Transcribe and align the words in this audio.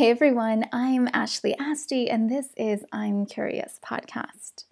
Hey 0.00 0.08
everyone, 0.08 0.64
I'm 0.72 1.10
Ashley 1.12 1.54
Asti, 1.58 2.08
and 2.08 2.30
this 2.30 2.54
is 2.56 2.86
I'm 2.90 3.26
Curious 3.26 3.78
podcast. 3.84 4.64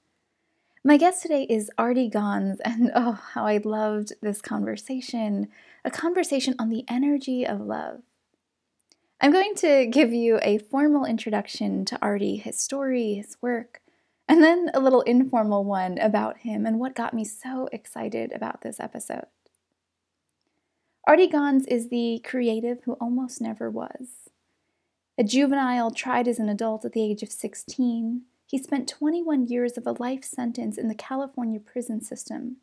My 0.82 0.96
guest 0.96 1.20
today 1.20 1.42
is 1.42 1.70
Artie 1.76 2.08
Gons, 2.08 2.60
and 2.60 2.90
oh, 2.94 3.12
how 3.12 3.44
I 3.44 3.58
loved 3.58 4.14
this 4.22 4.40
conversation 4.40 5.48
a 5.84 5.90
conversation 5.90 6.54
on 6.58 6.70
the 6.70 6.86
energy 6.88 7.46
of 7.46 7.60
love. 7.60 8.00
I'm 9.20 9.30
going 9.30 9.54
to 9.56 9.84
give 9.84 10.14
you 10.14 10.38
a 10.40 10.56
formal 10.56 11.04
introduction 11.04 11.84
to 11.84 11.98
Artie, 12.00 12.36
his 12.36 12.58
story, 12.58 13.16
his 13.16 13.36
work, 13.42 13.82
and 14.26 14.42
then 14.42 14.70
a 14.72 14.80
little 14.80 15.02
informal 15.02 15.62
one 15.62 15.98
about 15.98 16.38
him 16.38 16.64
and 16.64 16.80
what 16.80 16.94
got 16.94 17.12
me 17.12 17.26
so 17.26 17.68
excited 17.70 18.32
about 18.32 18.62
this 18.62 18.80
episode. 18.80 19.26
Artie 21.06 21.28
Gons 21.28 21.66
is 21.66 21.90
the 21.90 22.18
creative 22.24 22.78
who 22.84 22.94
almost 22.94 23.42
never 23.42 23.70
was. 23.70 24.30
A 25.20 25.24
juvenile 25.24 25.90
tried 25.90 26.28
as 26.28 26.38
an 26.38 26.48
adult 26.48 26.84
at 26.84 26.92
the 26.92 27.02
age 27.02 27.24
of 27.24 27.32
16, 27.32 28.22
he 28.46 28.56
spent 28.56 28.88
21 28.88 29.48
years 29.48 29.76
of 29.76 29.84
a 29.84 29.96
life 29.98 30.22
sentence 30.22 30.78
in 30.78 30.86
the 30.86 30.94
California 30.94 31.58
prison 31.58 32.00
system, 32.00 32.58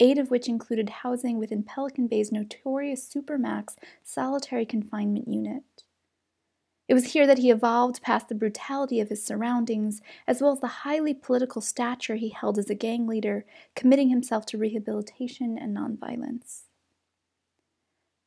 eight 0.00 0.18
of 0.18 0.28
which 0.28 0.48
included 0.48 0.90
housing 0.90 1.38
within 1.38 1.62
Pelican 1.62 2.08
Bay's 2.08 2.32
notorious 2.32 3.08
Supermax 3.08 3.76
solitary 4.02 4.66
confinement 4.66 5.28
unit. 5.28 5.84
It 6.88 6.94
was 6.94 7.12
here 7.12 7.24
that 7.24 7.38
he 7.38 7.52
evolved 7.52 8.02
past 8.02 8.28
the 8.28 8.34
brutality 8.34 8.98
of 8.98 9.08
his 9.08 9.24
surroundings, 9.24 10.02
as 10.26 10.42
well 10.42 10.50
as 10.50 10.60
the 10.60 10.82
highly 10.82 11.14
political 11.14 11.62
stature 11.62 12.16
he 12.16 12.30
held 12.30 12.58
as 12.58 12.68
a 12.68 12.74
gang 12.74 13.06
leader, 13.06 13.46
committing 13.76 14.08
himself 14.08 14.44
to 14.46 14.58
rehabilitation 14.58 15.56
and 15.56 15.76
nonviolence. 15.76 16.62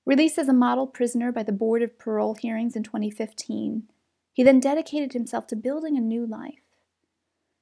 Released 0.05 0.38
as 0.38 0.48
a 0.48 0.54
model 0.54 0.88
prisoner 0.88 1.32
by 1.32 1.44
the 1.44 1.52
Board 1.52 1.82
of 1.82 1.98
Parole 1.98 2.36
hearings 2.36 2.76
in 2.76 2.84
2015, 2.84 3.84
he 4.34 4.44
then 4.44 4.59
dedicated 4.59 5.14
himself 5.14 5.48
to 5.48 5.55
building 5.55 5.98
a 5.98 6.02
new 6.02 6.26
life 6.26 6.66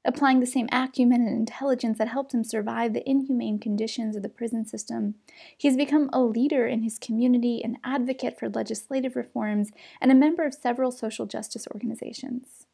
applying 0.05 0.39
the 0.39 0.45
same 0.45 0.67
acumen 0.72 1.22
and 1.22 1.35
intelligence 1.35 1.97
that 1.97 2.09
helped 2.09 2.33
him 2.33 2.44
survive 2.44 2.94
the 2.94 3.09
inhumane 3.09 3.59
conditions 3.59 4.16
of 4.16 4.23
the 4.23 4.30
prison 4.30 4.66
system. 4.66 5.16
He 5.58 5.67
has 5.67 5.77
become 5.77 6.09
a 6.11 6.22
leader 6.22 6.67
in 6.67 6.83
his 6.83 7.00
community, 7.00 7.61
an 7.63 7.77
advocate 7.83 8.38
for 8.38 8.50
legislative 8.50 9.16
reforms, 9.16 9.72
and 10.02 10.11
a 10.11 10.16
member 10.16 10.45
of 10.45 10.53
several 10.53 10.91
social 10.91 11.25
justice 11.25 11.67
organizations. 11.73 12.66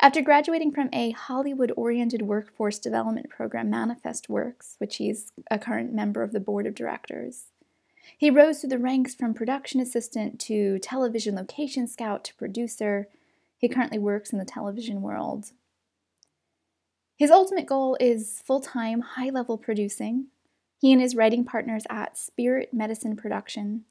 After 0.00 0.20
graduating 0.20 0.72
from 0.72 0.90
a 0.92 1.10
Hollywood 1.10 1.72
oriented 1.76 2.22
workforce 2.22 2.78
development 2.78 3.30
program, 3.30 3.70
Manifest 3.70 4.28
Works, 4.28 4.76
which 4.78 4.96
he's 4.96 5.32
a 5.50 5.58
current 5.58 5.92
member 5.92 6.22
of 6.22 6.32
the 6.32 6.40
board 6.40 6.66
of 6.66 6.74
directors, 6.74 7.46
he 8.16 8.30
rose 8.30 8.60
through 8.60 8.70
the 8.70 8.78
ranks 8.78 9.14
from 9.14 9.34
production 9.34 9.80
assistant 9.80 10.38
to 10.40 10.78
television 10.78 11.34
location 11.34 11.86
scout 11.86 12.24
to 12.24 12.34
producer. 12.34 13.08
He 13.58 13.68
currently 13.68 13.98
works 13.98 14.32
in 14.32 14.38
the 14.38 14.44
television 14.44 15.02
world, 15.02 15.52
his 17.16 17.30
ultimate 17.30 17.64
goal 17.64 17.96
is 17.98 18.42
full 18.44 18.60
time, 18.60 19.00
high 19.00 19.30
level 19.30 19.56
producing. 19.56 20.26
He 20.78 20.92
and 20.92 21.00
his 21.00 21.16
writing 21.16 21.44
partners 21.44 21.84
at 21.88 22.18
Spirit 22.18 22.74
Medicine 22.74 23.16
Production 23.16 23.84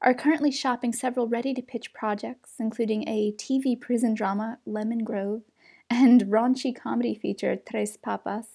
are 0.00 0.14
currently 0.14 0.50
shopping 0.50 0.94
several 0.94 1.28
ready 1.28 1.52
to 1.52 1.60
pitch 1.60 1.92
projects, 1.92 2.54
including 2.58 3.06
a 3.06 3.32
TV 3.32 3.78
prison 3.78 4.14
drama, 4.14 4.58
Lemon 4.64 5.04
Grove, 5.04 5.42
and 5.90 6.22
raunchy 6.22 6.74
comedy 6.74 7.14
feature, 7.14 7.54
Tres 7.54 7.98
Papas. 7.98 8.46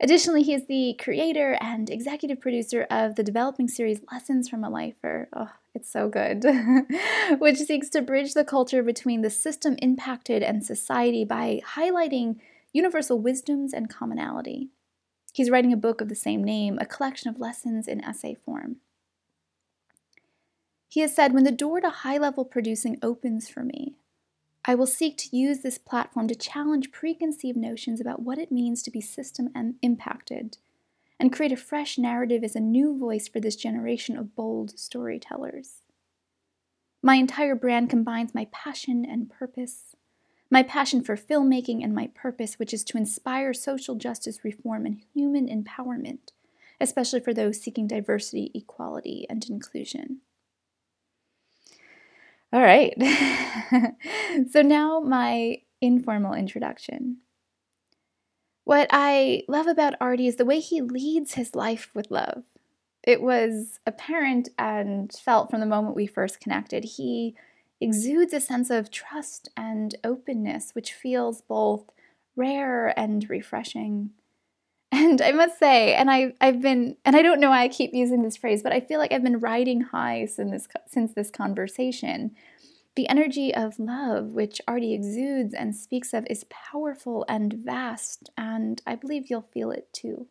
Additionally, 0.00 0.44
he 0.44 0.54
is 0.54 0.66
the 0.66 0.94
creator 1.02 1.58
and 1.60 1.90
executive 1.90 2.40
producer 2.40 2.86
of 2.88 3.16
the 3.16 3.24
developing 3.24 3.66
series 3.66 4.00
Lessons 4.12 4.48
from 4.48 4.62
a 4.62 4.70
Lifer. 4.70 5.28
Oh, 5.32 5.50
it's 5.74 5.90
so 5.90 6.08
good, 6.08 6.44
which 7.38 7.58
seeks 7.58 7.88
to 7.90 8.02
bridge 8.02 8.34
the 8.34 8.44
culture 8.44 8.82
between 8.82 9.22
the 9.22 9.30
system 9.30 9.76
impacted 9.82 10.42
and 10.42 10.64
society 10.64 11.24
by 11.24 11.60
highlighting 11.74 12.36
universal 12.72 13.18
wisdoms 13.18 13.72
and 13.72 13.90
commonality. 13.90 14.68
He's 15.32 15.50
writing 15.50 15.72
a 15.72 15.76
book 15.76 16.00
of 16.00 16.08
the 16.08 16.14
same 16.14 16.44
name, 16.44 16.78
a 16.80 16.86
collection 16.86 17.28
of 17.28 17.40
lessons 17.40 17.88
in 17.88 18.02
essay 18.04 18.34
form. 18.34 18.76
He 20.88 21.00
has 21.00 21.14
said, 21.14 21.34
When 21.34 21.44
the 21.44 21.52
door 21.52 21.80
to 21.80 21.90
high 21.90 22.18
level 22.18 22.44
producing 22.44 22.98
opens 23.02 23.48
for 23.48 23.64
me, 23.64 23.96
I 24.68 24.74
will 24.74 24.86
seek 24.86 25.16
to 25.16 25.34
use 25.34 25.60
this 25.60 25.78
platform 25.78 26.28
to 26.28 26.34
challenge 26.34 26.92
preconceived 26.92 27.56
notions 27.56 28.02
about 28.02 28.20
what 28.20 28.36
it 28.36 28.52
means 28.52 28.82
to 28.82 28.90
be 28.90 29.00
system 29.00 29.48
impacted, 29.80 30.58
and 31.18 31.32
create 31.32 31.52
a 31.52 31.56
fresh 31.56 31.96
narrative 31.96 32.44
as 32.44 32.54
a 32.54 32.60
new 32.60 32.94
voice 32.94 33.28
for 33.28 33.40
this 33.40 33.56
generation 33.56 34.18
of 34.18 34.36
bold 34.36 34.78
storytellers. 34.78 35.80
My 37.02 37.14
entire 37.14 37.54
brand 37.54 37.88
combines 37.88 38.34
my 38.34 38.46
passion 38.52 39.06
and 39.06 39.30
purpose, 39.30 39.96
my 40.50 40.62
passion 40.62 41.02
for 41.02 41.16
filmmaking, 41.16 41.82
and 41.82 41.94
my 41.94 42.10
purpose, 42.14 42.58
which 42.58 42.74
is 42.74 42.84
to 42.84 42.98
inspire 42.98 43.54
social 43.54 43.94
justice 43.94 44.44
reform 44.44 44.84
and 44.84 45.00
human 45.14 45.48
empowerment, 45.48 46.32
especially 46.78 47.20
for 47.20 47.32
those 47.32 47.58
seeking 47.58 47.86
diversity, 47.86 48.50
equality, 48.54 49.26
and 49.30 49.48
inclusion. 49.48 50.20
All 52.52 52.62
right. 52.62 52.94
so 54.50 54.62
now 54.62 55.00
my 55.00 55.58
informal 55.80 56.34
introduction. 56.34 57.18
What 58.64 58.88
I 58.90 59.44
love 59.48 59.66
about 59.66 59.94
Artie 60.00 60.26
is 60.26 60.36
the 60.36 60.44
way 60.44 60.60
he 60.60 60.80
leads 60.80 61.34
his 61.34 61.54
life 61.54 61.90
with 61.94 62.10
love. 62.10 62.44
It 63.02 63.22
was 63.22 63.80
apparent 63.86 64.50
and 64.58 65.12
felt 65.12 65.50
from 65.50 65.60
the 65.60 65.66
moment 65.66 65.96
we 65.96 66.06
first 66.06 66.40
connected. 66.40 66.84
He 66.84 67.34
exudes 67.80 68.32
a 68.32 68.40
sense 68.40 68.70
of 68.70 68.90
trust 68.90 69.48
and 69.56 69.94
openness, 70.04 70.72
which 70.74 70.92
feels 70.92 71.40
both 71.42 71.84
rare 72.36 72.98
and 72.98 73.28
refreshing. 73.30 74.10
And 74.90 75.20
I 75.20 75.32
must 75.32 75.58
say, 75.58 75.94
and 75.94 76.10
I, 76.10 76.32
I've 76.40 76.62
been, 76.62 76.96
and 77.04 77.14
I 77.14 77.22
don't 77.22 77.40
know 77.40 77.50
why 77.50 77.62
I 77.62 77.68
keep 77.68 77.92
using 77.92 78.22
this 78.22 78.36
phrase, 78.36 78.62
but 78.62 78.72
I 78.72 78.80
feel 78.80 78.98
like 78.98 79.12
I've 79.12 79.22
been 79.22 79.40
riding 79.40 79.82
high 79.82 80.24
since 80.24 80.50
this, 80.50 80.68
since 80.86 81.12
this 81.12 81.30
conversation. 81.30 82.34
The 82.96 83.08
energy 83.08 83.54
of 83.54 83.78
love, 83.78 84.32
which 84.32 84.60
Artie 84.66 84.94
exudes 84.94 85.54
and 85.54 85.76
speaks 85.76 86.12
of, 86.14 86.26
is 86.28 86.44
powerful 86.44 87.24
and 87.28 87.52
vast, 87.52 88.30
and 88.36 88.82
I 88.86 88.96
believe 88.96 89.28
you'll 89.28 89.48
feel 89.52 89.70
it 89.70 89.88
too. 89.92 90.26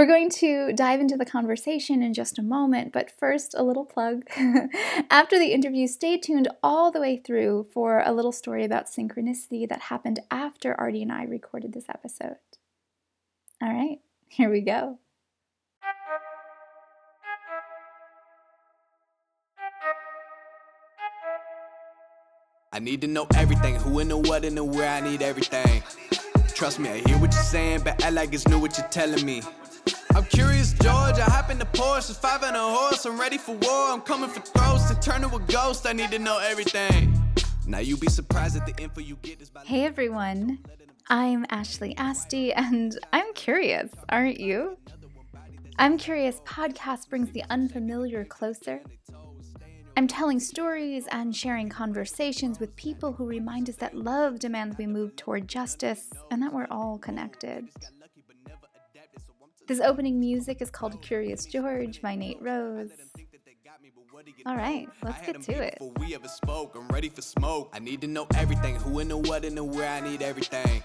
We're 0.00 0.06
going 0.06 0.30
to 0.30 0.72
dive 0.72 0.98
into 0.98 1.18
the 1.18 1.26
conversation 1.26 2.02
in 2.02 2.14
just 2.14 2.38
a 2.38 2.42
moment, 2.42 2.90
but 2.90 3.10
first, 3.10 3.54
a 3.54 3.62
little 3.62 3.84
plug. 3.84 4.22
After 5.10 5.38
the 5.38 5.52
interview, 5.52 5.86
stay 5.86 6.16
tuned 6.16 6.48
all 6.62 6.90
the 6.90 7.02
way 7.02 7.18
through 7.18 7.66
for 7.70 8.02
a 8.02 8.10
little 8.10 8.32
story 8.32 8.64
about 8.64 8.86
synchronicity 8.86 9.68
that 9.68 9.82
happened 9.82 10.20
after 10.30 10.72
Artie 10.80 11.02
and 11.02 11.12
I 11.12 11.24
recorded 11.24 11.74
this 11.74 11.84
episode. 11.90 12.38
All 13.60 13.68
right, 13.68 13.98
here 14.28 14.50
we 14.50 14.62
go. 14.62 15.00
I 22.72 22.78
need 22.78 23.02
to 23.02 23.06
know 23.06 23.26
everything 23.34 23.74
who 23.74 23.98
and 23.98 24.10
the 24.10 24.16
what 24.16 24.46
and 24.46 24.56
the 24.56 24.64
where 24.64 24.88
I 24.88 25.02
need 25.02 25.20
everything. 25.20 25.82
Trust 26.60 26.78
me, 26.78 26.90
I 26.90 26.98
hear 27.08 27.16
what 27.16 27.32
you're 27.32 27.42
saying, 27.42 27.80
but 27.84 28.04
I 28.04 28.10
like 28.10 28.34
it's 28.34 28.46
new 28.46 28.58
what 28.58 28.76
you're 28.76 28.86
telling 28.88 29.24
me. 29.24 29.40
I'm 30.14 30.26
curious, 30.26 30.74
George. 30.74 31.18
I 31.18 31.22
hop 31.22 31.50
in 31.50 31.58
the 31.58 31.64
Porsche, 31.64 32.14
five 32.14 32.42
and 32.42 32.54
a 32.54 32.60
horse. 32.60 33.06
I'm 33.06 33.18
ready 33.18 33.38
for 33.38 33.52
war. 33.52 33.90
I'm 33.90 34.02
coming 34.02 34.28
for 34.28 34.40
throats 34.40 34.90
to 34.90 35.00
turn 35.00 35.22
to 35.22 35.34
a 35.34 35.40
ghost. 35.40 35.86
I 35.86 35.94
need 35.94 36.10
to 36.10 36.18
know 36.18 36.38
everything. 36.38 37.18
Now 37.66 37.78
you 37.78 37.96
be 37.96 38.08
surprised 38.08 38.58
at 38.58 38.66
the 38.66 38.76
info 38.76 39.00
you 39.00 39.16
get. 39.22 39.40
Is 39.40 39.50
hey 39.64 39.86
everyone, 39.86 40.58
I'm 41.08 41.46
Ashley 41.48 41.96
Asti, 41.96 42.52
and 42.52 42.98
I'm 43.10 43.32
curious, 43.32 43.90
aren't 44.10 44.38
you? 44.38 44.76
I'm 45.78 45.96
Curious 45.96 46.42
podcast 46.44 47.08
brings 47.08 47.32
the 47.32 47.42
unfamiliar 47.48 48.26
closer. 48.26 48.82
I'm 49.96 50.06
telling 50.06 50.40
stories 50.40 51.06
and 51.10 51.34
sharing 51.34 51.68
conversations 51.68 52.58
with 52.58 52.74
people 52.76 53.12
who 53.12 53.26
remind 53.26 53.68
us 53.68 53.76
that 53.76 53.94
love 53.94 54.38
demands 54.38 54.78
we 54.78 54.86
move 54.86 55.16
toward 55.16 55.48
justice 55.48 56.10
and 56.30 56.42
that 56.42 56.52
we're 56.52 56.68
all 56.70 56.98
connected. 56.98 57.68
This 59.66 59.80
opening 59.80 60.18
music 60.18 60.62
is 60.62 60.70
called 60.70 61.00
Curious 61.02 61.44
George 61.44 62.02
by 62.02 62.14
Nate 62.14 62.40
Rose. 62.40 62.90
All 64.46 64.56
right, 64.56 64.88
let's 65.02 65.24
get 65.24 65.42
to 65.42 65.52
it. 65.52 65.78
We 65.98 66.14
ever 66.14 66.28
spoke, 66.28 66.74
I'm 66.76 66.88
ready 66.88 67.08
for 67.08 67.22
smoke. 67.22 67.70
I 67.72 67.78
need 67.78 68.00
to 68.02 68.06
know 68.06 68.26
everything, 68.34 68.76
who 68.76 68.98
and 69.00 69.10
the 69.10 69.16
what 69.16 69.44
and 69.44 69.56
the 69.56 69.64
where. 69.64 69.88
I 69.88 70.00
need 70.00 70.22
everything. 70.22 70.82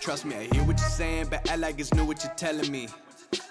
Trust 0.00 0.24
me, 0.24 0.36
I 0.36 0.54
hear 0.54 0.64
what 0.64 0.78
you're 0.78 0.88
saying, 0.88 1.26
but 1.30 1.50
I 1.50 1.56
like 1.56 1.78
it's 1.78 1.92
new 1.94 2.04
what 2.04 2.22
you're 2.24 2.34
telling 2.34 2.70
me. 2.70 2.88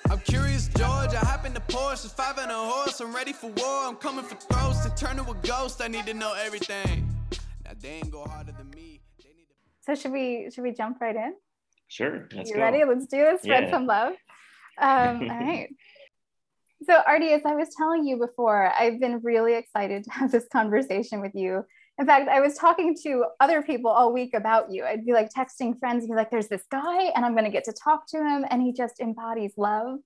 I'm 0.10 0.20
curious, 0.20 0.68
George. 0.68 1.14
I 1.14 1.18
hop 1.18 1.46
in 1.46 1.54
the 1.54 1.62
Porsche, 1.62 2.10
five 2.12 2.38
and 2.38 2.52
a 2.52 2.56
horse. 2.56 3.00
I'm 3.00 3.14
ready 3.14 3.34
for 3.34 3.48
war. 3.48 3.88
I'm 3.88 3.96
coming 3.96 4.24
for 4.24 4.36
throats 4.36 4.86
to 4.86 4.94
turn 4.96 5.18
to 5.18 5.24
a 5.30 5.36
ghost. 5.36 5.82
I 5.82 5.88
need 5.88 6.06
to 6.06 6.14
know 6.14 6.34
everything. 6.34 7.08
Now 7.66 7.72
they 7.80 7.90
ain't 7.90 8.12
go 8.12 8.24
harder 8.24 8.52
than 8.52 8.70
me. 8.70 9.02
So 9.82 9.96
should 9.96 10.12
we 10.12 10.50
should 10.54 10.64
we 10.64 10.72
jump 10.72 11.02
right 11.02 11.16
in? 11.16 11.34
Sure. 11.88 12.28
Let's 12.36 12.50
you 12.50 12.56
go. 12.56 12.62
ready? 12.62 12.84
Let's 12.84 13.08
do 13.08 13.18
this. 13.18 13.42
Spread 13.42 13.66
yeah. 13.66 13.72
some 13.72 13.88
love. 13.88 14.14
Um, 14.80 15.22
all 15.22 15.28
right. 15.40 15.70
So, 16.84 17.02
Artie, 17.06 17.32
as 17.32 17.42
I 17.46 17.56
was 17.56 17.70
telling 17.76 18.06
you 18.06 18.18
before, 18.18 18.72
I've 18.78 19.00
been 19.00 19.20
really 19.24 19.56
excited 19.56 20.04
to 20.04 20.12
have 20.12 20.32
this 20.32 20.46
conversation 20.52 21.20
with 21.22 21.34
you. 21.34 21.66
In 21.98 22.06
fact, 22.06 22.28
I 22.28 22.42
was 22.42 22.58
talking 22.58 22.96
to 23.04 23.26
other 23.40 23.62
people 23.62 23.90
all 23.90 24.12
week 24.12 24.34
about 24.34 24.70
you. 24.70 24.84
I'd 24.84 25.06
be 25.06 25.14
like 25.14 25.30
texting 25.32 25.80
friends 25.80 26.04
and 26.04 26.10
be 26.10 26.16
like, 26.16 26.30
there's 26.30 26.50
this 26.50 26.66
guy, 26.70 27.04
and 27.16 27.24
I'm 27.24 27.34
going 27.34 27.46
to 27.46 27.52
get 27.52 27.64
to 27.66 27.74
talk 27.74 28.06
to 28.10 28.18
him, 28.18 28.46
and 28.50 28.62
he 28.62 28.74
just 28.74 29.00
embodies 29.00 29.54
love. 29.58 30.00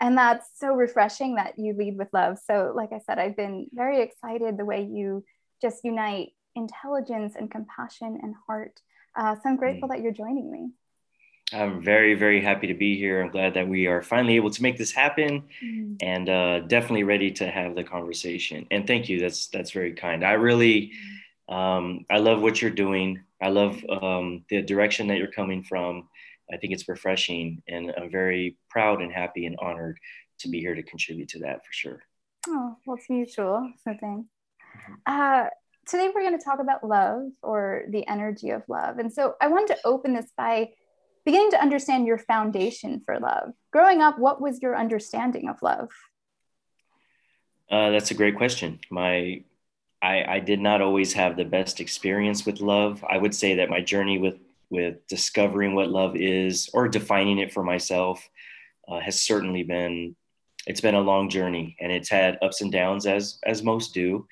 And 0.00 0.16
that's 0.16 0.46
so 0.58 0.74
refreshing 0.74 1.34
that 1.34 1.58
you 1.58 1.74
lead 1.74 1.98
with 1.98 2.08
love. 2.12 2.38
So, 2.44 2.72
like 2.74 2.92
I 2.92 2.98
said, 2.98 3.18
I've 3.18 3.36
been 3.36 3.66
very 3.72 4.00
excited 4.00 4.56
the 4.56 4.64
way 4.64 4.88
you 4.90 5.24
just 5.60 5.84
unite 5.84 6.30
intelligence 6.54 7.34
and 7.38 7.50
compassion 7.50 8.18
and 8.22 8.34
heart. 8.46 8.80
Uh, 9.14 9.34
so, 9.34 9.42
I'm 9.44 9.56
grateful 9.56 9.88
mm. 9.88 9.92
that 9.92 10.00
you're 10.00 10.12
joining 10.12 10.50
me. 10.50 10.70
I'm 11.52 11.82
very, 11.82 12.14
very 12.14 12.40
happy 12.40 12.68
to 12.68 12.74
be 12.74 12.96
here. 12.96 13.22
I'm 13.22 13.30
glad 13.30 13.54
that 13.54 13.68
we 13.68 13.86
are 13.86 14.02
finally 14.02 14.36
able 14.36 14.50
to 14.50 14.62
make 14.62 14.78
this 14.78 14.92
happen, 14.92 15.44
mm. 15.62 15.96
and 16.00 16.28
uh, 16.28 16.60
definitely 16.60 17.04
ready 17.04 17.30
to 17.32 17.50
have 17.50 17.74
the 17.74 17.84
conversation. 17.84 18.66
And 18.70 18.86
thank 18.86 19.10
you. 19.10 19.20
That's 19.20 19.48
that's 19.48 19.72
very 19.72 19.92
kind. 19.92 20.24
I 20.24 20.32
really, 20.32 20.92
um, 21.48 22.04
I 22.10 22.18
love 22.18 22.40
what 22.40 22.62
you're 22.62 22.70
doing. 22.70 23.22
I 23.42 23.48
love 23.48 23.82
um, 23.88 24.44
the 24.48 24.62
direction 24.62 25.08
that 25.08 25.18
you're 25.18 25.30
coming 25.30 25.62
from. 25.62 26.08
I 26.52 26.56
think 26.56 26.72
it's 26.72 26.88
refreshing, 26.88 27.62
and 27.68 27.92
I'm 27.96 28.10
very 28.10 28.58
proud 28.70 29.02
and 29.02 29.12
happy 29.12 29.46
and 29.46 29.56
honored 29.60 29.98
to 30.40 30.48
be 30.48 30.60
here 30.60 30.74
to 30.74 30.82
contribute 30.82 31.28
to 31.30 31.38
that 31.40 31.64
for 31.64 31.72
sure. 31.72 32.02
Oh, 32.48 32.76
well, 32.86 32.96
it's 32.96 33.08
mutual. 33.08 33.70
So 33.82 33.94
thanks. 34.00 34.28
Mm-hmm. 34.76 34.94
Uh, 35.06 35.48
today 35.86 36.10
we're 36.14 36.22
going 36.22 36.38
to 36.38 36.44
talk 36.44 36.60
about 36.60 36.86
love 36.86 37.28
or 37.42 37.84
the 37.88 38.06
energy 38.06 38.50
of 38.50 38.62
love, 38.68 38.98
and 38.98 39.12
so 39.12 39.34
I 39.40 39.48
wanted 39.48 39.74
to 39.74 39.80
open 39.84 40.14
this 40.14 40.30
by 40.36 40.70
beginning 41.24 41.50
to 41.52 41.60
understand 41.60 42.06
your 42.06 42.18
foundation 42.18 43.00
for 43.04 43.18
love. 43.18 43.52
Growing 43.72 44.02
up, 44.02 44.18
what 44.18 44.40
was 44.40 44.60
your 44.60 44.76
understanding 44.76 45.48
of 45.48 45.62
love? 45.62 45.88
Uh, 47.70 47.90
that's 47.90 48.10
a 48.10 48.14
great 48.14 48.36
question. 48.36 48.78
My, 48.90 49.42
I, 50.04 50.36
I 50.36 50.40
did 50.40 50.60
not 50.60 50.82
always 50.82 51.12
have 51.14 51.36
the 51.36 51.44
best 51.44 51.80
experience 51.80 52.44
with 52.44 52.60
love. 52.60 53.04
I 53.08 53.18
would 53.18 53.34
say 53.34 53.56
that 53.56 53.70
my 53.70 53.80
journey 53.80 54.18
with 54.18 54.38
with 54.70 55.06
discovering 55.08 55.74
what 55.74 55.90
love 55.90 56.16
is 56.16 56.70
or 56.72 56.88
defining 56.88 57.38
it 57.38 57.52
for 57.52 57.62
myself 57.62 58.28
uh, 58.88 58.98
has 58.98 59.22
certainly 59.22 59.62
been 59.62 60.16
it's 60.66 60.80
been 60.80 60.94
a 60.94 61.00
long 61.00 61.28
journey 61.28 61.76
and 61.80 61.92
it's 61.92 62.08
had 62.08 62.38
ups 62.42 62.60
and 62.62 62.72
downs 62.72 63.06
as 63.06 63.38
as 63.44 63.62
most 63.62 63.92
do 63.92 64.26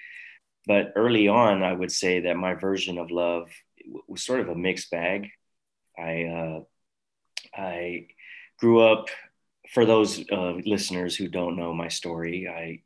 but 0.66 0.90
early 0.96 1.28
on 1.28 1.62
i 1.62 1.72
would 1.72 1.92
say 1.92 2.20
that 2.20 2.36
my 2.36 2.54
version 2.54 2.96
of 2.98 3.10
love 3.10 3.50
was 4.08 4.24
sort 4.24 4.40
of 4.40 4.48
a 4.48 4.54
mixed 4.54 4.90
bag 4.90 5.28
i 5.98 6.24
uh, 6.24 6.60
I 7.54 8.06
grew 8.58 8.80
up, 8.80 9.08
for 9.72 9.86
those 9.86 10.24
uh, 10.30 10.54
listeners 10.66 11.16
who 11.16 11.28
don't 11.28 11.56
know 11.56 11.72
my 11.72 11.88
story, 11.88 12.48
I, 12.48 12.82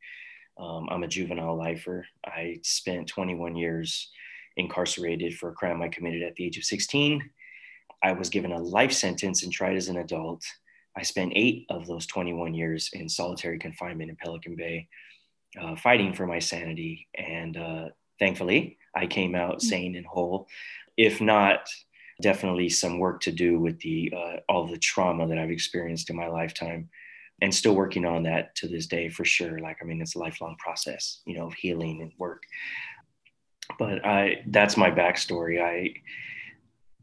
um, 0.58 0.88
I'm 0.90 1.02
a 1.02 1.08
juvenile 1.08 1.56
lifer. 1.56 2.06
I 2.24 2.60
spent 2.62 3.08
21 3.08 3.56
years 3.56 4.10
incarcerated 4.56 5.36
for 5.36 5.50
a 5.50 5.54
crime 5.54 5.82
I 5.82 5.88
committed 5.88 6.22
at 6.22 6.34
the 6.36 6.44
age 6.44 6.56
of 6.56 6.64
16. 6.64 7.30
I 8.02 8.12
was 8.12 8.30
given 8.30 8.52
a 8.52 8.58
life 8.58 8.92
sentence 8.92 9.42
and 9.42 9.52
tried 9.52 9.76
as 9.76 9.88
an 9.88 9.98
adult. 9.98 10.42
I 10.96 11.02
spent 11.02 11.32
eight 11.34 11.66
of 11.68 11.86
those 11.86 12.06
21 12.06 12.54
years 12.54 12.90
in 12.92 13.08
solitary 13.08 13.58
confinement 13.58 14.10
in 14.10 14.16
Pelican 14.16 14.56
Bay, 14.56 14.88
uh, 15.60 15.76
fighting 15.76 16.14
for 16.14 16.26
my 16.26 16.38
sanity. 16.38 17.06
And 17.14 17.56
uh, 17.56 17.84
thankfully, 18.18 18.78
I 18.94 19.06
came 19.06 19.34
out 19.34 19.56
mm. 19.56 19.62
sane 19.62 19.96
and 19.96 20.06
whole. 20.06 20.48
If 20.96 21.20
not 21.20 21.68
definitely 22.22 22.70
some 22.70 22.98
work 22.98 23.20
to 23.20 23.32
do 23.32 23.60
with 23.60 23.78
the 23.80 24.12
uh, 24.16 24.36
all 24.48 24.66
the 24.66 24.78
trauma 24.78 25.28
that 25.28 25.38
I've 25.38 25.50
experienced 25.50 26.08
in 26.08 26.16
my 26.16 26.28
lifetime 26.28 26.88
and 27.42 27.54
still 27.54 27.74
working 27.74 28.04
on 28.04 28.22
that 28.22 28.54
to 28.56 28.68
this 28.68 28.86
day 28.86 29.08
for 29.08 29.24
sure. 29.24 29.58
Like 29.58 29.78
I 29.80 29.84
mean 29.84 30.00
it's 30.00 30.16
a 30.16 30.18
lifelong 30.18 30.56
process 30.58 31.20
you 31.26 31.36
know 31.36 31.46
of 31.46 31.54
healing 31.54 32.02
and 32.02 32.12
work. 32.18 32.42
But 33.78 34.04
I 34.06 34.42
that's 34.48 34.76
my 34.76 34.90
backstory. 34.90 35.62
I 35.62 35.94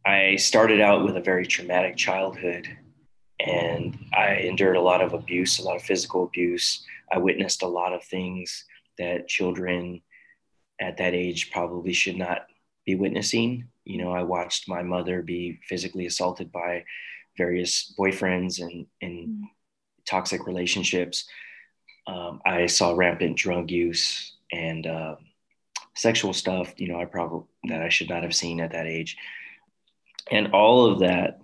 I 0.05 0.35
started 0.35 0.81
out 0.81 1.03
with 1.03 1.17
a 1.17 1.21
very 1.21 1.45
traumatic 1.45 1.95
childhood 1.95 2.67
and 3.39 3.97
I 4.13 4.35
endured 4.35 4.75
a 4.75 4.81
lot 4.81 5.01
of 5.01 5.13
abuse 5.13 5.59
a 5.59 5.63
lot 5.63 5.75
of 5.75 5.83
physical 5.83 6.23
abuse. 6.23 6.83
I 7.11 7.17
witnessed 7.17 7.63
a 7.63 7.67
lot 7.67 7.93
of 7.93 8.03
things 8.03 8.65
that 8.97 9.27
children 9.27 10.01
at 10.79 10.97
that 10.97 11.13
age 11.13 11.51
probably 11.51 11.93
should 11.93 12.17
not 12.17 12.47
be 12.85 12.95
witnessing. 12.95 13.67
You 13.85 14.03
know, 14.03 14.11
I 14.11 14.23
watched 14.23 14.67
my 14.67 14.81
mother 14.81 15.21
be 15.21 15.59
physically 15.67 16.05
assaulted 16.05 16.51
by 16.51 16.85
various 17.37 17.93
boyfriends 17.97 18.61
and 18.61 18.85
in 19.01 19.27
mm. 19.27 19.41
Toxic 20.05 20.45
relationships. 20.47 21.25
Um, 22.07 22.41
I 22.45 22.65
saw 22.65 22.93
rampant 22.93 23.37
drug 23.37 23.71
use 23.71 24.33
and 24.51 24.85
uh, 24.85 25.15
sexual 25.95 26.33
stuff. 26.33 26.73
You 26.77 26.89
know, 26.89 26.99
I 26.99 27.05
probably 27.05 27.47
that 27.69 27.81
I 27.81 27.89
should 27.89 28.09
not 28.09 28.23
have 28.23 28.35
seen 28.35 28.59
at 28.59 28.71
that 28.71 28.87
age, 28.87 29.17
and 30.31 30.51
all 30.53 30.85
of 30.85 30.99
that 30.99 31.41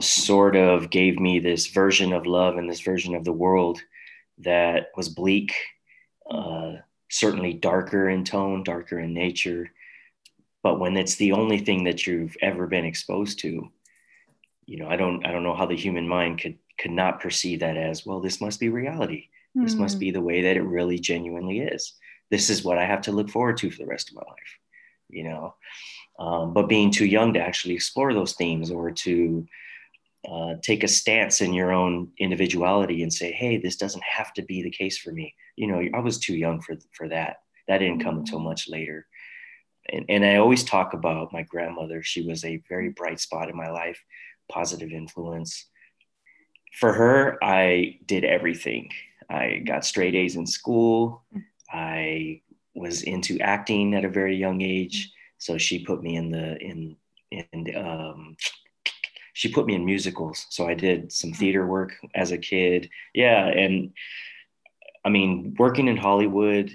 sort 0.00 0.56
of 0.56 0.90
gave 0.90 1.18
me 1.18 1.38
this 1.38 1.68
version 1.68 2.12
of 2.12 2.26
love 2.26 2.56
and 2.56 2.68
this 2.68 2.80
version 2.80 3.14
of 3.14 3.24
the 3.24 3.32
world 3.32 3.80
that 4.38 4.90
was 4.96 5.08
bleak, 5.08 5.54
uh, 6.30 6.74
certainly 7.08 7.54
darker 7.54 8.08
in 8.08 8.24
tone, 8.24 8.64
darker 8.64 8.98
in 8.98 9.14
nature, 9.14 9.70
but 10.62 10.80
when 10.80 10.96
it's 10.96 11.14
the 11.14 11.30
only 11.30 11.58
thing 11.58 11.84
that 11.84 12.06
you've 12.06 12.36
ever 12.42 12.66
been 12.66 12.84
exposed 12.84 13.38
to 13.38 13.70
you 14.66 14.76
know 14.76 14.88
i 14.88 14.96
don't 14.96 15.24
i 15.24 15.30
don't 15.30 15.44
know 15.44 15.54
how 15.54 15.64
the 15.64 15.76
human 15.76 16.06
mind 16.06 16.40
could 16.40 16.58
could 16.78 16.90
not 16.90 17.20
perceive 17.20 17.60
that 17.60 17.76
as 17.76 18.04
well 18.04 18.20
this 18.20 18.40
must 18.40 18.60
be 18.60 18.68
reality 18.68 19.28
this 19.54 19.74
must 19.74 19.94
hmm. 19.94 20.00
be 20.00 20.10
the 20.10 20.20
way 20.20 20.42
that 20.42 20.56
it 20.56 20.62
really 20.62 20.98
genuinely 20.98 21.60
is 21.60 21.94
this 22.30 22.50
is 22.50 22.64
what 22.64 22.78
i 22.78 22.84
have 22.84 23.00
to 23.00 23.12
look 23.12 23.30
forward 23.30 23.56
to 23.56 23.70
for 23.70 23.78
the 23.78 23.86
rest 23.86 24.10
of 24.10 24.16
my 24.16 24.22
life 24.22 24.58
you 25.08 25.24
know 25.24 25.54
um, 26.18 26.54
but 26.54 26.68
being 26.68 26.90
too 26.90 27.06
young 27.06 27.32
to 27.34 27.40
actually 27.40 27.74
explore 27.74 28.12
those 28.12 28.34
themes 28.34 28.70
or 28.70 28.90
to 28.90 29.46
uh, 30.30 30.54
take 30.62 30.82
a 30.82 30.88
stance 30.88 31.40
in 31.40 31.52
your 31.52 31.72
own 31.72 32.08
individuality 32.18 33.02
and 33.02 33.12
say 33.12 33.32
hey 33.32 33.56
this 33.56 33.76
doesn't 33.76 34.04
have 34.04 34.32
to 34.34 34.42
be 34.42 34.62
the 34.62 34.70
case 34.70 34.98
for 34.98 35.12
me 35.12 35.34
you 35.56 35.66
know 35.66 35.82
i 35.94 36.00
was 36.00 36.18
too 36.18 36.36
young 36.36 36.60
for 36.60 36.76
for 36.92 37.08
that 37.08 37.36
that 37.68 37.78
didn't 37.78 38.02
come 38.02 38.18
until 38.18 38.38
hmm. 38.38 38.44
much 38.44 38.68
later 38.68 39.06
and, 39.88 40.04
and 40.08 40.24
I 40.24 40.36
always 40.36 40.64
talk 40.64 40.94
about 40.94 41.32
my 41.32 41.42
grandmother. 41.42 42.02
She 42.02 42.22
was 42.22 42.44
a 42.44 42.62
very 42.68 42.90
bright 42.90 43.20
spot 43.20 43.48
in 43.48 43.56
my 43.56 43.70
life, 43.70 44.02
positive 44.50 44.90
influence. 44.90 45.66
For 46.72 46.92
her, 46.92 47.38
I 47.42 47.98
did 48.06 48.24
everything. 48.24 48.90
I 49.30 49.62
got 49.64 49.84
straight 49.84 50.14
A's 50.14 50.36
in 50.36 50.46
school. 50.46 51.22
I 51.70 52.42
was 52.74 53.02
into 53.02 53.40
acting 53.40 53.94
at 53.94 54.04
a 54.04 54.10
very 54.10 54.36
young 54.36 54.60
age. 54.60 55.12
So 55.38 55.58
she 55.58 55.84
put 55.84 56.02
me 56.02 56.16
in 56.16 56.30
the 56.30 56.56
in 56.58 56.96
in 57.30 57.76
um, 57.76 58.36
she 59.32 59.52
put 59.52 59.66
me 59.66 59.74
in 59.74 59.84
musicals. 59.84 60.46
So 60.50 60.66
I 60.66 60.74
did 60.74 61.12
some 61.12 61.32
theater 61.32 61.66
work 61.66 61.92
as 62.14 62.32
a 62.32 62.38
kid. 62.38 62.88
Yeah, 63.14 63.46
and 63.46 63.92
I 65.04 65.08
mean, 65.08 65.54
working 65.58 65.88
in 65.88 65.96
Hollywood 65.96 66.72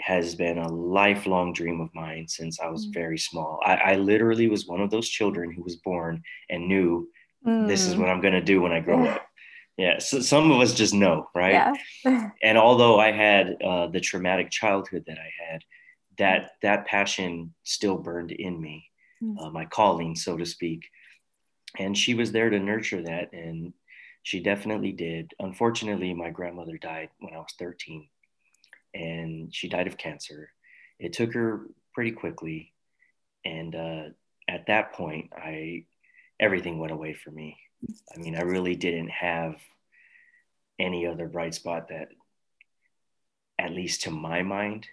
has 0.00 0.34
been 0.34 0.58
a 0.58 0.68
lifelong 0.68 1.52
dream 1.52 1.80
of 1.80 1.94
mine 1.94 2.28
since 2.28 2.60
I 2.60 2.68
was 2.68 2.86
mm. 2.86 2.94
very 2.94 3.18
small. 3.18 3.60
I, 3.64 3.74
I, 3.76 3.96
literally 3.96 4.48
was 4.48 4.66
one 4.66 4.80
of 4.80 4.90
those 4.90 5.08
children 5.08 5.52
who 5.52 5.62
was 5.62 5.76
born 5.76 6.22
and 6.50 6.68
knew 6.68 7.08
mm. 7.46 7.66
this 7.66 7.86
is 7.86 7.94
mm. 7.94 8.00
what 8.00 8.08
I'm 8.08 8.20
going 8.20 8.34
to 8.34 8.40
do 8.40 8.60
when 8.60 8.72
I 8.72 8.80
grow 8.80 9.06
up. 9.06 9.24
Yeah, 9.76 10.00
so 10.00 10.20
some 10.20 10.50
of 10.50 10.60
us 10.60 10.74
just 10.74 10.92
know, 10.92 11.28
right? 11.34 11.74
Yeah. 12.04 12.30
and 12.42 12.58
although 12.58 12.98
I 12.98 13.12
had 13.12 13.56
uh, 13.62 13.86
the 13.86 14.00
traumatic 14.00 14.50
childhood 14.50 15.04
that 15.06 15.18
I 15.18 15.30
had, 15.50 15.62
that 16.18 16.50
that 16.62 16.86
passion 16.86 17.54
still 17.62 17.96
burned 17.96 18.32
in 18.32 18.60
me, 18.60 18.90
mm. 19.22 19.36
uh, 19.40 19.50
my 19.50 19.66
calling, 19.66 20.16
so 20.16 20.36
to 20.36 20.44
speak. 20.44 20.88
And 21.78 21.96
she 21.96 22.14
was 22.14 22.32
there 22.32 22.50
to 22.50 22.58
nurture 22.58 23.02
that, 23.04 23.32
and 23.32 23.72
she 24.24 24.40
definitely 24.42 24.90
did. 24.90 25.32
Unfortunately, 25.38 26.12
my 26.12 26.30
grandmother 26.30 26.76
died 26.76 27.10
when 27.20 27.34
I 27.34 27.38
was 27.38 27.54
13 27.58 28.08
and 28.94 29.54
she 29.54 29.68
died 29.68 29.86
of 29.86 29.98
cancer. 29.98 30.50
It 30.98 31.12
took 31.12 31.32
her 31.34 31.66
pretty 31.94 32.12
quickly, 32.12 32.72
and 33.44 33.74
uh, 33.74 34.02
at 34.48 34.66
that 34.66 34.92
point, 34.94 35.30
I 35.36 35.84
everything 36.40 36.78
went 36.78 36.92
away 36.92 37.14
for 37.14 37.30
me. 37.30 37.56
I 38.14 38.18
mean, 38.18 38.36
I 38.36 38.42
really 38.42 38.76
didn't 38.76 39.10
have 39.10 39.56
any 40.78 41.06
other 41.06 41.28
bright 41.28 41.54
spot 41.54 41.88
that, 41.88 42.08
at 43.58 43.72
least 43.72 44.02
to 44.02 44.10
my 44.10 44.42
mind, 44.42 44.86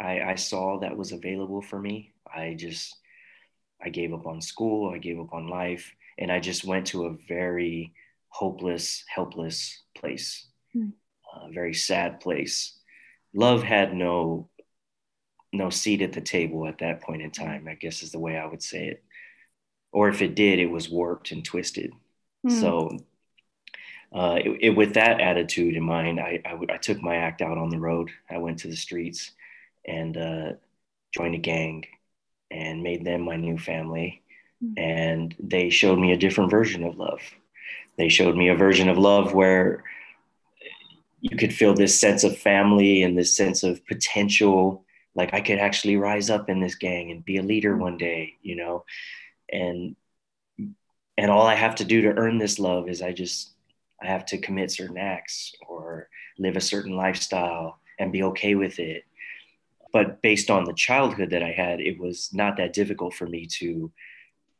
I, 0.00 0.20
I 0.20 0.34
saw 0.36 0.80
that 0.80 0.96
was 0.96 1.12
available 1.12 1.62
for 1.62 1.78
me. 1.78 2.12
I 2.34 2.54
just 2.58 2.96
I 3.82 3.90
gave 3.90 4.14
up 4.14 4.26
on 4.26 4.40
school, 4.40 4.90
I 4.94 4.98
gave 4.98 5.20
up 5.20 5.34
on 5.34 5.48
life, 5.48 5.92
and 6.18 6.32
I 6.32 6.40
just 6.40 6.64
went 6.64 6.86
to 6.88 7.06
a 7.06 7.16
very 7.28 7.92
hopeless, 8.28 9.04
helpless 9.14 9.82
place, 9.94 10.46
mm. 10.74 10.92
a 11.42 11.52
very 11.52 11.74
sad 11.74 12.20
place 12.20 12.76
love 13.36 13.62
had 13.62 13.94
no 13.94 14.48
no 15.52 15.70
seat 15.70 16.02
at 16.02 16.12
the 16.12 16.20
table 16.20 16.66
at 16.66 16.78
that 16.78 17.00
point 17.02 17.22
in 17.22 17.30
time 17.30 17.68
i 17.68 17.74
guess 17.74 18.02
is 18.02 18.10
the 18.10 18.18
way 18.18 18.36
i 18.36 18.46
would 18.46 18.62
say 18.62 18.88
it 18.88 19.04
or 19.96 20.08
if 20.08 20.20
it 20.22 20.34
did 20.34 20.58
it 20.58 20.70
was 20.70 20.88
warped 20.88 21.32
and 21.32 21.44
twisted 21.44 21.92
mm. 22.46 22.60
so 22.60 22.96
uh, 24.12 24.38
it, 24.42 24.58
it, 24.60 24.70
with 24.70 24.94
that 24.94 25.20
attitude 25.20 25.76
in 25.76 25.82
mind, 25.82 26.20
I, 26.20 26.40
I, 26.46 26.58
I, 26.72 26.76
took 26.78 27.02
my 27.02 27.16
act 27.16 27.42
out 27.42 27.58
on 27.58 27.68
the 27.68 27.78
road. 27.78 28.10
I 28.30 28.38
went 28.38 28.60
to 28.60 28.68
the 28.68 28.76
streets 28.76 29.32
and 29.86 30.16
uh, 30.16 30.52
joined 31.12 31.34
a 31.34 31.38
gang 31.38 31.84
and 32.50 32.82
made 32.82 33.04
them 33.04 33.22
my 33.22 33.36
new 33.36 33.58
family. 33.58 34.22
Mm-hmm. 34.64 34.78
And 34.78 35.34
they 35.38 35.70
showed 35.70 35.98
me 35.98 36.12
a 36.12 36.16
different 36.16 36.50
version 36.50 36.84
of 36.84 36.96
love. 36.96 37.20
They 37.98 38.08
showed 38.08 38.36
me 38.36 38.48
a 38.48 38.56
version 38.56 38.88
of 38.88 38.96
love 38.96 39.34
where 39.34 39.84
you 41.20 41.36
could 41.36 41.52
feel 41.52 41.74
this 41.74 41.98
sense 41.98 42.24
of 42.24 42.38
family 42.38 43.02
and 43.02 43.18
this 43.18 43.36
sense 43.36 43.62
of 43.62 43.84
potential. 43.86 44.84
Like 45.14 45.34
I 45.34 45.40
could 45.40 45.58
actually 45.58 45.96
rise 45.96 46.30
up 46.30 46.48
in 46.48 46.60
this 46.60 46.74
gang 46.74 47.10
and 47.10 47.24
be 47.24 47.38
a 47.38 47.42
leader 47.42 47.72
mm-hmm. 47.72 47.82
one 47.82 47.96
day, 47.98 48.34
you 48.42 48.56
know, 48.56 48.84
and 49.50 49.96
and 51.18 51.30
all 51.30 51.46
I 51.46 51.54
have 51.54 51.76
to 51.76 51.84
do 51.84 52.02
to 52.02 52.14
earn 52.16 52.38
this 52.38 52.58
love 52.58 52.88
is 52.88 53.02
I 53.02 53.12
just 53.12 53.52
I 54.02 54.06
have 54.06 54.26
to 54.26 54.38
commit 54.38 54.70
certain 54.70 54.98
acts 54.98 55.54
or 55.66 56.08
live 56.38 56.56
a 56.56 56.60
certain 56.60 56.96
lifestyle 56.96 57.80
and 57.98 58.12
be 58.12 58.22
okay 58.24 58.54
with 58.54 58.78
it. 58.78 59.04
But 59.92 60.20
based 60.20 60.50
on 60.50 60.64
the 60.64 60.74
childhood 60.74 61.30
that 61.30 61.42
I 61.42 61.52
had, 61.52 61.80
it 61.80 61.98
was 61.98 62.30
not 62.34 62.58
that 62.58 62.74
difficult 62.74 63.14
for 63.14 63.26
me 63.26 63.46
to 63.58 63.90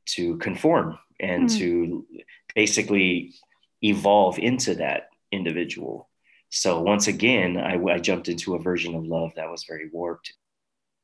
to 0.07 0.37
conform 0.39 0.99
and 1.21 1.49
mm. 1.49 1.59
to 1.59 2.07
basically 2.55 3.35
evolve 3.83 4.39
into 4.39 4.77
that 4.77 5.11
individual. 5.33 6.09
So 6.49 6.81
once 6.81 7.09
again, 7.09 7.57
I, 7.57 7.83
I 7.93 7.99
jumped 7.99 8.29
into 8.29 8.55
a 8.55 8.63
version 8.63 8.95
of 8.95 9.05
love 9.05 9.33
that 9.37 9.51
was 9.51 9.65
very 9.65 9.89
warped. 9.93 10.33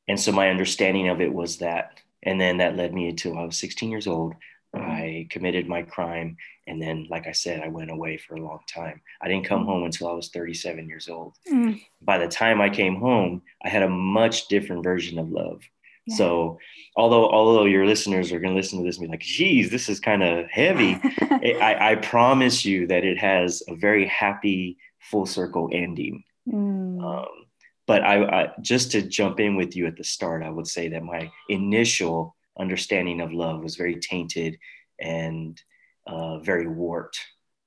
And 0.07 0.19
so 0.19 0.31
my 0.31 0.49
understanding 0.49 1.09
of 1.09 1.21
it 1.21 1.33
was 1.33 1.57
that. 1.57 1.99
And 2.23 2.39
then 2.39 2.57
that 2.57 2.75
led 2.75 2.93
me 2.93 3.09
until 3.09 3.37
I 3.37 3.43
was 3.43 3.57
16 3.57 3.89
years 3.89 4.07
old. 4.07 4.33
I 4.73 5.27
committed 5.29 5.67
my 5.67 5.83
crime. 5.83 6.37
And 6.65 6.81
then, 6.81 7.07
like 7.09 7.27
I 7.27 7.31
said, 7.31 7.61
I 7.61 7.67
went 7.67 7.91
away 7.91 8.17
for 8.17 8.35
a 8.35 8.41
long 8.41 8.59
time. 8.67 9.01
I 9.21 9.27
didn't 9.27 9.45
come 9.45 9.65
home 9.65 9.83
until 9.83 10.07
I 10.07 10.13
was 10.13 10.29
37 10.29 10.87
years 10.87 11.09
old. 11.09 11.35
Mm. 11.51 11.81
By 12.01 12.17
the 12.17 12.27
time 12.27 12.61
I 12.61 12.69
came 12.69 12.95
home, 12.95 13.41
I 13.63 13.69
had 13.69 13.83
a 13.83 13.89
much 13.89 14.47
different 14.47 14.83
version 14.83 15.19
of 15.19 15.29
love. 15.29 15.61
Yeah. 16.05 16.15
So, 16.15 16.59
although 16.97 17.29
although 17.29 17.63
your 17.65 17.85
listeners 17.85 18.31
are 18.33 18.39
going 18.39 18.53
to 18.53 18.59
listen 18.59 18.79
to 18.79 18.85
this 18.85 18.97
and 18.97 19.07
be 19.07 19.11
like, 19.11 19.21
"Geez, 19.21 19.69
this 19.69 19.87
is 19.87 20.01
kind 20.01 20.21
of 20.21 20.47
heavy," 20.49 20.99
I, 21.21 21.91
I, 21.91 21.95
promise 21.95 22.65
you 22.65 22.87
that 22.87 23.05
it 23.05 23.17
has 23.19 23.63
a 23.69 23.75
very 23.75 24.05
happy 24.07 24.77
full 24.99 25.25
circle 25.25 25.69
ending. 25.71 26.25
Mm. 26.45 27.01
Um, 27.01 27.42
but 27.85 28.03
I, 28.03 28.23
I, 28.23 28.51
just 28.61 28.91
to 28.91 29.01
jump 29.01 29.39
in 29.39 29.55
with 29.55 29.75
you 29.75 29.87
at 29.87 29.97
the 29.97 30.03
start, 30.03 30.43
I 30.43 30.49
would 30.49 30.67
say 30.67 30.87
that 30.89 31.03
my 31.03 31.31
initial 31.49 32.35
understanding 32.59 33.21
of 33.21 33.33
love 33.33 33.61
was 33.61 33.75
very 33.75 33.99
tainted 33.99 34.57
and 34.99 35.61
uh, 36.07 36.39
very 36.39 36.67
warped. 36.67 37.19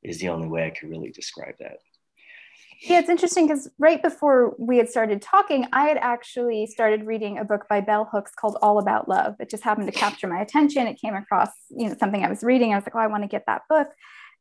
Is 0.02 0.20
the 0.20 0.28
only 0.28 0.46
way 0.46 0.66
I 0.66 0.70
could 0.70 0.88
really 0.88 1.10
describe 1.10 1.56
that. 1.58 1.78
Yeah, 2.82 3.00
it's 3.00 3.08
interesting 3.08 3.46
because 3.46 3.68
right 3.78 4.00
before 4.02 4.54
we 4.58 4.76
had 4.76 4.88
started 4.88 5.22
talking, 5.22 5.66
I 5.72 5.88
had 5.88 5.96
actually 5.96 6.66
started 6.66 7.06
reading 7.06 7.38
a 7.38 7.44
book 7.44 7.66
by 7.68 7.80
Bell 7.80 8.08
Hooks 8.12 8.32
called 8.38 8.58
All 8.62 8.78
About 8.78 9.08
Love. 9.08 9.34
It 9.40 9.50
just 9.50 9.64
happened 9.64 9.90
to 9.90 9.98
capture 9.98 10.28
my 10.28 10.40
attention. 10.40 10.86
It 10.86 11.00
came 11.00 11.14
across, 11.14 11.48
you 11.70 11.88
know, 11.88 11.96
something 11.98 12.22
I 12.22 12.28
was 12.28 12.42
reading. 12.44 12.72
I 12.72 12.76
was 12.76 12.84
like, 12.84 12.94
oh, 12.94 13.00
I 13.00 13.06
want 13.06 13.24
to 13.24 13.28
get 13.28 13.44
that 13.46 13.62
book. 13.68 13.88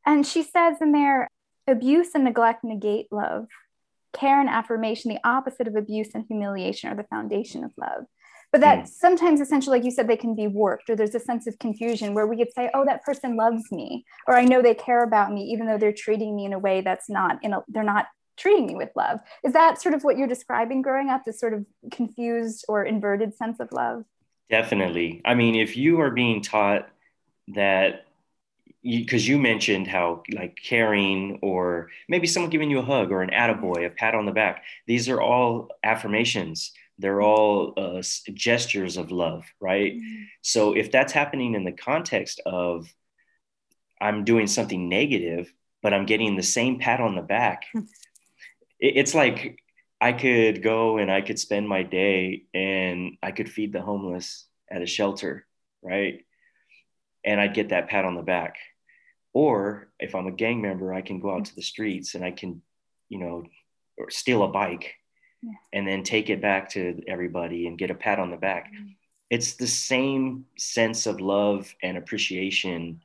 And 0.04 0.26
she 0.26 0.42
says 0.42 0.76
in 0.80 0.92
there, 0.92 1.28
abuse 1.66 2.10
and 2.14 2.24
neglect 2.24 2.62
negate 2.62 3.06
love. 3.10 3.48
Care 4.16 4.40
and 4.40 4.48
affirmation, 4.48 5.10
the 5.10 5.28
opposite 5.28 5.68
of 5.68 5.76
abuse 5.76 6.08
and 6.14 6.24
humiliation, 6.26 6.90
are 6.90 6.96
the 6.96 7.04
foundation 7.04 7.64
of 7.64 7.72
love. 7.76 8.04
But 8.52 8.60
that 8.60 8.84
mm. 8.84 8.88
sometimes, 8.88 9.40
essentially, 9.40 9.78
like 9.78 9.84
you 9.84 9.90
said, 9.90 10.08
they 10.08 10.16
can 10.16 10.34
be 10.34 10.46
warped, 10.46 10.88
or 10.88 10.96
there's 10.96 11.14
a 11.14 11.20
sense 11.20 11.46
of 11.46 11.58
confusion 11.58 12.14
where 12.14 12.26
we 12.26 12.36
could 12.36 12.52
say, 12.54 12.70
"Oh, 12.72 12.84
that 12.84 13.02
person 13.02 13.36
loves 13.36 13.70
me," 13.70 14.04
or 14.26 14.34
"I 14.34 14.44
know 14.44 14.62
they 14.62 14.74
care 14.74 15.02
about 15.02 15.32
me," 15.32 15.42
even 15.42 15.66
though 15.66 15.78
they're 15.78 15.92
treating 15.92 16.34
me 16.34 16.46
in 16.46 16.52
a 16.52 16.58
way 16.58 16.80
that's 16.80 17.10
not 17.10 17.42
in 17.44 17.52
a 17.52 17.62
they're 17.68 17.82
not 17.82 18.06
treating 18.36 18.66
me 18.66 18.74
with 18.74 18.90
love. 18.96 19.20
Is 19.44 19.52
that 19.52 19.80
sort 19.82 19.94
of 19.94 20.04
what 20.04 20.16
you're 20.16 20.28
describing 20.28 20.82
growing 20.82 21.10
up, 21.10 21.24
this 21.24 21.40
sort 21.40 21.54
of 21.54 21.66
confused 21.90 22.64
or 22.68 22.84
inverted 22.84 23.34
sense 23.34 23.60
of 23.60 23.68
love? 23.72 24.04
Definitely. 24.48 25.22
I 25.24 25.34
mean, 25.34 25.54
if 25.54 25.76
you 25.76 26.00
are 26.00 26.10
being 26.10 26.40
taught 26.40 26.88
that 27.48 28.05
because 28.86 29.26
you, 29.26 29.36
you, 29.36 29.42
mentioned 29.42 29.88
how 29.88 30.22
like 30.32 30.56
caring 30.62 31.38
or 31.42 31.90
maybe 32.08 32.26
someone 32.26 32.50
giving 32.50 32.70
you 32.70 32.78
a 32.78 32.84
hug 32.84 33.10
or 33.10 33.22
an 33.22 33.30
attaboy, 33.30 33.86
a 33.86 33.90
pat 33.90 34.14
on 34.14 34.26
the 34.26 34.32
back, 34.32 34.62
these 34.86 35.08
are 35.08 35.20
all 35.20 35.70
affirmations. 35.82 36.72
They're 36.98 37.20
all 37.20 37.74
uh, 37.76 38.02
gestures 38.32 38.96
of 38.96 39.10
love, 39.10 39.44
right? 39.60 39.94
Mm-hmm. 39.94 40.22
So 40.42 40.74
if 40.74 40.92
that's 40.92 41.12
happening 41.12 41.54
in 41.54 41.64
the 41.64 41.72
context 41.72 42.40
of 42.46 42.92
I'm 44.00 44.24
doing 44.24 44.46
something 44.46 44.88
negative, 44.88 45.52
but 45.82 45.92
I'm 45.92 46.06
getting 46.06 46.36
the 46.36 46.42
same 46.42 46.78
pat 46.78 47.00
on 47.00 47.16
the 47.16 47.22
back, 47.22 47.64
it's 48.80 49.14
like 49.14 49.58
I 50.00 50.12
could 50.12 50.62
go 50.62 50.98
and 50.98 51.10
I 51.10 51.22
could 51.22 51.38
spend 51.38 51.68
my 51.68 51.82
day 51.82 52.44
and 52.54 53.16
I 53.22 53.32
could 53.32 53.50
feed 53.50 53.72
the 53.72 53.82
homeless 53.82 54.46
at 54.70 54.82
a 54.82 54.86
shelter, 54.86 55.46
right? 55.82 56.24
And 57.24 57.40
I'd 57.40 57.54
get 57.54 57.70
that 57.70 57.88
pat 57.88 58.04
on 58.04 58.14
the 58.14 58.22
back. 58.22 58.56
Or 59.36 59.88
if 60.00 60.14
I'm 60.14 60.28
a 60.28 60.32
gang 60.32 60.62
member, 60.62 60.94
I 60.94 61.02
can 61.02 61.20
go 61.20 61.34
out 61.34 61.44
to 61.44 61.54
the 61.54 61.60
streets 61.60 62.14
and 62.14 62.24
I 62.24 62.30
can, 62.30 62.62
you 63.10 63.18
know, 63.18 63.44
steal 64.08 64.42
a 64.42 64.48
bike 64.48 64.94
yeah. 65.42 65.52
and 65.74 65.86
then 65.86 66.04
take 66.04 66.30
it 66.30 66.40
back 66.40 66.70
to 66.70 67.02
everybody 67.06 67.66
and 67.66 67.76
get 67.76 67.90
a 67.90 67.94
pat 67.94 68.18
on 68.18 68.30
the 68.30 68.38
back. 68.38 68.72
Mm-hmm. 68.72 68.92
It's 69.28 69.56
the 69.56 69.66
same 69.66 70.46
sense 70.56 71.04
of 71.04 71.20
love 71.20 71.70
and 71.82 71.98
appreciation 71.98 73.02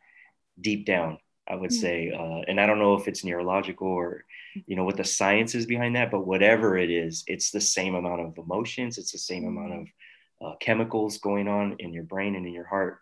deep 0.62 0.86
down, 0.86 1.18
I 1.50 1.56
would 1.56 1.72
mm-hmm. 1.72 1.82
say. 1.82 2.12
Uh, 2.18 2.46
and 2.48 2.62
I 2.62 2.66
don't 2.66 2.80
know 2.80 2.96
if 2.96 3.10
it's 3.10 3.26
neurological 3.26 3.90
or 3.90 4.24
you 4.66 4.78
know 4.78 4.86
what 4.86 4.96
the 4.96 5.04
science 5.04 5.54
is 5.54 5.66
behind 5.66 5.98
that 5.98 6.12
but 6.12 6.28
whatever 6.28 6.78
it 6.78 6.90
is 6.90 7.24
it's 7.26 7.52
the 7.52 7.62
same 7.62 7.96
amount 7.96 8.20
of 8.20 8.38
emotions 8.38 8.98
it's 8.98 9.14
the 9.14 9.18
same 9.18 9.46
amount 9.46 9.74
of 9.74 9.88
uh, 10.46 10.56
chemicals 10.60 11.20
going 11.20 11.48
on 11.48 11.78
in 11.80 11.94
your 11.94 12.04
brain 12.04 12.36
and 12.36 12.46
in 12.46 12.52
your 12.52 12.68
heart 12.68 13.00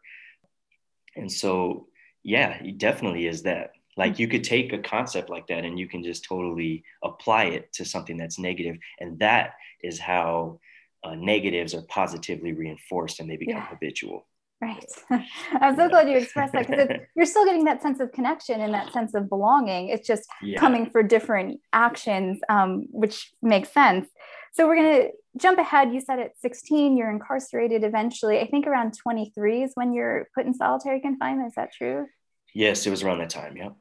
and 1.16 1.32
so 1.32 1.88
yeah 2.24 2.62
it 2.64 2.78
definitely 2.78 3.28
is 3.28 3.44
that 3.44 3.72
like 3.98 4.20
you 4.20 4.28
could 4.28 4.44
take 4.44 4.72
a 4.72 4.78
concept 4.78 5.30
like 5.30 5.48
that 5.48 5.66
and 5.66 5.78
you 5.78 5.88
can 5.88 6.04
just 6.04 6.24
totally 6.24 6.84
apply 7.04 7.46
it 7.46 7.72
to 7.74 7.84
something 7.84 8.18
that's 8.18 8.40
negative 8.40 8.78
and 9.00 9.20
that 9.20 9.54
is 9.84 10.00
how 10.00 10.60
uh, 11.04 11.16
negatives 11.16 11.74
are 11.74 11.84
positively 11.84 12.54
reinforced 12.54 13.20
and 13.20 13.30
they 13.30 13.38
become 13.38 13.58
yeah. 13.58 13.68
habitual 13.68 14.26
Right. 14.62 14.86
I'm 15.62 15.78
so 15.78 15.88
glad 15.88 16.10
you 16.10 16.18
expressed 16.18 16.52
that 16.52 16.68
because 16.68 16.90
you're 17.16 17.26
still 17.26 17.46
getting 17.46 17.64
that 17.64 17.82
sense 17.82 18.02
of 18.02 18.12
connection 18.12 18.60
and 18.60 18.74
that 18.74 18.92
sense 18.92 19.14
of 19.14 19.30
belonging. 19.30 19.88
It's 19.88 20.06
just 20.06 20.28
yeah. 20.42 20.60
coming 20.60 20.90
for 20.90 21.02
different 21.02 21.62
actions, 21.72 22.42
um, 22.50 22.86
which 22.90 23.32
makes 23.42 23.72
sense. 23.72 24.10
So 24.52 24.68
we're 24.68 24.76
going 24.76 25.02
to 25.02 25.10
jump 25.40 25.60
ahead. 25.60 25.94
You 25.94 26.02
said 26.02 26.20
at 26.20 26.38
16, 26.40 26.98
you're 26.98 27.12
incarcerated 27.12 27.84
eventually. 27.84 28.40
I 28.40 28.48
think 28.48 28.68
around 28.68 28.98
23 28.98 29.64
is 29.64 29.72
when 29.76 29.94
you're 29.94 30.30
put 30.36 30.46
in 30.46 30.54
solitary 30.54 31.00
confinement. 31.00 31.48
Is 31.48 31.56
that 31.56 31.74
true? 31.74 32.08
Yes, 32.54 32.86
it 32.86 32.90
was 32.90 33.04
around 33.04 33.20
that 33.20 33.30
time. 33.30 33.58
Yep. 33.58 33.76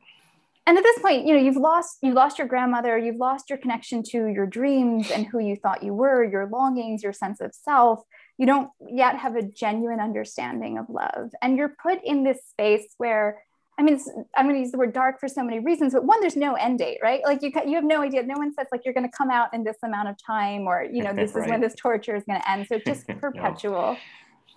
And 0.67 0.77
at 0.77 0.85
this 0.85 0.99
point, 0.99 1.27
you 1.27 1.33
know, 1.35 1.41
you've 1.41 1.57
lost 1.57 1.99
you've 2.03 2.15
lost 2.15 2.39
your 2.39 2.47
grandmother, 2.47 2.99
you've 2.99 3.17
lost 3.17 3.49
your 3.49 3.59
connection 3.59 4.03
to 4.11 4.27
your 4.27 4.47
dreams 4.47 5.11
and 5.11 5.27
who 5.27 5.39
you 5.39 5.57
thought 5.57 5.83
you 5.83 5.95
were, 5.95 6.23
your 6.23 6.47
longings, 6.47 7.03
your 7.03 7.15
sense 7.15 7.41
of 7.41 7.55
self 7.55 8.03
you 8.39 8.47
don't 8.47 8.71
yet 8.89 9.19
have 9.19 9.37
a 9.37 9.43
genuine 9.43 10.01
understanding 10.01 10.79
of 10.79 10.89
love 10.89 11.31
and 11.43 11.59
you're 11.59 11.75
put 11.83 11.99
in 12.05 12.23
this 12.23 12.39
space 12.49 12.95
where 12.97 13.43
I 13.79 13.83
mean, 13.83 14.01
I'm 14.37 14.47
going 14.47 14.57
to 14.57 14.61
use 14.61 14.73
the 14.73 14.79
word 14.79 14.93
dark 14.93 15.21
for 15.21 15.29
so 15.29 15.45
many 15.45 15.61
reasons, 15.61 15.93
but 15.93 16.05
one, 16.05 16.21
there's 16.21 16.37
no 16.37 16.55
end 16.55 16.81
date, 16.81 16.99
right? 17.01 17.21
Like 17.25 17.43
you, 17.43 17.53
you 17.65 17.77
have 17.77 17.85
no 17.85 18.03
idea. 18.03 18.25
No 18.25 18.37
one 18.37 18.53
says 18.53 18.67
like 18.73 18.85
you're 18.85 18.95
going 18.95 19.09
to 19.09 19.17
come 19.17 19.31
out 19.31 19.55
in 19.55 19.63
this 19.63 19.77
amount 19.85 20.09
of 20.09 20.17
time, 20.21 20.63
or 20.67 20.83
you 20.83 21.05
know, 21.05 21.13
this 21.15 21.35
right. 21.35 21.45
is 21.45 21.51
when 21.51 21.61
this 21.61 21.75
torture 21.77 22.17
is 22.17 22.25
going 22.25 22.41
to 22.41 22.51
end. 22.51 22.67
So 22.67 22.75
it's 22.77 22.85
just 22.85 23.07
perpetual. 23.21 23.93
no. 23.93 23.97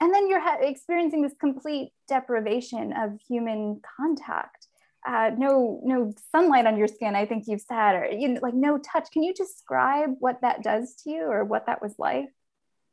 And 0.01 0.11
then 0.11 0.27
you're 0.27 0.39
ha- 0.39 0.57
experiencing 0.59 1.21
this 1.21 1.33
complete 1.39 1.91
deprivation 2.07 2.93
of 2.93 3.19
human 3.27 3.79
contact. 3.97 4.67
Uh, 5.07 5.29
no, 5.37 5.79
no 5.83 6.13
sunlight 6.31 6.65
on 6.65 6.75
your 6.75 6.87
skin. 6.87 7.15
I 7.15 7.27
think 7.27 7.43
you've 7.47 7.61
said, 7.61 7.93
or 7.93 8.05
you 8.11 8.27
know, 8.29 8.39
like 8.41 8.55
no 8.55 8.79
touch. 8.79 9.11
Can 9.11 9.21
you 9.21 9.35
describe 9.35 10.15
what 10.19 10.41
that 10.41 10.63
does 10.63 10.95
to 11.03 11.11
you, 11.11 11.23
or 11.25 11.43
what 11.43 11.67
that 11.67 11.81
was 11.81 11.93
like? 11.99 12.25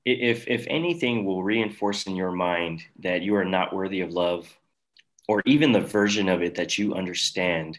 if 0.05 0.49
if 0.49 0.67
anything 0.69 1.25
will 1.27 1.43
reinforce 1.43 2.07
in 2.07 2.17
your 2.17 2.33
mind 2.33 2.83
that 3.01 3.21
you 3.21 3.35
are 3.35 3.45
not 3.45 3.75
worthy 3.75 4.01
of 4.01 4.11
love 4.11 4.58
or 5.29 5.43
even 5.45 5.73
the 5.73 5.81
version 5.81 6.29
of 6.29 6.43
it 6.43 6.57
that 6.57 6.79
you 6.79 6.95
understand 6.95 7.79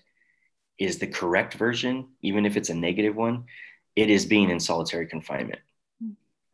is 0.78 0.98
the 0.98 1.08
correct 1.08 1.56
version 1.56 2.08
even 2.22 2.46
if 2.46 2.56
it's 2.56 2.70
a 2.70 2.74
negative 2.74 3.16
one 3.16 3.44
it 3.96 4.10
is 4.10 4.26
being 4.26 4.50
in 4.50 4.60
solitary 4.60 5.08
confinement. 5.08 5.60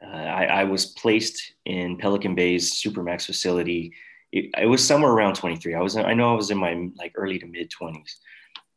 Uh, 0.02 0.08
I, 0.08 0.46
I, 0.46 0.64
was 0.64 0.88
placed 0.88 1.54
in 1.66 1.98
pelican 1.98 2.34
bay's 2.34 2.74
supermax 2.74 3.26
facility. 3.26 3.94
It, 4.32 4.52
it, 4.58 4.66
was 4.66 4.86
somewhere 4.86 5.12
around 5.12 5.36
23 5.36 5.76
i 5.76 5.82
was 5.82 5.96
i 5.96 6.14
know 6.14 6.32
i 6.34 6.36
was 6.36 6.52
in 6.52 6.58
my 6.58 6.90
like 6.98 7.14
early 7.16 7.40
to 7.40 7.46
mid 7.46 7.72
20s 7.72 8.16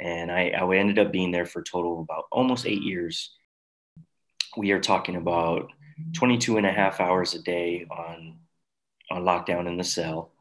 and 0.00 0.30
I, 0.30 0.50
I 0.50 0.76
ended 0.76 0.98
up 0.98 1.12
being 1.12 1.32
there 1.32 1.46
for 1.46 1.60
a 1.60 1.64
total 1.64 1.94
of 1.94 2.00
about 2.00 2.24
almost 2.30 2.66
eight 2.66 2.82
years. 2.82 3.34
We 4.56 4.70
are 4.70 4.80
talking 4.80 5.16
about 5.16 5.70
22 6.14 6.56
and 6.56 6.66
a 6.66 6.72
half 6.72 7.00
hours 7.00 7.34
a 7.34 7.42
day 7.42 7.86
on 7.90 8.36
on 9.10 9.22
lockdown 9.22 9.66
in 9.66 9.78
the 9.78 9.84
cell 9.84 10.32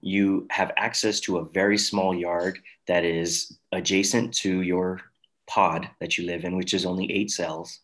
you 0.00 0.46
have 0.50 0.72
access 0.76 1.20
to 1.20 1.38
a 1.38 1.44
very 1.44 1.78
small 1.78 2.14
yard 2.14 2.58
that 2.86 3.04
is 3.04 3.58
adjacent 3.72 4.34
to 4.34 4.62
your 4.62 5.00
pod 5.46 5.88
that 6.00 6.16
you 6.16 6.26
live 6.26 6.44
in, 6.44 6.56
which 6.56 6.74
is 6.74 6.86
only 6.86 7.10
eight 7.12 7.30
cells. 7.30 7.80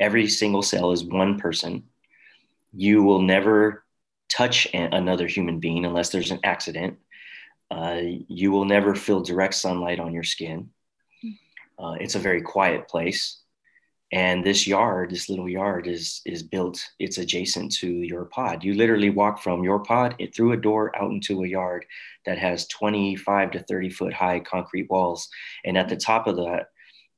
Every 0.00 0.28
single 0.28 0.62
cell 0.62 0.92
is 0.92 1.04
one 1.04 1.38
person. 1.38 1.84
You 2.72 3.02
will 3.02 3.22
never 3.22 3.84
touch 4.28 4.66
another 4.74 5.26
human 5.26 5.60
being 5.60 5.84
unless 5.84 6.10
there's 6.10 6.32
an 6.32 6.40
accident. 6.42 6.98
Uh, 7.70 8.00
you 8.28 8.50
will 8.50 8.64
never 8.64 8.94
feel 8.94 9.20
direct 9.20 9.54
sunlight 9.54 10.00
on 10.00 10.12
your 10.12 10.24
skin. 10.24 10.70
Uh, 11.78 11.94
it's 12.00 12.14
a 12.14 12.20
very 12.20 12.42
quiet 12.42 12.88
place. 12.88 13.40
And 14.12 14.44
this 14.44 14.68
yard, 14.68 15.10
this 15.10 15.28
little 15.28 15.48
yard, 15.48 15.88
is 15.88 16.22
is 16.24 16.42
built. 16.42 16.80
It's 17.00 17.18
adjacent 17.18 17.72
to 17.76 17.88
your 17.88 18.26
pod. 18.26 18.62
You 18.62 18.74
literally 18.74 19.10
walk 19.10 19.42
from 19.42 19.64
your 19.64 19.80
pod 19.80 20.14
through 20.34 20.52
a 20.52 20.56
door 20.56 20.96
out 20.96 21.10
into 21.10 21.42
a 21.42 21.48
yard 21.48 21.84
that 22.24 22.38
has 22.38 22.68
25 22.68 23.50
to 23.52 23.60
30 23.60 23.90
foot 23.90 24.12
high 24.12 24.40
concrete 24.40 24.88
walls, 24.88 25.28
and 25.64 25.76
at 25.76 25.88
the 25.88 25.96
top 25.96 26.28
of 26.28 26.36
that 26.36 26.68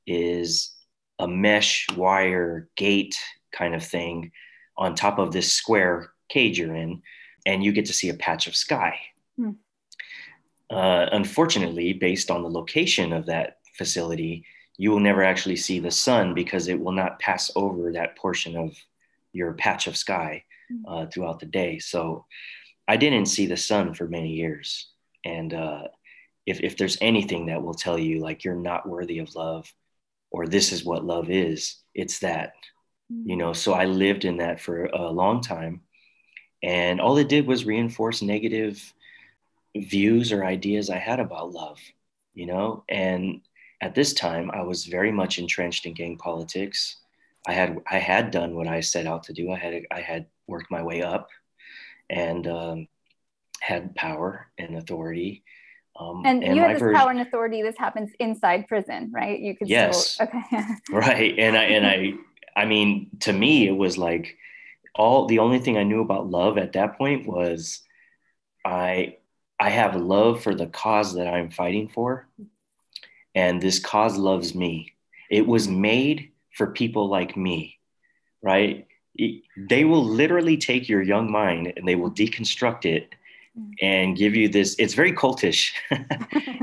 is 0.07 0.73
a 1.19 1.27
mesh 1.27 1.85
wire 1.95 2.69
gate 2.75 3.15
kind 3.51 3.75
of 3.75 3.85
thing 3.85 4.31
on 4.77 4.95
top 4.95 5.19
of 5.19 5.31
this 5.31 5.51
square 5.51 6.11
cage 6.29 6.57
you're 6.57 6.75
in, 6.75 7.01
and 7.45 7.63
you 7.63 7.71
get 7.71 7.85
to 7.85 7.93
see 7.93 8.09
a 8.09 8.13
patch 8.15 8.47
of 8.47 8.55
sky. 8.55 8.97
Hmm. 9.35 9.51
Uh, 10.71 11.07
unfortunately, 11.11 11.93
based 11.93 12.31
on 12.31 12.41
the 12.41 12.49
location 12.49 13.11
of 13.13 13.25
that 13.25 13.57
facility, 13.75 14.45
you 14.79 14.91
will 14.91 15.01
never 15.01 15.21
actually 15.21 15.57
see 15.57 15.79
the 15.79 15.91
sun 15.91 16.33
because 16.33 16.69
it 16.69 16.79
will 16.79 16.93
not 16.93 17.19
pass 17.19 17.51
over 17.57 17.91
that 17.91 18.15
portion 18.15 18.55
of 18.55 18.73
your 19.33 19.51
patch 19.53 19.87
of 19.87 19.97
sky 19.97 20.45
hmm. 20.69 20.85
uh, 20.87 21.05
throughout 21.07 21.41
the 21.41 21.45
day. 21.45 21.79
So 21.79 22.25
I 22.87 22.95
didn't 22.95 23.25
see 23.25 23.45
the 23.45 23.57
sun 23.57 23.93
for 23.93 24.07
many 24.07 24.29
years. 24.29 24.87
And 25.25 25.53
uh, 25.53 25.89
if, 26.45 26.61
if 26.61 26.77
there's 26.77 26.97
anything 27.01 27.47
that 27.47 27.61
will 27.61 27.73
tell 27.73 27.99
you 27.99 28.21
like 28.21 28.45
you're 28.45 28.55
not 28.55 28.87
worthy 28.87 29.19
of 29.19 29.35
love 29.35 29.71
or 30.31 30.47
this 30.47 30.71
is 30.71 30.85
what 30.85 31.03
love 31.03 31.29
is, 31.29 31.75
it's 31.93 32.19
that, 32.19 32.53
you 33.09 33.35
hmm. 33.35 33.37
know. 33.37 33.53
So 33.53 33.73
I 33.73 33.83
lived 33.83 34.23
in 34.23 34.37
that 34.37 34.61
for 34.61 34.85
a 34.85 35.11
long 35.11 35.41
time. 35.41 35.81
And 36.63 37.01
all 37.01 37.17
it 37.17 37.27
did 37.27 37.45
was 37.45 37.65
reinforce 37.65 38.21
negative 38.21 38.93
views 39.75 40.31
or 40.31 40.45
ideas 40.45 40.89
I 40.89 40.99
had 40.99 41.19
about 41.19 41.51
love, 41.51 41.79
you 42.33 42.45
know? 42.45 42.85
And 42.87 43.41
at 43.81 43.95
this 43.95 44.13
time, 44.13 44.51
I 44.51 44.61
was 44.61 44.85
very 44.85 45.11
much 45.11 45.39
entrenched 45.39 45.85
in 45.85 45.93
gang 45.93 46.17
politics. 46.17 46.97
I 47.47 47.53
had 47.53 47.77
I 47.89 47.99
had 47.99 48.31
done 48.31 48.55
what 48.55 48.67
I 48.67 48.81
set 48.81 49.07
out 49.07 49.23
to 49.23 49.33
do. 49.33 49.51
I 49.51 49.57
had 49.57 49.83
I 49.91 50.01
had 50.01 50.25
worked 50.47 50.69
my 50.69 50.83
way 50.83 51.01
up, 51.01 51.29
and 52.09 52.45
um, 52.47 52.87
had 53.61 53.95
power 53.95 54.47
and 54.57 54.77
authority. 54.77 55.43
Um, 55.97 56.23
and, 56.25 56.43
and, 56.43 56.55
you 56.55 56.61
had 56.61 56.75
this 56.75 56.79
version, 56.79 56.99
power 56.99 57.11
and 57.11 57.21
authority. 57.21 57.61
This 57.61 57.77
happens 57.77 58.11
inside 58.19 58.67
prison, 58.67 59.11
right? 59.13 59.39
You 59.39 59.55
could 59.55 59.69
yes, 59.69 60.11
still, 60.11 60.27
okay, 60.27 60.63
right. 60.91 61.39
And 61.39 61.57
I 61.57 61.63
and 61.63 61.87
I 61.87 62.13
I 62.55 62.65
mean, 62.65 63.09
to 63.21 63.33
me, 63.33 63.67
it 63.67 63.75
was 63.75 63.97
like 63.97 64.37
all 64.95 65.25
the 65.25 65.39
only 65.39 65.59
thing 65.59 65.77
I 65.77 65.83
knew 65.83 66.01
about 66.01 66.29
love 66.29 66.57
at 66.57 66.73
that 66.73 66.97
point 66.97 67.25
was 67.25 67.81
I 68.65 69.17
I 69.57 69.69
have 69.69 69.95
love 69.95 70.43
for 70.43 70.53
the 70.53 70.67
cause 70.67 71.15
that 71.15 71.27
I'm 71.27 71.49
fighting 71.49 71.87
for 71.87 72.27
and 73.35 73.61
this 73.61 73.79
cause 73.79 74.17
loves 74.17 74.55
me. 74.55 74.93
It 75.29 75.45
was 75.45 75.67
made 75.67 76.31
for 76.55 76.67
people 76.67 77.07
like 77.07 77.37
me, 77.37 77.79
right? 78.41 78.85
they 79.57 79.83
will 79.83 80.03
literally 80.03 80.57
take 80.57 80.87
your 80.87 81.01
young 81.01 81.31
mind 81.31 81.73
and 81.75 81.87
they 81.87 81.95
will 81.95 82.11
deconstruct 82.11 82.85
it 82.85 83.13
and 83.81 84.15
give 84.15 84.35
you 84.35 84.47
this 84.47 84.75
it's 84.79 84.93
very 84.93 85.13
cultish. 85.13 85.71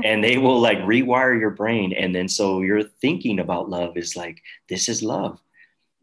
And 0.03 0.23
they 0.23 0.37
will 0.37 0.59
like 0.59 0.77
rewire 0.79 1.37
your 1.39 1.49
brain. 1.49 1.91
And 1.93 2.15
then 2.15 2.29
so 2.29 2.61
your 2.61 2.83
thinking 2.83 3.39
about 3.39 3.69
love 3.69 3.97
is 3.97 4.15
like 4.15 4.41
this 4.69 4.87
is 4.87 5.03
love. 5.03 5.39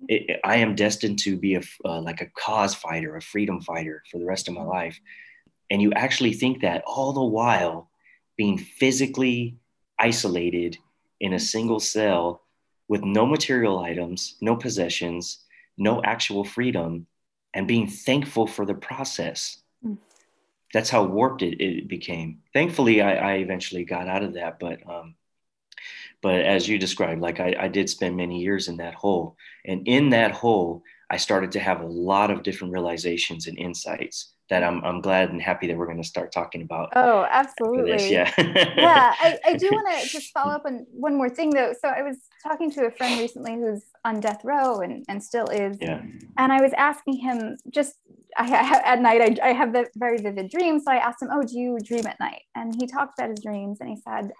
It, 0.09 0.41
i 0.45 0.57
am 0.57 0.75
destined 0.75 1.19
to 1.21 1.37
be 1.37 1.55
a 1.55 1.63
uh, 1.85 2.01
like 2.01 2.21
a 2.21 2.27
cause 2.27 2.75
fighter 2.75 3.17
a 3.17 3.23
freedom 3.23 3.63
fighter 3.63 4.03
for 4.11 4.19
the 4.19 4.27
rest 4.27 4.49
of 4.49 4.55
my 4.55 4.63
life. 4.63 5.01
And 5.71 5.81
you 5.81 5.93
actually 5.93 6.35
think 6.35 6.61
that 6.61 6.83
all 6.87 7.13
the 7.13 7.25
while 7.25 7.89
being 8.37 8.59
physically 8.59 9.57
isolated 9.99 10.77
in 11.21 11.35
a 11.35 11.41
single 11.41 11.81
cell 11.81 12.43
with 12.89 13.03
no 13.03 13.27
material 13.27 13.79
items, 13.79 14.37
no 14.41 14.57
possessions, 14.57 15.45
no 15.77 16.03
actual 16.03 16.45
freedom, 16.45 17.07
and 17.55 17.69
being 17.69 17.87
thankful 17.87 18.47
for 18.47 18.67
the 18.67 18.75
process. 18.75 19.63
Mm. 19.85 19.99
That's 20.73 20.91
how 20.91 21.05
warped 21.05 21.43
it, 21.43 21.63
it 21.63 21.89
became. 21.89 22.43
Thankfully, 22.53 23.01
I, 23.01 23.15
I, 23.15 23.33
eventually 23.37 23.85
got 23.85 24.09
out 24.09 24.25
of 24.25 24.35
that, 24.35 24.59
but 24.59 24.81
um, 24.89 25.15
but 26.21 26.41
as 26.41 26.69
you 26.69 26.79
described, 26.79 27.21
like 27.21 27.39
I, 27.39 27.55
I 27.59 27.69
did 27.69 27.89
spend 27.89 28.17
many 28.17 28.41
years 28.41 28.69
in 28.69 28.79
that 28.79 28.95
hole, 28.95 29.37
and 29.65 29.87
in 29.87 30.11
that 30.11 30.33
hole, 30.33 30.83
I 31.09 31.17
started 31.17 31.53
to 31.53 31.61
have 31.61 31.81
a 31.81 31.87
lot 31.87 32.31
of 32.31 32.43
different 32.43 32.73
realizations 32.73 33.47
and 33.47 33.59
insights 33.59 34.34
that 34.51 34.63
I'm, 34.63 34.85
I'm 34.85 35.01
glad 35.01 35.31
and 35.31 35.41
happy 35.41 35.67
that 35.69 35.77
we're 35.77 35.87
going 35.87 36.03
to 36.03 36.07
start 36.07 36.31
talking 36.31 36.63
about. 36.63 36.93
Oh, 36.95 37.27
absolutely. 37.31 38.13
Yeah. 38.13 38.31
yeah. 38.39 39.15
I, 39.19 39.39
I 39.47 39.55
do 39.55 39.69
want 39.73 40.03
to 40.03 40.09
just 40.09 40.33
follow 40.33 40.53
up 40.53 40.67
on 40.67 40.87
one 40.91 41.17
more 41.17 41.31
thing 41.31 41.51
though. 41.51 41.73
So 41.81 41.89
I 41.89 42.03
was 42.03 42.17
talking 42.43 42.71
to 42.73 42.87
a 42.87 42.91
friend 42.91 43.19
recently 43.19 43.55
who's 43.55 43.85
on 44.05 44.21
death 44.21 44.43
row 44.45 44.81
and, 44.81 45.05
and 45.09 45.23
still 45.23 45.47
is. 45.47 45.79
Yeah. 45.81 46.03
And 46.37 46.53
I 46.53 46.61
was 46.61 46.73
asking 46.77 47.19
him 47.19 47.57
just, 47.71 47.95
I, 48.37 48.53
I 48.53 48.93
at 48.93 49.01
night, 49.01 49.41
I, 49.43 49.51
I 49.51 49.53
have 49.53 49.73
the 49.73 49.87
very 49.97 50.19
vivid 50.19 50.51
dreams. 50.51 50.85
So 50.85 50.93
I 50.93 50.97
asked 50.97 51.23
him, 51.23 51.29
oh, 51.33 51.43
do 51.43 51.59
you 51.59 51.79
dream 51.83 52.07
at 52.07 52.21
night? 52.21 52.43
And 52.55 52.75
he 52.75 52.87
talked 52.87 53.19
about 53.19 53.31
his 53.31 53.41
dreams 53.41 53.79
and 53.81 53.89
he 53.89 53.97
said, 53.97 54.33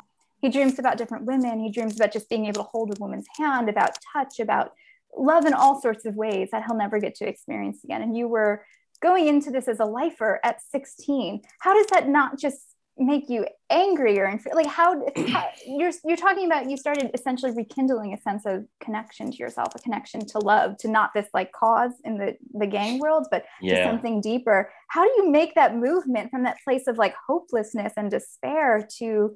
he 0.43 0.51
dreams 0.51 0.79
about 0.79 0.99
different 0.99 1.25
women. 1.25 1.61
He 1.61 1.71
dreams 1.71 1.97
about 1.97 2.13
just 2.13 2.29
being 2.29 2.45
able 2.45 2.65
to 2.65 2.69
hold 2.71 2.91
a 2.91 3.01
woman's 3.01 3.27
hand, 3.39 3.71
about 3.71 3.97
touch, 4.13 4.39
about 4.39 4.73
love 5.17 5.47
in 5.47 5.55
all 5.55 5.81
sorts 5.81 6.05
of 6.05 6.15
ways 6.17 6.51
that 6.53 6.65
he'll 6.67 6.77
never 6.77 6.99
get 6.99 7.15
to 7.17 7.27
experience 7.27 7.83
again. 7.85 8.03
And 8.03 8.17
you 8.17 8.29
were 8.29 8.65
going 9.05 9.29
into 9.29 9.51
this 9.51 9.69
as 9.69 9.81
a 9.81 9.85
lifer 9.85 10.41
at 10.43 10.61
16 10.73 11.43
how 11.61 11.75
does 11.75 11.87
that 11.93 12.09
not 12.09 12.39
just 12.39 12.75
make 12.97 13.29
you 13.29 13.45
angrier 13.71 14.25
and 14.25 14.41
like 14.55 14.67
how, 14.67 14.95
how, 15.29 15.49
you're 15.67 15.91
you're 16.05 16.17
talking 16.17 16.47
about 16.47 16.71
you 16.71 16.77
started 16.77 17.11
essentially 17.13 17.53
rekindling 17.53 18.15
a 18.15 18.21
sense 18.21 18.47
of 18.47 18.65
connection 18.81 19.31
to 19.31 19.37
yourself 19.37 19.75
a 19.75 19.79
connection 19.81 20.25
to 20.25 20.39
love 20.39 20.77
to 20.79 20.89
not 20.89 21.11
this 21.15 21.27
like 21.35 21.51
cause 21.53 21.93
in 22.05 22.17
the 22.19 22.37
the 22.53 22.67
gang 22.67 22.99
world 23.01 23.27
but 23.31 23.45
yeah. 23.61 23.79
to 23.79 23.91
something 23.91 24.21
deeper 24.21 24.71
how 24.89 25.05
do 25.05 25.11
you 25.23 25.31
make 25.31 25.55
that 25.55 25.77
movement 25.77 26.31
from 26.31 26.45
that 26.45 26.57
place 26.63 26.87
of 26.87 26.97
like 26.97 27.15
hopelessness 27.27 27.93
and 27.97 28.11
despair 28.11 28.87
to 28.99 29.35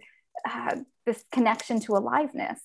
uh, 0.48 0.76
this 1.04 1.24
connection 1.32 1.80
to 1.80 1.96
aliveness 1.96 2.60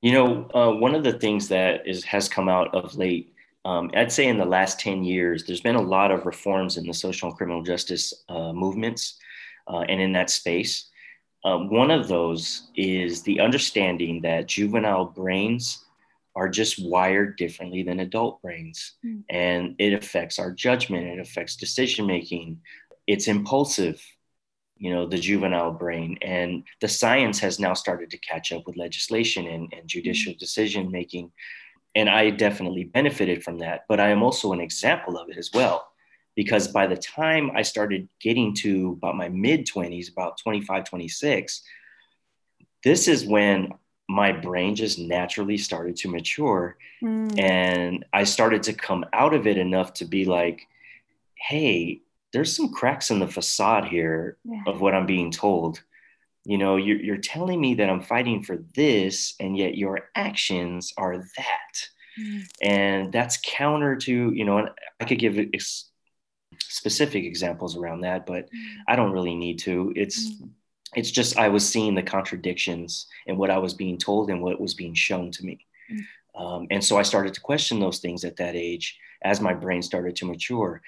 you 0.00 0.12
know 0.12 0.48
uh, 0.54 0.70
one 0.70 0.94
of 0.94 1.02
the 1.02 1.12
things 1.12 1.48
that 1.48 1.86
is 1.86 2.04
has 2.04 2.28
come 2.28 2.48
out 2.48 2.72
of 2.72 2.94
late 2.94 3.33
um, 3.64 3.90
I'd 3.94 4.12
say 4.12 4.28
in 4.28 4.38
the 4.38 4.44
last 4.44 4.78
10 4.80 5.04
years, 5.04 5.44
there's 5.44 5.60
been 5.60 5.74
a 5.76 5.82
lot 5.82 6.10
of 6.10 6.26
reforms 6.26 6.76
in 6.76 6.86
the 6.86 6.94
social 6.94 7.28
and 7.28 7.36
criminal 7.36 7.62
justice 7.62 8.12
uh, 8.28 8.52
movements 8.52 9.18
uh, 9.66 9.80
and 9.80 10.00
in 10.00 10.12
that 10.12 10.30
space. 10.30 10.90
Uh, 11.44 11.58
one 11.58 11.90
of 11.90 12.08
those 12.08 12.70
is 12.76 13.22
the 13.22 13.40
understanding 13.40 14.20
that 14.22 14.48
juvenile 14.48 15.06
brains 15.06 15.84
are 16.36 16.48
just 16.48 16.84
wired 16.84 17.36
differently 17.36 17.82
than 17.82 18.00
adult 18.00 18.42
brains. 18.42 18.94
Mm. 19.04 19.22
And 19.30 19.74
it 19.78 19.92
affects 19.92 20.38
our 20.38 20.50
judgment, 20.50 21.06
it 21.06 21.20
affects 21.20 21.56
decision 21.56 22.06
making. 22.06 22.60
It's 23.06 23.28
impulsive, 23.28 24.02
you 24.78 24.92
know, 24.92 25.06
the 25.06 25.18
juvenile 25.18 25.70
brain. 25.70 26.18
And 26.22 26.64
the 26.80 26.88
science 26.88 27.38
has 27.40 27.60
now 27.60 27.74
started 27.74 28.10
to 28.10 28.18
catch 28.18 28.52
up 28.52 28.66
with 28.66 28.76
legislation 28.76 29.46
and, 29.46 29.72
and 29.72 29.88
judicial 29.88 30.32
mm. 30.32 30.38
decision 30.38 30.90
making 30.90 31.30
and 31.94 32.08
I 32.08 32.30
definitely 32.30 32.84
benefited 32.84 33.42
from 33.42 33.58
that. 33.58 33.84
But 33.88 34.00
I 34.00 34.10
am 34.10 34.22
also 34.22 34.52
an 34.52 34.60
example 34.60 35.16
of 35.16 35.28
it 35.30 35.36
as 35.36 35.50
well, 35.52 35.86
because 36.34 36.68
by 36.68 36.86
the 36.86 36.96
time 36.96 37.50
I 37.54 37.62
started 37.62 38.08
getting 38.20 38.54
to 38.56 38.98
about 38.98 39.16
my 39.16 39.28
mid 39.28 39.66
20s, 39.66 40.10
about 40.10 40.38
25, 40.38 40.84
26, 40.84 41.62
this 42.82 43.08
is 43.08 43.24
when 43.24 43.72
my 44.08 44.32
brain 44.32 44.74
just 44.74 44.98
naturally 44.98 45.56
started 45.56 45.96
to 45.96 46.08
mature. 46.08 46.76
Mm. 47.02 47.40
And 47.40 48.04
I 48.12 48.24
started 48.24 48.62
to 48.64 48.72
come 48.72 49.04
out 49.12 49.34
of 49.34 49.46
it 49.46 49.56
enough 49.56 49.94
to 49.94 50.04
be 50.04 50.24
like, 50.24 50.66
hey, 51.36 52.02
there's 52.32 52.54
some 52.54 52.72
cracks 52.72 53.10
in 53.10 53.20
the 53.20 53.28
facade 53.28 53.86
here 53.86 54.36
yeah. 54.44 54.62
of 54.66 54.80
what 54.80 54.94
I'm 54.94 55.06
being 55.06 55.30
told. 55.30 55.82
You 56.44 56.58
know, 56.58 56.76
you're, 56.76 57.00
you're 57.00 57.16
telling 57.16 57.60
me 57.60 57.74
that 57.74 57.88
I'm 57.88 58.02
fighting 58.02 58.42
for 58.42 58.58
this, 58.74 59.34
and 59.40 59.56
yet 59.56 59.76
your 59.76 60.10
actions 60.14 60.92
are 60.96 61.16
that. 61.16 61.88
Mm. 62.20 62.42
And 62.62 63.12
that's 63.12 63.38
counter 63.42 63.96
to, 63.96 64.32
you 64.32 64.44
know, 64.44 64.58
and 64.58 64.68
I 65.00 65.04
could 65.04 65.18
give 65.18 65.38
ex- 65.38 65.90
specific 66.60 67.24
examples 67.24 67.76
around 67.76 68.02
that, 68.02 68.26
but 68.26 68.44
mm. 68.44 68.74
I 68.86 68.96
don't 68.96 69.12
really 69.12 69.34
need 69.34 69.58
to. 69.60 69.92
It's, 69.96 70.30
mm. 70.30 70.50
it's 70.94 71.10
just 71.10 71.38
I 71.38 71.48
was 71.48 71.68
seeing 71.68 71.94
the 71.94 72.02
contradictions 72.02 73.06
in 73.26 73.36
what 73.36 73.50
I 73.50 73.58
was 73.58 73.74
being 73.74 73.98
told 73.98 74.30
and 74.30 74.42
what 74.42 74.60
was 74.60 74.74
being 74.74 74.94
shown 74.94 75.30
to 75.32 75.44
me. 75.44 75.66
Mm. 75.90 76.00
Um, 76.36 76.66
and 76.70 76.84
so 76.84 76.98
I 76.98 77.02
started 77.02 77.34
to 77.34 77.40
question 77.40 77.80
those 77.80 78.00
things 78.00 78.24
at 78.24 78.36
that 78.36 78.54
age 78.54 78.98
as 79.22 79.40
my 79.40 79.54
brain 79.54 79.82
started 79.82 80.16
to 80.16 80.26
mature. 80.26 80.82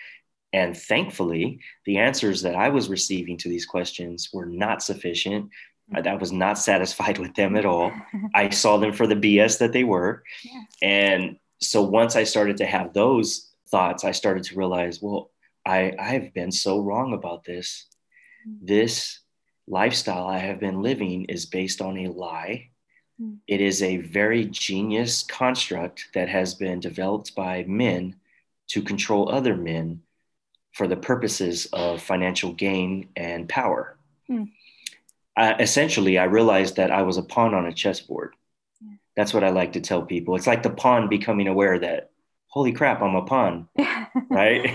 And 0.57 0.75
thankfully, 0.75 1.61
the 1.85 1.99
answers 1.99 2.41
that 2.41 2.55
I 2.57 2.71
was 2.71 2.89
receiving 2.89 3.37
to 3.39 3.49
these 3.51 3.67
questions 3.67 4.31
were 4.33 4.47
not 4.47 4.83
sufficient. 4.83 5.51
I 5.95 6.15
was 6.15 6.33
not 6.33 6.57
satisfied 6.71 7.19
with 7.19 7.35
them 7.35 7.57
at 7.57 7.67
all. 7.67 7.93
I 8.35 8.49
saw 8.49 8.79
them 8.79 8.95
for 8.95 9.07
the 9.07 9.17
BS 9.17 9.59
that 9.59 9.75
they 9.75 9.85
were. 9.85 10.25
Yeah. 10.43 10.63
And 10.81 11.37
so 11.61 11.83
once 11.83 12.17
I 12.17 12.25
started 12.25 12.57
to 12.57 12.65
have 12.65 12.95
those 12.95 13.53
thoughts, 13.69 14.03
I 14.03 14.13
started 14.13 14.45
to 14.45 14.57
realize, 14.57 15.03
well, 15.03 15.31
I, 15.67 15.93
I've 16.01 16.33
been 16.33 16.51
so 16.51 16.81
wrong 16.81 17.13
about 17.13 17.45
this. 17.45 17.85
Mm-hmm. 18.49 18.65
This 18.65 19.21
lifestyle 19.69 20.27
I 20.27 20.39
have 20.39 20.59
been 20.59 20.81
living 20.81 21.27
is 21.27 21.45
based 21.45 21.83
on 21.83 21.99
a 21.99 22.09
lie. 22.09 22.71
Mm. 23.21 23.41
It 23.47 23.61
is 23.61 23.83
a 23.83 23.99
very 23.99 24.47
genius 24.47 25.23
construct 25.23 26.09
that 26.15 26.31
has 26.31 26.55
been 26.55 26.81
developed 26.81 27.35
by 27.35 27.65
men 27.69 28.17
to 28.69 28.81
control 28.81 29.29
other 29.29 29.55
men 29.55 30.01
for 30.77 30.87
the 30.87 30.97
purposes 30.97 31.67
of 31.73 32.03
financial 32.03 32.53
gain 32.53 33.09
and 33.17 33.49
power. 33.49 33.97
Mm. 34.31 34.51
Uh, 35.35 35.55
essentially, 35.59 36.19
I 36.19 36.25
realized 36.25 36.77
that 36.77 36.91
I 36.91 37.01
was 37.01 37.17
a 37.17 37.23
pawn 37.23 37.55
on 37.55 37.65
a 37.65 37.73
chessboard. 37.73 38.35
Yeah. 38.83 38.97
That's 39.17 39.33
what 39.33 39.43
I 39.43 39.49
like 39.49 39.73
to 39.73 39.81
tell 39.81 40.03
people. 40.03 40.37
It's 40.37 40.47
like 40.47 40.63
the 40.63 40.69
pawn 40.69 41.09
becoming 41.09 41.49
aware 41.49 41.79
that, 41.79 42.11
holy 42.49 42.73
crap, 42.73 43.01
I'm 43.01 43.15
a 43.15 43.23
pawn, 43.23 43.69
right? 44.31 44.67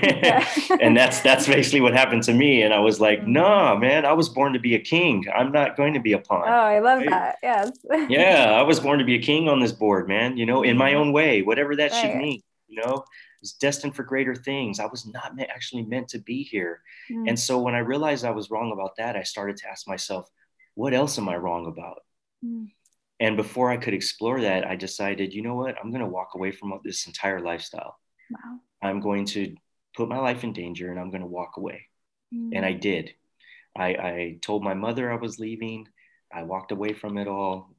and 0.82 0.98
that's 0.98 1.22
that's 1.22 1.46
basically 1.46 1.82
what 1.82 1.94
happened 1.94 2.24
to 2.24 2.34
me. 2.34 2.64
And 2.64 2.74
I 2.74 2.80
was 2.80 3.00
like, 3.00 3.28
no, 3.28 3.44
mm-hmm. 3.44 3.50
nah, 3.50 3.76
man, 3.76 4.04
I 4.04 4.14
was 4.14 4.28
born 4.28 4.54
to 4.54 4.60
be 4.60 4.74
a 4.74 4.80
king. 4.80 5.26
I'm 5.36 5.52
not 5.52 5.78
going 5.78 5.94
to 5.94 6.00
be 6.00 6.14
a 6.14 6.20
pawn. 6.20 6.46
Oh, 6.48 6.52
I 6.52 6.80
love 6.80 7.02
right? 7.02 7.10
that. 7.12 7.36
Yes. 7.44 7.72
yeah, 8.10 8.56
I 8.58 8.64
was 8.64 8.80
born 8.80 8.98
to 8.98 9.06
be 9.06 9.16
a 9.16 9.22
king 9.22 9.48
on 9.50 9.60
this 9.60 9.72
board, 9.72 10.08
man. 10.08 10.36
You 10.36 10.48
know, 10.48 10.64
in 10.64 10.78
my 10.78 10.94
mm-hmm. 10.94 11.00
own 11.00 11.14
way, 11.14 11.44
whatever 11.44 11.76
that 11.76 11.92
right. 11.92 12.02
should 12.02 12.16
mean. 12.16 12.42
You 12.68 12.82
know, 12.82 13.06
was 13.42 13.54
destined 13.54 13.96
for 13.96 14.04
greater 14.04 14.36
things. 14.36 14.80
I 14.80 14.86
was 14.86 15.06
not 15.06 15.34
actually 15.40 15.84
meant 15.84 16.08
to 16.10 16.20
be 16.20 16.44
here. 16.44 16.82
Mm. 17.12 17.30
And 17.30 17.40
so 17.40 17.60
when 17.60 17.76
I 17.76 17.80
realized 17.80 18.24
I 18.24 18.32
was 18.32 18.50
wrong 18.50 18.72
about 18.72 18.96
that, 18.98 19.16
I 19.16 19.24
started 19.24 19.58
to 19.58 19.70
ask 19.70 19.88
myself, 19.88 20.30
what 20.76 20.94
else 20.94 21.18
am 21.18 21.28
I 21.28 21.36
wrong 21.36 21.68
about? 21.68 22.00
Mm. 22.46 22.70
And 23.20 23.38
before 23.38 23.70
I 23.70 23.78
could 23.78 23.94
explore 23.94 24.42
that, 24.42 24.66
I 24.66 24.76
decided, 24.76 25.34
you 25.34 25.44
know 25.44 25.56
what? 25.56 25.76
I'm 25.78 25.92
going 25.92 26.02
to 26.02 26.08
walk 26.08 26.30
away 26.36 26.52
from 26.52 26.80
this 26.84 27.06
entire 27.08 27.40
lifestyle. 27.40 28.00
Wow. 28.32 28.60
I'm 28.82 29.00
going 29.00 29.26
to 29.28 29.56
put 29.96 30.10
my 30.10 30.18
life 30.18 30.44
in 30.44 30.54
danger 30.54 30.90
and 30.90 31.00
I'm 31.00 31.12
going 31.12 31.22
to 31.22 31.28
walk 31.28 31.58
away. 31.58 31.88
Mm. 32.34 32.52
And 32.56 32.66
I 32.66 32.74
did. 32.74 33.14
I, 33.76 33.88
I 33.90 34.38
told 34.42 34.64
my 34.64 34.74
mother 34.74 35.12
I 35.12 35.18
was 35.18 35.40
leaving. 35.40 35.88
I 36.34 36.44
walked 36.44 36.72
away 36.72 36.94
from 36.94 37.18
it 37.18 37.28
all. 37.28 37.76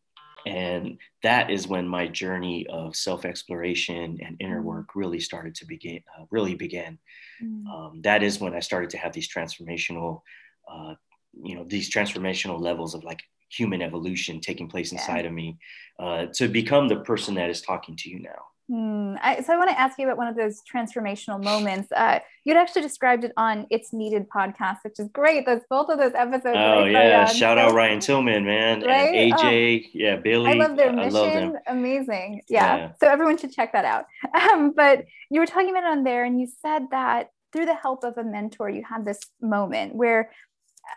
And 0.46 0.98
that 1.22 1.50
is 1.50 1.68
when 1.68 1.86
my 1.86 2.08
journey 2.08 2.66
of 2.68 2.96
self 2.96 3.24
exploration 3.24 4.18
and 4.22 4.36
inner 4.40 4.60
mm. 4.60 4.64
work 4.64 4.94
really 4.94 5.20
started 5.20 5.54
to 5.56 5.66
begin, 5.66 6.00
uh, 6.18 6.24
really 6.30 6.54
began. 6.54 6.98
Mm. 7.42 7.66
Um, 7.66 8.00
that 8.02 8.22
is 8.22 8.40
when 8.40 8.54
I 8.54 8.60
started 8.60 8.90
to 8.90 8.98
have 8.98 9.12
these 9.12 9.32
transformational, 9.32 10.22
uh, 10.70 10.94
you 11.42 11.54
know, 11.54 11.64
these 11.64 11.90
transformational 11.90 12.60
levels 12.60 12.94
of 12.94 13.04
like 13.04 13.22
human 13.50 13.82
evolution 13.82 14.40
taking 14.40 14.68
place 14.68 14.92
inside 14.92 15.20
yeah. 15.20 15.26
of 15.26 15.32
me 15.32 15.58
uh, 15.98 16.26
to 16.34 16.48
become 16.48 16.88
the 16.88 17.00
person 17.00 17.34
that 17.34 17.50
is 17.50 17.60
talking 17.60 17.96
to 17.96 18.10
you 18.10 18.20
now. 18.20 18.51
Hmm. 18.72 19.16
I, 19.20 19.42
so 19.42 19.52
I 19.52 19.58
want 19.58 19.68
to 19.68 19.78
ask 19.78 19.98
you 19.98 20.06
about 20.06 20.16
one 20.16 20.28
of 20.28 20.34
those 20.34 20.62
transformational 20.62 21.44
moments. 21.44 21.92
Uh, 21.94 22.20
you'd 22.44 22.56
actually 22.56 22.80
described 22.80 23.22
it 23.22 23.32
on 23.36 23.66
It's 23.68 23.92
Needed 23.92 24.30
podcast, 24.30 24.78
which 24.82 24.98
is 24.98 25.08
great. 25.12 25.44
Those 25.44 25.60
both 25.68 25.90
of 25.90 25.98
those 25.98 26.14
episodes. 26.14 26.56
Oh 26.56 26.86
yeah, 26.86 27.26
shout 27.26 27.58
out 27.58 27.74
Ryan 27.74 28.00
Tillman, 28.00 28.46
man, 28.46 28.80
right? 28.80 29.14
and 29.14 29.32
AJ, 29.34 29.84
oh, 29.84 29.88
yeah, 29.92 30.16
Billy. 30.16 30.52
I 30.52 30.54
love 30.54 30.78
their 30.78 30.90
mission. 30.90 31.12
Love 31.12 31.54
Amazing. 31.66 32.40
Yeah. 32.48 32.76
yeah. 32.76 32.92
So 32.98 33.08
everyone 33.08 33.36
should 33.36 33.52
check 33.52 33.72
that 33.72 33.84
out. 33.84 34.06
Um, 34.52 34.72
but 34.74 35.04
you 35.30 35.38
were 35.40 35.46
talking 35.46 35.70
about 35.70 35.84
it 35.84 35.90
on 35.90 36.04
there, 36.04 36.24
and 36.24 36.40
you 36.40 36.48
said 36.62 36.84
that 36.90 37.28
through 37.52 37.66
the 37.66 37.74
help 37.74 38.04
of 38.04 38.16
a 38.16 38.24
mentor, 38.24 38.70
you 38.70 38.82
had 38.82 39.04
this 39.04 39.20
moment 39.42 39.94
where 39.94 40.30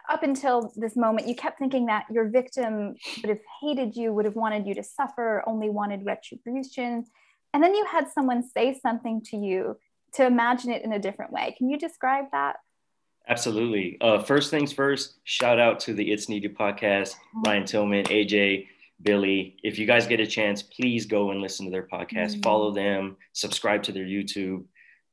up 0.09 0.23
until 0.23 0.71
this 0.77 0.95
moment, 0.95 1.27
you 1.27 1.35
kept 1.35 1.59
thinking 1.59 1.87
that 1.87 2.05
your 2.09 2.29
victim 2.29 2.95
would 3.21 3.29
have 3.29 3.41
hated 3.61 3.95
you, 3.97 4.13
would 4.13 4.25
have 4.25 4.35
wanted 4.35 4.65
you 4.65 4.73
to 4.75 4.83
suffer, 4.83 5.43
only 5.45 5.69
wanted 5.69 6.05
retribution. 6.05 7.05
And 7.55 7.63
then 7.63 7.73
you 7.73 7.85
had 7.85 8.11
someone 8.11 8.43
say 8.43 8.77
something 8.81 9.21
to 9.27 9.37
you 9.37 9.77
to 10.15 10.25
imagine 10.25 10.71
it 10.71 10.83
in 10.83 10.91
a 10.91 10.99
different 10.99 11.31
way. 11.31 11.55
Can 11.57 11.69
you 11.69 11.79
describe 11.79 12.25
that? 12.33 12.57
Absolutely. 13.29 13.97
Uh, 14.01 14.21
first 14.21 14.51
things 14.51 14.73
first, 14.73 15.19
shout 15.23 15.57
out 15.57 15.79
to 15.79 15.93
the 15.93 16.11
It's 16.11 16.27
Needed 16.27 16.57
podcast, 16.57 17.13
mm-hmm. 17.13 17.43
Ryan 17.43 17.65
Tillman, 17.65 18.05
AJ, 18.07 18.67
Billy. 19.01 19.55
If 19.63 19.79
you 19.79 19.85
guys 19.87 20.05
get 20.05 20.19
a 20.19 20.27
chance, 20.27 20.63
please 20.63 21.05
go 21.05 21.31
and 21.31 21.39
listen 21.39 21.65
to 21.65 21.71
their 21.71 21.87
podcast, 21.87 22.31
mm-hmm. 22.31 22.41
follow 22.41 22.73
them, 22.73 23.15
subscribe 23.31 23.83
to 23.83 23.93
their 23.93 24.03
YouTube. 24.03 24.65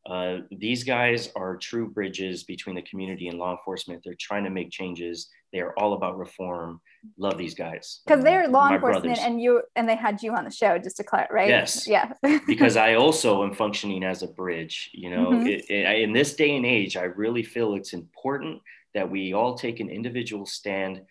Uh, 0.05 0.39
these 0.51 0.83
guys 0.83 1.31
are 1.37 1.57
true 1.57 1.89
bridges 1.89 2.43
between 2.43 2.75
the 2.75 2.83
community 2.83 3.29
and 3.29 3.39
law 3.39 3.53
enforcement. 3.53 4.03
They're 4.05 4.17
trying 4.19 4.43
to 4.43 4.51
make 4.51 4.73
changes. 4.73 5.29
They 5.53 5.61
are 5.61 5.73
all 5.79 5.93
about 5.93 6.17
reform. 6.17 6.81
Love 7.19 7.37
these 7.37 7.55
guys 7.55 8.01
because 8.07 8.23
they're 8.23 8.49
law 8.49 8.71
enforcement, 8.71 9.05
brothers. 9.05 9.19
and 9.25 9.41
you 9.41 9.63
and 9.77 9.89
they 9.89 9.97
had 9.97 10.23
you 10.23 10.33
on 10.35 10.45
the 10.45 10.51
show 10.51 10.79
just 10.79 10.97
to 10.99 11.05
clarify, 11.05 11.35
right? 11.35 11.49
Yes, 11.49 11.87
yeah. 11.87 12.13
because 12.47 12.77
I 12.77 12.95
also 12.95 13.43
am 13.45 13.53
functioning 13.53 14.05
as 14.05 14.23
a 14.23 14.29
bridge. 14.29 14.91
You 14.95 15.11
know, 15.11 15.31
mm-hmm. 15.31 15.47
it, 15.47 15.69
it, 15.69 16.01
in 16.01 16.13
this 16.13 16.35
day 16.35 16.57
and 16.57 16.65
age, 16.65 16.97
I 16.97 17.05
really 17.05 17.43
feel 17.43 17.75
it's 17.75 17.93
important 17.93 18.63
that 18.95 19.11
we 19.11 19.33
all 19.33 19.55
take 19.57 19.81
an 19.81 19.91
individual 19.91 20.47
stand 20.47 21.03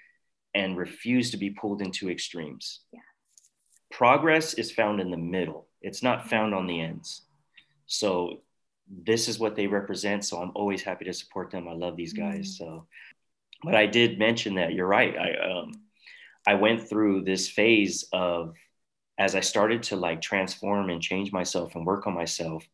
and 0.53 0.77
refuse 0.77 1.31
to 1.31 1.37
be 1.37 1.49
pulled 1.49 1.81
into 1.81 2.09
extremes. 2.09 2.81
Yeah. 2.91 2.99
Progress 3.91 4.53
is 4.53 4.71
found 4.71 4.99
in 5.01 5.11
the 5.11 5.17
middle. 5.17 5.67
It's 5.81 6.03
not 6.03 6.29
found 6.29 6.53
on 6.53 6.67
the 6.67 6.81
ends. 6.81 7.23
So 7.85 8.41
this 8.87 9.27
is 9.27 9.39
what 9.39 9.55
they 9.55 9.67
represent. 9.67 10.25
So 10.25 10.41
I'm 10.41 10.51
always 10.55 10.81
happy 10.81 11.05
to 11.05 11.13
support 11.13 11.51
them. 11.51 11.67
I 11.67 11.73
love 11.73 11.95
these 11.95 12.13
guys. 12.13 12.55
Mm. 12.55 12.57
So, 12.57 12.87
but 13.63 13.75
I 13.75 13.85
did 13.85 14.19
mention 14.19 14.55
that 14.55 14.73
you're 14.73 14.87
right. 14.87 15.15
I 15.17 15.59
um, 15.59 15.71
I 16.47 16.55
went 16.55 16.87
through 16.87 17.23
this 17.23 17.47
phase 17.47 18.05
of 18.11 18.55
as 19.17 19.35
I 19.35 19.41
started 19.41 19.83
to 19.83 19.95
like 19.95 20.21
transform 20.21 20.89
and 20.89 21.01
change 21.01 21.31
myself 21.31 21.75
and 21.75 21.85
work 21.85 22.07
on 22.07 22.13
myself. 22.13 22.65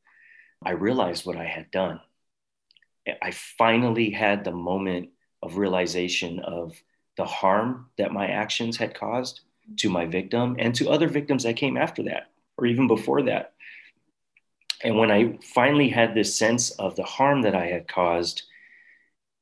I 0.64 0.72
realized 0.72 1.26
what 1.26 1.38
I 1.38 1.46
had 1.46 1.70
done. 1.72 2.00
I 3.22 3.32
finally 3.32 4.10
had 4.10 4.44
the 4.44 4.52
moment 4.52 5.10
of 5.42 5.58
realization 5.58 6.40
of 6.40 6.74
the 7.16 7.26
harm 7.26 7.90
that 7.98 8.12
my 8.12 8.28
actions 8.28 8.78
had 8.78 8.96
caused 8.96 9.42
to 9.78 9.90
my 9.90 10.06
victim 10.06 10.56
and 10.60 10.74
to 10.76 10.90
other 10.90 11.08
victims 11.08 11.44
that 11.44 11.56
came 11.56 11.78
after 11.78 12.04
that 12.04 12.32
or 12.58 12.66
even 12.66 12.88
before 12.88 13.24
that 13.24 13.54
and 14.84 14.98
when 14.98 15.12
I 15.12 15.38
finally 15.42 15.90
had 15.90 16.14
this 16.14 16.36
sense 16.36 16.72
of 16.72 16.96
the 16.96 17.04
harm 17.04 17.42
that 17.42 17.56
I 17.56 17.66
had 17.66 17.88
caused, 17.88 18.44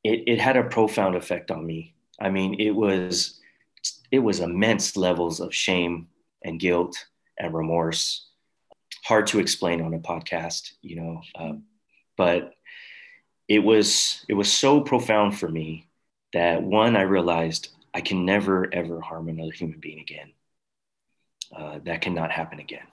it, 0.06 0.24
it 0.28 0.40
had 0.40 0.56
a 0.56 0.64
profound 0.64 1.16
effect 1.16 1.50
on 1.50 1.66
me. 1.66 1.96
I 2.20 2.30
mean, 2.30 2.60
it 2.60 2.70
was 2.70 3.40
it 4.12 4.20
was 4.20 4.40
immense 4.40 4.96
levels 4.96 5.40
of 5.40 5.54
shame 5.54 6.08
and 6.44 6.60
guilt 6.60 7.06
and 7.40 7.54
remorse. 7.54 8.28
Hard 9.04 9.28
to 9.28 9.40
explain 9.40 9.82
on 9.82 9.94
a 9.96 10.00
podcast, 10.00 10.74
you 10.82 10.96
know, 10.98 11.22
um, 11.36 11.64
but 12.18 12.54
it 13.48 13.60
was 13.60 14.24
it 14.30 14.36
was 14.36 14.52
so 14.52 14.82
profound 14.82 15.38
for 15.38 15.50
me 15.50 15.88
that 16.34 16.62
one 16.62 16.96
I 16.96 17.02
realized 17.02 17.70
I 17.94 18.02
can 18.02 18.26
never 18.26 18.72
ever 18.72 19.02
harm 19.02 19.28
another 19.28 19.52
human 19.52 19.80
being 19.80 20.00
again. 20.00 20.32
Uh, 21.56 21.80
that 21.84 22.02
cannot 22.02 22.32
happen 22.32 22.60
again. 22.60 22.88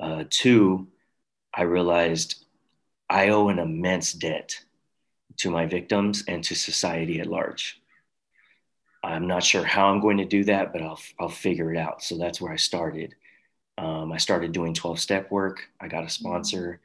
Uh, 0.00 0.24
two, 0.30 0.88
I 1.54 1.62
realized 1.62 2.44
I 3.10 3.28
owe 3.28 3.48
an 3.48 3.58
immense 3.58 4.14
debt 4.14 4.64
to 5.38 5.50
my 5.50 5.66
victims 5.66 6.24
and 6.28 6.42
to 6.44 6.54
society 6.54 7.20
at 7.20 7.26
large. 7.26 7.80
I'm 9.04 9.26
not 9.26 9.42
sure 9.42 9.64
how 9.64 9.88
I'm 9.88 10.00
going 10.00 10.18
to 10.18 10.24
do 10.24 10.44
that, 10.44 10.72
but 10.72 10.82
I'll, 10.82 11.00
I'll 11.18 11.28
figure 11.28 11.72
it 11.72 11.78
out. 11.78 12.02
So 12.02 12.16
that's 12.16 12.40
where 12.40 12.52
I 12.52 12.56
started. 12.56 13.14
Um, 13.78 14.12
I 14.12 14.18
started 14.18 14.52
doing 14.52 14.74
12 14.74 15.00
step 15.00 15.30
work. 15.30 15.68
I 15.80 15.88
got 15.88 16.04
a 16.04 16.08
sponsor, 16.08 16.80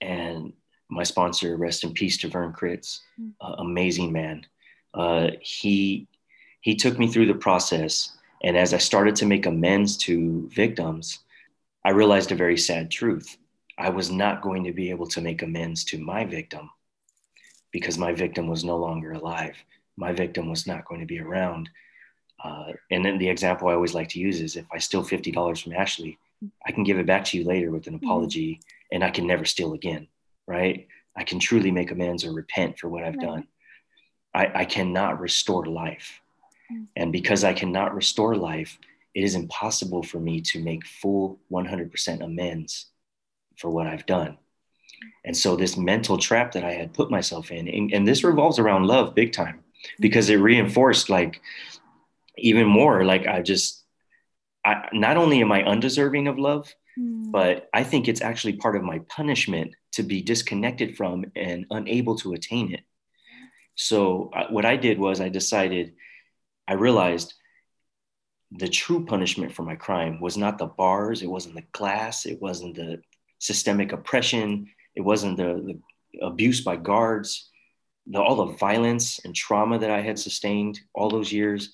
and 0.00 0.52
my 0.88 1.02
sponsor, 1.02 1.56
rest 1.56 1.84
in 1.84 1.92
peace, 1.92 2.18
to 2.18 2.28
Vern 2.28 2.52
Kritz, 2.52 3.00
uh, 3.40 3.56
amazing 3.58 4.12
man. 4.12 4.46
Uh, 4.94 5.30
he 5.40 6.06
he 6.62 6.74
took 6.74 6.98
me 6.98 7.08
through 7.08 7.26
the 7.26 7.34
process, 7.34 8.16
and 8.42 8.56
as 8.56 8.72
I 8.72 8.78
started 8.78 9.16
to 9.16 9.26
make 9.26 9.46
amends 9.46 9.96
to 9.98 10.48
victims, 10.52 11.20
I 11.84 11.90
realized 11.90 12.32
a 12.32 12.36
very 12.36 12.56
sad 12.56 12.90
truth. 12.90 13.36
I 13.78 13.88
was 13.90 14.10
not 14.10 14.42
going 14.42 14.64
to 14.64 14.72
be 14.72 14.90
able 14.90 15.06
to 15.08 15.20
make 15.20 15.42
amends 15.42 15.84
to 15.84 15.98
my 15.98 16.24
victim 16.24 16.70
because 17.72 17.98
my 17.98 18.12
victim 18.12 18.48
was 18.48 18.64
no 18.64 18.76
longer 18.76 19.12
alive. 19.12 19.56
My 19.96 20.12
victim 20.12 20.48
was 20.48 20.66
not 20.66 20.84
going 20.86 21.00
to 21.00 21.06
be 21.06 21.20
around. 21.20 21.68
Uh, 22.42 22.72
and 22.90 23.04
then 23.04 23.18
the 23.18 23.28
example 23.28 23.68
I 23.68 23.74
always 23.74 23.94
like 23.94 24.08
to 24.10 24.18
use 24.18 24.40
is 24.40 24.56
if 24.56 24.66
I 24.72 24.78
steal 24.78 25.02
$50 25.02 25.62
from 25.62 25.72
Ashley, 25.72 26.18
I 26.66 26.72
can 26.72 26.84
give 26.84 26.98
it 26.98 27.06
back 27.06 27.24
to 27.26 27.38
you 27.38 27.44
later 27.44 27.70
with 27.70 27.86
an 27.86 27.94
mm-hmm. 27.94 28.06
apology 28.06 28.54
mm-hmm. 28.54 28.94
and 28.94 29.04
I 29.04 29.10
can 29.10 29.26
never 29.26 29.44
steal 29.44 29.74
again, 29.74 30.08
right? 30.46 30.86
I 31.16 31.24
can 31.24 31.38
truly 31.38 31.70
make 31.70 31.90
amends 31.90 32.24
or 32.24 32.32
repent 32.32 32.78
for 32.78 32.88
what 32.88 33.04
I've 33.04 33.16
right. 33.16 33.26
done. 33.26 33.46
I, 34.34 34.60
I, 34.60 34.64
cannot 34.64 35.20
restore 35.20 35.66
life. 35.66 36.20
Mm-hmm. 36.72 36.84
And 36.96 37.12
because 37.12 37.44
I 37.44 37.52
cannot 37.52 37.94
restore 37.94 38.36
life, 38.36 38.78
it 39.14 39.24
is 39.24 39.34
impossible 39.34 40.02
for 40.02 40.20
me 40.20 40.40
to 40.42 40.62
make 40.62 40.86
full 40.86 41.40
100% 41.50 42.24
amends 42.24 42.86
for 43.56 43.70
what 43.70 43.86
I've 43.86 44.06
done. 44.06 44.38
And 45.24 45.36
so 45.36 45.56
this 45.56 45.76
mental 45.76 46.18
trap 46.18 46.52
that 46.52 46.64
I 46.64 46.72
had 46.72 46.94
put 46.94 47.10
myself 47.10 47.50
in, 47.50 47.68
and, 47.68 47.92
and 47.92 48.06
this 48.06 48.24
revolves 48.24 48.58
around 48.58 48.86
love 48.86 49.14
big 49.14 49.32
time 49.32 49.60
because 49.98 50.30
it 50.30 50.36
reinforced 50.36 51.08
like 51.10 51.40
even 52.38 52.66
more 52.66 53.04
like 53.04 53.26
I 53.26 53.42
just 53.42 53.84
I 54.64 54.88
not 54.92 55.16
only 55.16 55.40
am 55.40 55.52
I 55.52 55.62
undeserving 55.62 56.28
of 56.28 56.38
love, 56.38 56.72
mm. 56.98 57.30
but 57.30 57.68
I 57.72 57.84
think 57.84 58.08
it's 58.08 58.20
actually 58.20 58.54
part 58.54 58.76
of 58.76 58.82
my 58.82 59.00
punishment 59.08 59.74
to 59.92 60.02
be 60.02 60.22
disconnected 60.22 60.96
from 60.96 61.24
and 61.34 61.66
unable 61.70 62.16
to 62.16 62.32
attain 62.32 62.72
it. 62.72 62.84
So 63.74 64.30
uh, 64.34 64.46
what 64.50 64.64
I 64.64 64.76
did 64.76 64.98
was 64.98 65.20
I 65.20 65.28
decided 65.28 65.94
I 66.68 66.74
realized 66.74 67.34
the 68.52 68.68
true 68.68 69.06
punishment 69.06 69.54
for 69.54 69.62
my 69.62 69.76
crime 69.76 70.20
was 70.20 70.36
not 70.36 70.58
the 70.58 70.66
bars, 70.66 71.22
it 71.22 71.30
wasn't 71.30 71.54
the 71.54 71.64
glass, 71.72 72.26
it 72.26 72.40
wasn't 72.42 72.76
the 72.76 73.00
systemic 73.38 73.92
oppression, 73.92 74.68
it 74.94 75.02
wasn't 75.02 75.36
the, 75.36 75.78
the 76.12 76.26
abuse 76.26 76.62
by 76.62 76.76
guards, 76.76 77.48
the, 78.06 78.20
all 78.20 78.46
the 78.46 78.56
violence 78.56 79.20
and 79.24 79.34
trauma 79.34 79.78
that 79.78 79.90
I 79.90 80.00
had 80.00 80.18
sustained 80.18 80.80
all 80.94 81.10
those 81.10 81.32
years. 81.32 81.72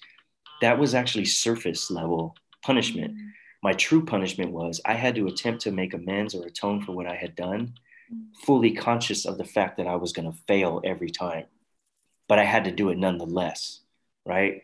That 0.61 0.79
was 0.79 0.95
actually 0.95 1.27
surface 1.27 1.91
level 1.91 2.35
punishment. 2.63 3.15
Mm. 3.15 3.31
My 3.63 3.73
true 3.73 4.05
punishment 4.05 4.53
was 4.53 4.81
I 4.85 4.95
had 4.95 5.15
to 5.17 5.27
attempt 5.27 5.63
to 5.63 5.73
make 5.73 5.95
amends 5.95 6.35
or 6.35 6.47
atone 6.47 6.83
for 6.83 6.93
what 6.93 7.07
I 7.07 7.17
had 7.17 7.35
done, 7.35 7.75
fully 8.45 8.73
conscious 8.73 9.27
of 9.27 9.39
the 9.39 9.45
fact 9.45 9.79
that 9.79 9.87
I 9.87 9.97
was 9.97 10.13
going 10.13 10.31
to 10.31 10.39
fail 10.47 10.81
every 10.85 11.11
time. 11.11 11.47
But 12.29 12.39
I 12.39 12.45
had 12.45 12.65
to 12.65 12.71
do 12.71 12.91
it 12.91 12.99
nonetheless, 12.99 13.81
right? 14.25 14.63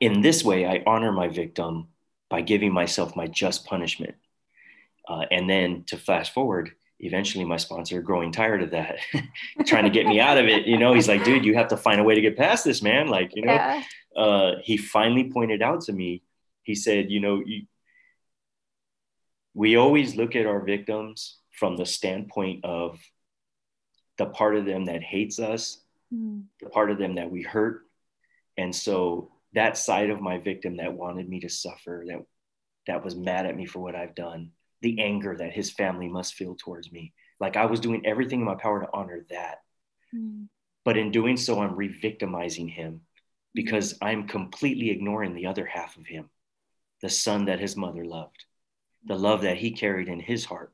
In 0.00 0.20
this 0.20 0.44
way, 0.44 0.66
I 0.66 0.82
honor 0.86 1.12
my 1.12 1.28
victim 1.28 1.88
by 2.28 2.42
giving 2.42 2.72
myself 2.72 3.16
my 3.16 3.26
just 3.26 3.66
punishment. 3.66 4.14
Uh, 5.08 5.24
and 5.30 5.48
then 5.48 5.84
to 5.84 5.96
flash 5.96 6.32
forward, 6.32 6.72
eventually 7.00 7.44
my 7.44 7.56
sponsor, 7.56 8.02
growing 8.02 8.32
tired 8.32 8.62
of 8.62 8.70
that, 8.70 8.98
trying 9.66 9.84
to 9.84 9.90
get 9.90 10.06
me 10.06 10.20
out 10.20 10.38
of 10.38 10.46
it, 10.46 10.66
you 10.66 10.78
know, 10.78 10.92
he's 10.94 11.08
like, 11.08 11.24
dude, 11.24 11.44
you 11.44 11.54
have 11.54 11.68
to 11.68 11.76
find 11.76 12.00
a 12.00 12.04
way 12.04 12.14
to 12.14 12.20
get 12.20 12.36
past 12.36 12.64
this, 12.64 12.82
man. 12.82 13.08
Like, 13.08 13.34
you 13.34 13.42
know, 13.42 13.52
yeah. 13.52 13.82
uh, 14.16 14.52
he 14.62 14.76
finally 14.76 15.30
pointed 15.30 15.62
out 15.62 15.82
to 15.82 15.92
me, 15.92 16.22
he 16.62 16.74
said, 16.74 17.10
you 17.10 17.20
know, 17.20 17.42
you, 17.44 17.66
we 19.54 19.76
always 19.76 20.16
look 20.16 20.36
at 20.36 20.46
our 20.46 20.60
victims 20.60 21.38
from 21.52 21.76
the 21.76 21.86
standpoint 21.86 22.64
of 22.64 23.00
the 24.16 24.26
part 24.26 24.56
of 24.56 24.64
them 24.64 24.84
that 24.86 25.02
hates 25.02 25.38
us, 25.38 25.80
mm. 26.12 26.42
the 26.60 26.68
part 26.68 26.90
of 26.90 26.98
them 26.98 27.14
that 27.14 27.30
we 27.30 27.42
hurt. 27.42 27.82
And 28.56 28.74
so 28.74 29.30
that 29.54 29.78
side 29.78 30.10
of 30.10 30.20
my 30.20 30.38
victim 30.38 30.76
that 30.76 30.92
wanted 30.92 31.28
me 31.28 31.40
to 31.40 31.48
suffer, 31.48 32.04
that 32.08 32.24
that 32.86 33.04
was 33.04 33.14
mad 33.14 33.46
at 33.46 33.56
me 33.56 33.66
for 33.66 33.78
what 33.78 33.94
I've 33.94 34.14
done, 34.14 34.50
the 34.80 35.00
anger 35.00 35.36
that 35.36 35.52
his 35.52 35.70
family 35.70 36.08
must 36.08 36.34
feel 36.34 36.54
towards 36.54 36.90
me. 36.92 37.12
Like 37.40 37.56
I 37.56 37.66
was 37.66 37.80
doing 37.80 38.06
everything 38.06 38.40
in 38.40 38.46
my 38.46 38.54
power 38.54 38.80
to 38.80 38.88
honor 38.92 39.24
that. 39.30 39.58
Mm. 40.14 40.48
But 40.84 40.96
in 40.96 41.10
doing 41.10 41.36
so, 41.36 41.60
I'm 41.60 41.76
re-victimizing 41.76 42.68
him 42.68 43.02
because 43.54 43.94
mm. 43.94 43.98
I'm 44.02 44.28
completely 44.28 44.90
ignoring 44.90 45.34
the 45.34 45.46
other 45.46 45.66
half 45.66 45.96
of 45.96 46.06
him, 46.06 46.30
the 47.02 47.10
son 47.10 47.46
that 47.46 47.60
his 47.60 47.76
mother 47.76 48.04
loved, 48.04 48.44
the 49.04 49.18
love 49.18 49.42
that 49.42 49.58
he 49.58 49.70
carried 49.72 50.08
in 50.08 50.20
his 50.20 50.44
heart, 50.44 50.72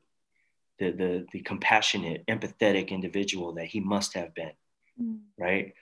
the 0.79 0.91
the, 0.91 1.25
the 1.31 1.41
compassionate, 1.41 2.25
empathetic 2.27 2.89
individual 2.89 3.53
that 3.53 3.67
he 3.67 3.79
must 3.79 4.13
have 4.13 4.33
been. 4.33 4.53
Mm. 5.01 5.19
Right. 5.37 5.73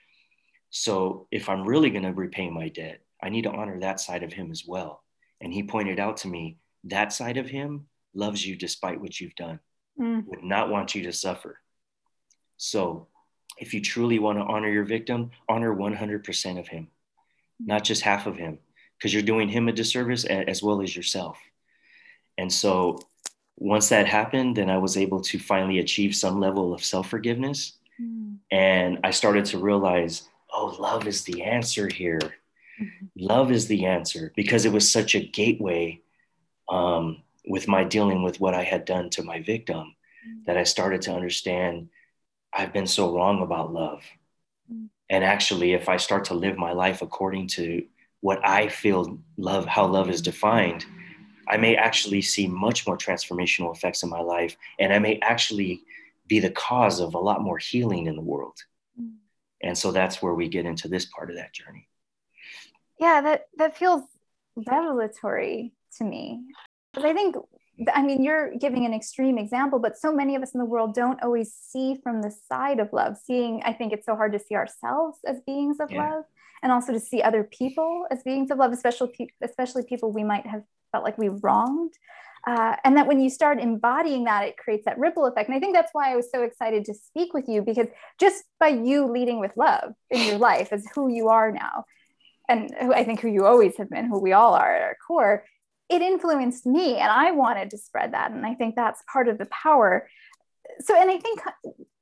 So 0.69 1.27
if 1.31 1.49
I'm 1.49 1.67
really 1.67 1.91
going 1.91 2.03
to 2.03 2.13
repay 2.13 2.49
my 2.49 2.69
debt, 2.69 3.01
I 3.21 3.29
need 3.29 3.43
to 3.43 3.51
honor 3.51 3.79
that 3.79 3.99
side 3.99 4.23
of 4.23 4.33
him 4.33 4.51
as 4.51 4.65
well. 4.65 5.03
And 5.39 5.53
he 5.53 5.63
pointed 5.63 5.99
out 5.99 6.17
to 6.17 6.27
me 6.27 6.57
that 6.85 7.13
side 7.13 7.37
of 7.37 7.47
him 7.47 7.85
loves 8.13 8.45
you 8.45 8.55
despite 8.55 8.99
what 8.99 9.19
you've 9.19 9.35
done, 9.35 9.59
mm. 9.99 10.25
would 10.27 10.43
not 10.43 10.69
want 10.69 10.95
you 10.95 11.03
to 11.03 11.13
suffer. 11.13 11.59
So 12.57 13.07
if 13.57 13.73
you 13.73 13.81
truly 13.81 14.19
want 14.19 14.37
to 14.39 14.43
honor 14.43 14.69
your 14.69 14.85
victim, 14.85 15.31
honor 15.49 15.75
100% 15.75 16.59
of 16.59 16.67
him, 16.67 16.87
not 17.59 17.83
just 17.83 18.01
half 18.01 18.25
of 18.27 18.37
him, 18.37 18.59
because 18.97 19.13
you're 19.13 19.23
doing 19.23 19.49
him 19.49 19.67
a 19.67 19.71
disservice 19.71 20.25
as 20.25 20.63
well 20.63 20.81
as 20.81 20.95
yourself. 20.95 21.37
And 22.37 22.51
so 22.51 22.99
once 23.57 23.89
that 23.89 24.07
happened, 24.07 24.57
then 24.57 24.69
I 24.69 24.77
was 24.77 24.97
able 24.97 25.21
to 25.21 25.39
finally 25.39 25.79
achieve 25.79 26.15
some 26.15 26.39
level 26.39 26.73
of 26.73 26.83
self 26.83 27.09
forgiveness. 27.09 27.77
Mm. 28.01 28.37
And 28.51 28.99
I 29.03 29.11
started 29.11 29.45
to 29.45 29.59
realize 29.59 30.27
oh, 30.53 30.75
love 30.79 31.07
is 31.07 31.23
the 31.23 31.43
answer 31.43 31.87
here. 31.87 32.19
Mm-hmm. 32.19 33.05
Love 33.17 33.51
is 33.51 33.67
the 33.67 33.85
answer 33.85 34.31
because 34.35 34.65
it 34.65 34.71
was 34.71 34.91
such 34.91 35.15
a 35.15 35.25
gateway 35.25 36.01
um, 36.69 37.23
with 37.45 37.67
my 37.67 37.83
dealing 37.83 38.23
with 38.23 38.39
what 38.39 38.53
I 38.53 38.63
had 38.63 38.85
done 38.85 39.09
to 39.11 39.23
my 39.23 39.41
victim 39.41 39.95
mm-hmm. 40.27 40.43
that 40.45 40.57
I 40.57 40.63
started 40.63 41.01
to 41.03 41.13
understand 41.13 41.89
I've 42.53 42.73
been 42.73 42.87
so 42.87 43.15
wrong 43.15 43.41
about 43.41 43.73
love. 43.73 44.03
Mm-hmm. 44.71 44.85
And 45.09 45.23
actually, 45.23 45.73
if 45.73 45.89
I 45.89 45.97
start 45.97 46.25
to 46.25 46.35
live 46.35 46.57
my 46.57 46.71
life 46.71 47.01
according 47.01 47.47
to 47.49 47.85
what 48.21 48.39
I 48.45 48.67
feel 48.69 49.19
love, 49.37 49.65
how 49.65 49.87
love 49.87 50.09
is 50.09 50.21
defined, 50.21 50.85
I 51.47 51.57
may 51.57 51.75
actually 51.75 52.21
see 52.21 52.47
much 52.47 52.87
more 52.87 52.97
transformational 52.97 53.75
effects 53.75 54.03
in 54.03 54.09
my 54.09 54.21
life. 54.21 54.55
And 54.79 54.93
I 54.93 54.99
may 54.99 55.19
actually 55.19 55.83
be 56.27 56.39
the 56.39 56.51
cause 56.51 56.99
of 56.99 57.15
a 57.15 57.19
lot 57.19 57.41
more 57.41 57.57
healing 57.57 58.05
in 58.05 58.15
the 58.15 58.21
world. 58.21 58.57
And 59.63 59.77
so 59.77 59.91
that's 59.91 60.21
where 60.21 60.33
we 60.33 60.49
get 60.49 60.65
into 60.65 60.89
this 60.89 61.05
part 61.05 61.29
of 61.29 61.37
that 61.37 61.53
journey. 61.53 61.87
Yeah, 62.99 63.21
that 63.21 63.47
that 63.57 63.77
feels 63.77 64.03
revelatory 64.55 65.73
to 65.97 66.03
me. 66.03 66.41
Because 66.93 67.09
I 67.09 67.13
think 67.13 67.35
I 67.91 68.03
mean, 68.03 68.23
you're 68.23 68.55
giving 68.55 68.85
an 68.85 68.93
extreme 68.93 69.37
example, 69.37 69.79
but 69.79 69.97
so 69.97 70.13
many 70.13 70.35
of 70.35 70.43
us 70.43 70.51
in 70.53 70.59
the 70.59 70.65
world 70.65 70.93
don't 70.93 71.21
always 71.23 71.53
see 71.53 71.95
from 72.03 72.21
the 72.21 72.31
side 72.31 72.79
of 72.79 72.93
love. 72.93 73.17
Seeing, 73.17 73.63
I 73.65 73.73
think 73.73 73.93
it's 73.93 74.05
so 74.05 74.15
hard 74.15 74.33
to 74.33 74.39
see 74.39 74.55
ourselves 74.55 75.17
as 75.25 75.41
beings 75.41 75.77
of 75.79 75.91
yeah. 75.91 76.09
love 76.09 76.25
and 76.61 76.71
also 76.71 76.93
to 76.93 76.99
see 76.99 77.21
other 77.21 77.43
people 77.43 78.05
as 78.11 78.21
beings 78.21 78.51
of 78.51 78.59
love, 78.59 78.71
especially, 78.73 79.31
especially 79.41 79.83
people 79.83 80.11
we 80.11 80.23
might 80.23 80.45
have 80.45 80.63
felt 80.91 81.03
like 81.03 81.17
we 81.17 81.29
wronged. 81.29 81.93
Uh, 82.45 82.75
and 82.83 82.97
that 82.97 83.07
when 83.07 83.19
you 83.19 83.29
start 83.29 83.59
embodying 83.59 84.25
that, 84.25 84.45
it 84.47 84.57
creates 84.57 84.85
that 84.85 84.99
ripple 84.99 85.25
effect. 85.25 85.49
And 85.49 85.55
I 85.55 85.59
think 85.59 85.73
that's 85.73 85.93
why 85.93 86.11
I 86.11 86.15
was 86.15 86.29
so 86.29 86.43
excited 86.43 86.85
to 86.85 86.93
speak 86.93 87.33
with 87.33 87.47
you 87.47 87.61
because 87.61 87.87
just 88.19 88.43
by 88.59 88.67
you 88.67 89.07
leading 89.07 89.39
with 89.39 89.55
love 89.57 89.93
in 90.11 90.27
your 90.27 90.37
life 90.37 90.71
as 90.71 90.85
who 90.93 91.09
you 91.09 91.29
are 91.29 91.51
now, 91.51 91.85
and 92.49 92.73
who 92.79 92.93
I 92.93 93.05
think 93.05 93.21
who 93.21 93.29
you 93.29 93.45
always 93.45 93.77
have 93.77 93.89
been, 93.89 94.05
who 94.05 94.19
we 94.19 94.33
all 94.33 94.53
are 94.53 94.75
at 94.75 94.81
our 94.81 94.97
core, 95.07 95.45
it 95.93 96.01
influenced 96.01 96.65
me. 96.65 96.97
And 96.97 97.11
I 97.11 97.31
wanted 97.31 97.69
to 97.71 97.77
spread 97.77 98.13
that. 98.13 98.31
And 98.31 98.45
I 98.45 98.55
think 98.55 98.75
that's 98.75 99.03
part 99.11 99.27
of 99.27 99.37
the 99.37 99.45
power. 99.45 100.09
So, 100.79 100.99
and 100.99 101.09
I 101.09 101.19
think 101.19 101.41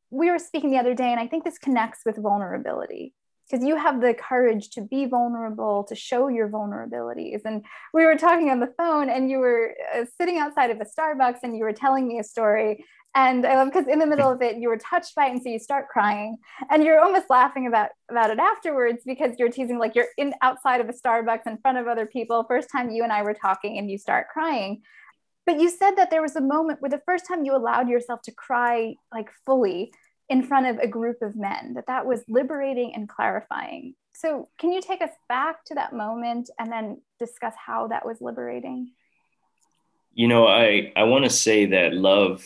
we 0.10 0.32
were 0.32 0.40
speaking 0.40 0.72
the 0.72 0.78
other 0.78 0.94
day, 0.94 1.12
and 1.12 1.20
I 1.20 1.28
think 1.28 1.44
this 1.44 1.58
connects 1.58 2.02
with 2.06 2.18
vulnerability 2.18 3.14
because 3.50 3.66
you 3.66 3.76
have 3.76 4.00
the 4.00 4.14
courage 4.14 4.70
to 4.72 4.82
be 4.82 5.06
vulnerable, 5.06 5.84
to 5.86 5.96
show 5.96 6.30
your 6.30 6.48
vulnerabilities. 6.48 7.42
And 7.44 7.66
we 7.94 8.06
were 8.06 8.16
talking 8.16 8.50
on 8.50 8.62
the 8.62 8.74
phone, 8.78 9.10
and 9.10 9.30
you 9.30 9.40
were 9.40 9.76
uh, 9.94 10.06
sitting 10.18 10.38
outside 10.38 10.70
of 10.70 10.80
a 10.80 10.86
Starbucks 10.86 11.40
and 11.44 11.58
you 11.58 11.64
were 11.64 11.74
telling 11.74 12.08
me 12.08 12.20
a 12.20 12.24
story. 12.24 12.86
And 13.14 13.46
I 13.46 13.56
love 13.56 13.68
because 13.68 13.88
in 13.88 14.00
the 14.00 14.06
middle 14.06 14.32
of 14.32 14.42
it, 14.42 14.58
you 14.58 14.70
were 14.70 14.78
touched 14.78 15.16
by 15.16 15.26
it, 15.26 15.32
and 15.32 15.42
so 15.42 15.50
you 15.50 15.60
start 15.60 15.90
crying, 15.90 16.38
and 16.70 16.82
you're 16.82 17.02
almost 17.02 17.30
laughing 17.30 17.68
about 17.68 17.90
about 18.10 18.30
it 18.30 18.40
afterwards 18.40 19.04
because 19.06 19.38
you're 19.38 19.50
teasing 19.50 19.80
like 19.80 19.96
you're 19.96 20.08
in 20.18 20.34
outside 20.42 20.80
of 20.80 20.88
a 20.88 20.94
Starbucks 20.94 21.46
in 21.46 21.58
front 21.58 21.78
of 21.78 21.88
other 21.88 22.06
people. 22.06 22.46
First 22.48 22.70
time 22.72 22.90
you 22.90 23.04
and 23.04 23.12
I 23.12 23.24
were 23.24 23.34
talking, 23.34 23.78
and 23.78 23.92
you 23.92 23.98
start 23.98 24.28
crying. 24.30 24.82
But 25.46 25.60
you 25.60 25.70
said 25.70 25.96
that 25.96 26.12
there 26.12 26.22
was 26.22 26.36
a 26.36 26.42
moment 26.42 26.82
where 26.82 26.92
the 26.92 27.02
first 27.06 27.28
time 27.28 27.44
you 27.44 27.56
allowed 27.56 27.90
yourself 27.90 28.22
to 28.24 28.32
cry 28.32 28.96
like 29.12 29.30
fully 29.46 29.92
in 30.30 30.44
front 30.44 30.68
of 30.68 30.78
a 30.78 30.88
group 30.88 31.22
of 31.22 31.36
men, 31.36 31.74
that 31.74 31.88
that 31.88 32.06
was 32.06 32.24
liberating 32.30 32.96
and 32.96 33.10
clarifying. 33.10 33.96
So, 34.14 34.48
can 34.58 34.72
you 34.72 34.82
take 34.82 35.02
us 35.02 35.12
back 35.28 35.66
to 35.66 35.76
that 35.76 35.94
moment 35.94 36.50
and 36.58 36.72
then 36.72 37.02
discuss 37.20 37.54
how 37.58 37.88
that 37.88 38.06
was 38.06 38.22
liberating? 38.22 38.92
You 40.14 40.28
know, 40.28 40.48
I, 40.48 40.94
I 40.96 41.04
want 41.04 41.26
to 41.26 41.30
say 41.30 41.66
that 41.68 41.94
love, 41.94 42.46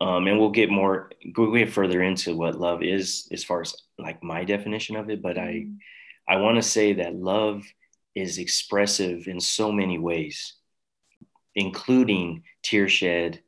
um, 0.00 0.26
and 0.26 0.38
we'll 0.38 0.50
get 0.50 0.70
more, 0.70 1.10
we'll 1.36 1.52
get 1.52 1.72
further 1.72 2.02
into 2.02 2.36
what 2.36 2.58
love 2.58 2.82
is 2.82 3.28
as 3.32 3.44
far 3.44 3.62
as 3.62 3.74
like 3.98 4.22
my 4.22 4.44
definition 4.44 4.96
of 4.96 5.08
it, 5.10 5.22
but 5.22 5.38
I, 5.38 5.66
mm-hmm. 5.66 5.74
I 6.28 6.36
want 6.36 6.56
to 6.56 6.62
say 6.62 6.94
that 6.94 7.14
love 7.14 7.64
is 8.14 8.38
expressive 8.38 9.26
in 9.26 9.40
so 9.40 9.70
many 9.70 9.98
ways, 9.98 10.54
including 11.54 12.44
tear 12.62 12.88
shed, 12.88 13.40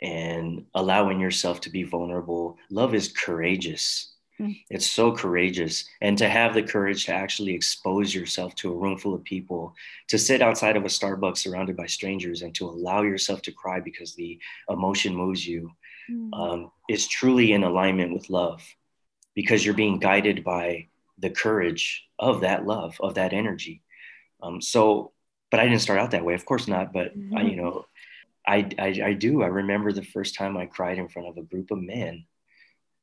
and 0.00 0.66
allowing 0.74 1.20
yourself 1.20 1.60
to 1.62 1.70
be 1.70 1.82
vulnerable. 1.82 2.58
Love 2.70 2.94
is 2.94 3.08
courageous. 3.08 4.14
Mm. 4.40 4.60
It's 4.70 4.90
so 4.90 5.12
courageous. 5.12 5.84
And 6.00 6.18
to 6.18 6.28
have 6.28 6.54
the 6.54 6.62
courage 6.62 7.06
to 7.06 7.12
actually 7.12 7.54
expose 7.54 8.14
yourself 8.14 8.54
to 8.56 8.72
a 8.72 8.76
room 8.76 8.98
full 8.98 9.14
of 9.14 9.24
people, 9.24 9.74
to 10.08 10.18
sit 10.18 10.42
outside 10.42 10.76
of 10.76 10.84
a 10.84 10.88
Starbucks 10.88 11.38
surrounded 11.38 11.76
by 11.76 11.86
strangers 11.86 12.42
and 12.42 12.54
to 12.56 12.66
allow 12.66 13.02
yourself 13.02 13.42
to 13.42 13.52
cry 13.52 13.80
because 13.80 14.14
the 14.14 14.38
emotion 14.68 15.14
moves 15.14 15.46
you 15.46 15.70
mm. 16.10 16.30
um, 16.34 16.70
is 16.88 17.06
truly 17.06 17.52
in 17.52 17.64
alignment 17.64 18.12
with 18.12 18.30
love 18.30 18.62
because 19.34 19.64
you're 19.64 19.74
being 19.74 19.98
guided 19.98 20.44
by 20.44 20.88
the 21.18 21.30
courage 21.30 22.04
of 22.18 22.42
that 22.42 22.66
love, 22.66 22.96
of 23.00 23.14
that 23.14 23.32
energy. 23.32 23.82
Um, 24.42 24.60
so, 24.60 25.12
but 25.50 25.60
I 25.60 25.64
didn't 25.64 25.80
start 25.80 25.98
out 25.98 26.10
that 26.10 26.24
way, 26.24 26.34
of 26.34 26.44
course 26.44 26.68
not. 26.68 26.92
But 26.92 27.16
mm-hmm. 27.16 27.36
I, 27.36 27.42
you 27.42 27.56
know, 27.56 27.86
I, 28.46 28.68
I, 28.78 29.00
I 29.04 29.12
do. 29.14 29.42
I 29.42 29.46
remember 29.46 29.92
the 29.92 30.04
first 30.04 30.34
time 30.34 30.56
I 30.56 30.66
cried 30.66 30.98
in 30.98 31.08
front 31.08 31.28
of 31.28 31.36
a 31.36 31.42
group 31.42 31.70
of 31.70 31.80
men, 31.80 32.26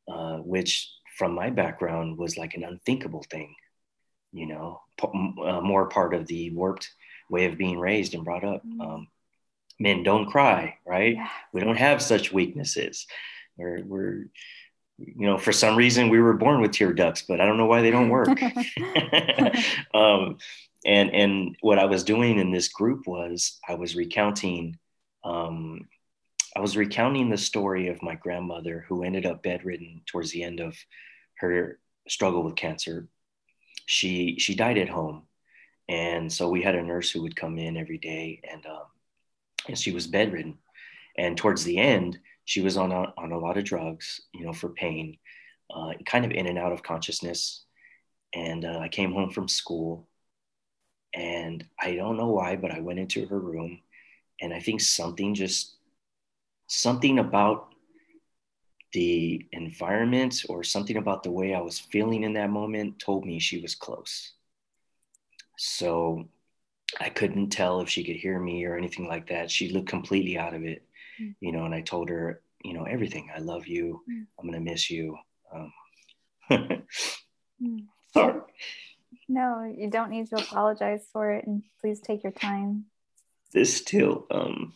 uh, 0.07 0.37
which 0.37 0.91
from 1.17 1.33
my 1.33 1.49
background 1.49 2.17
was 2.17 2.37
like 2.37 2.53
an 2.55 2.63
unthinkable 2.63 3.25
thing, 3.29 3.55
you 4.31 4.47
know, 4.47 4.81
p- 4.99 5.35
uh, 5.43 5.61
more 5.61 5.87
part 5.87 6.13
of 6.13 6.27
the 6.27 6.49
warped 6.51 6.89
way 7.29 7.45
of 7.45 7.57
being 7.57 7.79
raised 7.79 8.13
and 8.13 8.25
brought 8.25 8.43
up. 8.43 8.65
Mm. 8.65 8.81
Um, 8.81 9.07
men 9.79 10.03
don't 10.03 10.29
cry, 10.29 10.77
right? 10.85 11.15
Yeah. 11.15 11.29
We 11.51 11.61
don't 11.61 11.77
have 11.77 12.01
such 12.01 12.31
weaknesses. 12.31 13.05
We're, 13.57 13.83
we're, 13.83 14.25
you 14.97 15.27
know, 15.27 15.37
for 15.37 15.51
some 15.51 15.75
reason 15.75 16.09
we 16.09 16.19
were 16.19 16.33
born 16.33 16.61
with 16.61 16.71
tear 16.71 16.93
ducts, 16.93 17.23
but 17.23 17.41
I 17.41 17.45
don't 17.45 17.57
know 17.57 17.65
why 17.65 17.81
they 17.81 17.91
don't 17.91 18.09
work. 18.09 18.29
um, 19.93 20.37
and 20.85 21.11
and 21.11 21.55
what 21.61 21.79
I 21.79 21.85
was 21.85 22.03
doing 22.03 22.39
in 22.39 22.51
this 22.51 22.67
group 22.67 23.07
was 23.07 23.59
I 23.67 23.75
was 23.75 23.95
recounting, 23.95 24.77
um, 25.23 25.87
I 26.55 26.59
was 26.59 26.77
recounting 26.77 27.29
the 27.29 27.37
story 27.37 27.87
of 27.87 28.03
my 28.03 28.15
grandmother 28.15 28.85
who 28.87 29.03
ended 29.03 29.25
up 29.25 29.41
bedridden 29.41 30.01
towards 30.05 30.31
the 30.31 30.43
end 30.43 30.59
of 30.59 30.77
her 31.39 31.79
struggle 32.07 32.43
with 32.43 32.55
cancer. 32.55 33.07
She 33.85 34.37
she 34.39 34.55
died 34.55 34.77
at 34.77 34.89
home, 34.89 35.23
and 35.89 36.31
so 36.31 36.49
we 36.49 36.61
had 36.61 36.75
a 36.75 36.83
nurse 36.83 37.09
who 37.09 37.21
would 37.23 37.35
come 37.35 37.57
in 37.57 37.75
every 37.75 37.97
day, 37.97 38.41
and 38.49 38.65
um, 38.65 38.85
and 39.67 39.77
she 39.77 39.91
was 39.91 40.07
bedridden. 40.07 40.57
And 41.17 41.37
towards 41.37 41.63
the 41.63 41.77
end, 41.77 42.19
she 42.45 42.61
was 42.61 42.77
on 42.77 42.91
a, 42.91 43.13
on 43.17 43.31
a 43.31 43.37
lot 43.37 43.57
of 43.57 43.65
drugs, 43.65 44.21
you 44.33 44.45
know, 44.45 44.53
for 44.53 44.69
pain, 44.69 45.17
uh, 45.73 45.93
kind 46.05 46.25
of 46.25 46.31
in 46.31 46.47
and 46.47 46.57
out 46.57 46.71
of 46.71 46.83
consciousness. 46.83 47.65
And 48.33 48.65
uh, 48.65 48.79
I 48.79 48.89
came 48.89 49.13
home 49.13 49.29
from 49.29 49.47
school, 49.47 50.07
and 51.13 51.63
I 51.79 51.95
don't 51.95 52.17
know 52.17 52.29
why, 52.29 52.55
but 52.55 52.71
I 52.71 52.79
went 52.79 52.99
into 52.99 53.27
her 53.27 53.39
room, 53.39 53.79
and 54.41 54.53
I 54.53 54.59
think 54.59 54.81
something 54.81 55.35
just 55.35 55.75
something 56.67 57.19
about 57.19 57.73
the 58.93 59.45
environment 59.51 60.43
or 60.49 60.63
something 60.63 60.97
about 60.97 61.23
the 61.23 61.31
way 61.31 61.53
I 61.53 61.61
was 61.61 61.79
feeling 61.79 62.23
in 62.23 62.33
that 62.33 62.49
moment 62.49 62.99
told 62.99 63.25
me 63.25 63.39
she 63.39 63.59
was 63.59 63.75
close. 63.75 64.33
So 65.57 66.29
I 66.99 67.09
couldn't 67.09 67.49
tell 67.49 67.81
if 67.81 67.89
she 67.89 68.03
could 68.03 68.15
hear 68.15 68.39
me 68.39 68.65
or 68.65 68.77
anything 68.77 69.07
like 69.07 69.27
that. 69.29 69.49
She 69.49 69.69
looked 69.69 69.89
completely 69.89 70.37
out 70.37 70.53
of 70.53 70.63
it, 70.63 70.83
mm. 71.21 71.35
you 71.39 71.51
know, 71.51 71.65
and 71.65 71.73
I 71.73 71.81
told 71.81 72.09
her, 72.09 72.41
you 72.63 72.73
know, 72.73 72.83
everything. 72.83 73.29
I 73.35 73.39
love 73.39 73.67
you. 73.67 74.01
Mm. 74.09 74.25
I'm 74.39 74.47
going 74.47 74.63
to 74.63 74.71
miss 74.71 74.89
you. 74.89 75.17
Um, 75.53 75.73
mm. 77.61 77.85
Sorry. 78.13 78.41
No, 79.27 79.73
you 79.75 79.89
don't 79.89 80.11
need 80.11 80.29
to 80.29 80.35
apologize 80.35 81.07
for 81.11 81.31
it. 81.31 81.47
And 81.47 81.63
please 81.81 81.99
take 81.99 82.23
your 82.23 82.31
time. 82.31 82.85
This 83.53 83.75
still, 83.75 84.25
um, 84.29 84.73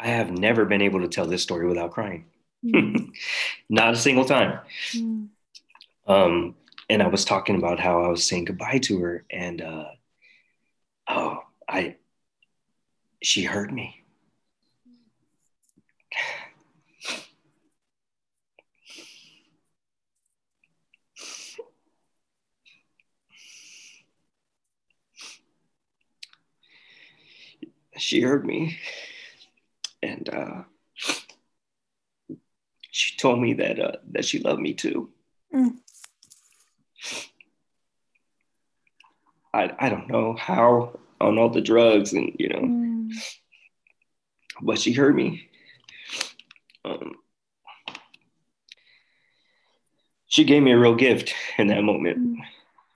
I 0.00 0.08
have 0.08 0.30
never 0.30 0.64
been 0.64 0.82
able 0.82 1.00
to 1.00 1.08
tell 1.08 1.26
this 1.26 1.42
story 1.42 1.66
without 1.66 1.90
crying. 1.90 2.26
Mm. 2.64 3.10
Not 3.68 3.94
a 3.94 3.96
single 3.96 4.24
time. 4.24 4.60
Mm. 4.94 5.28
Um, 6.06 6.54
and 6.88 7.02
I 7.02 7.08
was 7.08 7.24
talking 7.24 7.56
about 7.56 7.80
how 7.80 8.02
I 8.04 8.08
was 8.08 8.24
saying 8.24 8.46
goodbye 8.46 8.78
to 8.84 8.98
her, 9.00 9.24
and 9.30 9.60
uh, 9.60 9.88
oh, 11.08 11.42
I, 11.68 11.96
she 13.22 13.42
heard 13.42 13.72
me. 13.72 14.04
She 28.00 28.20
heard 28.20 28.46
me 28.46 28.78
and 30.18 30.34
uh, 30.34 30.62
she 32.90 33.16
told 33.16 33.40
me 33.40 33.54
that 33.54 33.78
uh, 33.78 33.96
that 34.12 34.24
she 34.24 34.40
loved 34.40 34.60
me 34.60 34.74
too. 34.74 35.10
Mm. 35.54 35.76
I 39.54 39.72
I 39.78 39.88
don't 39.88 40.08
know 40.08 40.34
how 40.34 40.98
on 41.20 41.38
all 41.38 41.50
the 41.50 41.60
drugs 41.60 42.12
and 42.12 42.34
you 42.38 42.48
know, 42.48 42.60
mm. 42.60 43.10
but 44.60 44.78
she 44.78 44.92
heard 44.92 45.14
me. 45.14 45.48
Um, 46.84 47.14
she 50.26 50.44
gave 50.44 50.62
me 50.62 50.72
a 50.72 50.78
real 50.78 50.94
gift 50.94 51.34
in 51.58 51.68
that 51.68 51.82
moment. 51.82 52.18
Mm. 52.18 52.36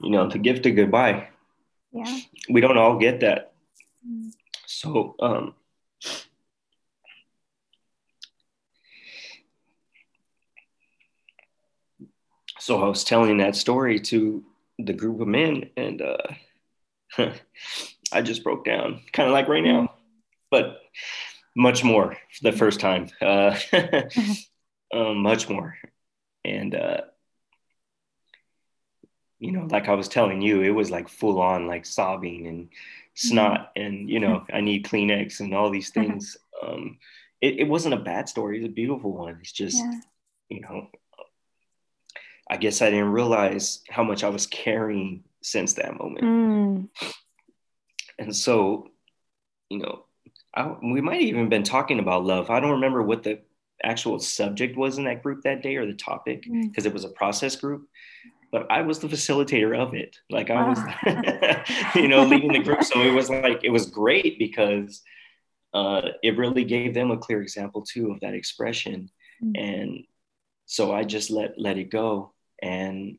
You 0.00 0.10
know, 0.10 0.28
the 0.28 0.38
gift 0.38 0.66
of 0.66 0.76
goodbye. 0.76 1.28
Yeah. 1.92 2.18
We 2.48 2.60
don't 2.60 2.78
all 2.78 2.98
get 2.98 3.20
that. 3.20 3.52
Mm. 4.08 4.32
So 4.66 5.14
um, 5.20 5.54
so 12.62 12.80
I 12.80 12.88
was 12.88 13.02
telling 13.02 13.38
that 13.38 13.56
story 13.56 13.98
to 13.98 14.44
the 14.78 14.92
group 14.92 15.20
of 15.20 15.26
men, 15.26 15.70
and 15.76 16.00
uh, 16.00 16.16
I 18.12 18.22
just 18.22 18.44
broke 18.44 18.64
down, 18.64 19.00
kind 19.12 19.28
of 19.28 19.32
like 19.32 19.48
right 19.48 19.64
now, 19.64 19.92
but 20.48 20.78
much 21.56 21.82
more 21.82 22.16
the 22.40 22.52
first 22.52 22.78
time, 22.78 23.08
uh, 23.20 23.58
um, 24.94 25.24
much 25.24 25.48
more, 25.48 25.76
and 26.44 26.72
uh, 26.76 27.00
you 29.40 29.50
know, 29.50 29.66
like 29.68 29.88
I 29.88 29.94
was 29.94 30.06
telling 30.06 30.40
you, 30.40 30.62
it 30.62 30.70
was 30.70 30.88
like 30.88 31.08
full 31.08 31.40
on, 31.40 31.66
like 31.66 31.84
sobbing 31.84 32.46
and 32.46 32.68
snot, 33.14 33.72
and 33.74 34.08
you 34.08 34.20
know, 34.20 34.44
I 34.52 34.60
need 34.60 34.86
Kleenex 34.86 35.40
and 35.40 35.52
all 35.52 35.68
these 35.68 35.90
things. 35.90 36.36
Um, 36.62 36.98
it, 37.40 37.58
it 37.58 37.68
wasn't 37.68 37.94
a 37.94 38.04
bad 38.04 38.28
story; 38.28 38.58
it's 38.58 38.68
a 38.68 38.72
beautiful 38.72 39.12
one. 39.12 39.38
It's 39.40 39.50
just, 39.50 39.78
yeah. 39.78 40.00
you 40.48 40.60
know, 40.60 40.86
I 42.52 42.58
guess 42.58 42.82
I 42.82 42.90
didn't 42.90 43.12
realize 43.12 43.80
how 43.88 44.04
much 44.04 44.22
I 44.22 44.28
was 44.28 44.46
carrying 44.46 45.24
since 45.42 45.72
that 45.74 45.98
moment. 45.98 46.24
Mm. 46.24 46.88
And 48.18 48.36
so, 48.36 48.88
you 49.70 49.78
know, 49.78 50.04
I, 50.54 50.74
we 50.82 51.00
might 51.00 51.22
even 51.22 51.48
been 51.48 51.62
talking 51.62 51.98
about 51.98 52.26
love. 52.26 52.50
I 52.50 52.60
don't 52.60 52.72
remember 52.72 53.02
what 53.02 53.22
the 53.22 53.40
actual 53.82 54.18
subject 54.18 54.76
was 54.76 54.98
in 54.98 55.04
that 55.04 55.22
group 55.22 55.42
that 55.44 55.62
day 55.62 55.76
or 55.76 55.86
the 55.86 55.94
topic 55.94 56.42
because 56.42 56.84
mm. 56.84 56.88
it 56.88 56.92
was 56.92 57.04
a 57.04 57.08
process 57.08 57.56
group 57.56 57.88
but 58.50 58.70
I 58.70 58.82
was 58.82 58.98
the 58.98 59.08
facilitator 59.08 59.76
of 59.76 59.94
it. 59.94 60.18
Like 60.28 60.50
I 60.50 60.68
was, 60.68 60.78
you 61.96 62.06
know, 62.06 62.22
leading 62.22 62.52
the 62.52 62.58
group. 62.58 62.84
So 62.84 63.00
it 63.00 63.10
was 63.10 63.30
like, 63.30 63.64
it 63.64 63.70
was 63.70 63.86
great 63.86 64.38
because 64.38 65.00
uh, 65.72 66.02
it 66.22 66.36
really 66.36 66.64
gave 66.64 66.92
them 66.92 67.10
a 67.10 67.16
clear 67.16 67.40
example 67.40 67.80
too 67.80 68.12
of 68.12 68.20
that 68.20 68.34
expression. 68.34 69.10
Mm-hmm. 69.42 69.56
And 69.56 70.04
so 70.66 70.94
I 70.94 71.02
just 71.02 71.30
let, 71.30 71.58
let 71.58 71.78
it 71.78 71.90
go 71.90 72.31
and 72.62 73.18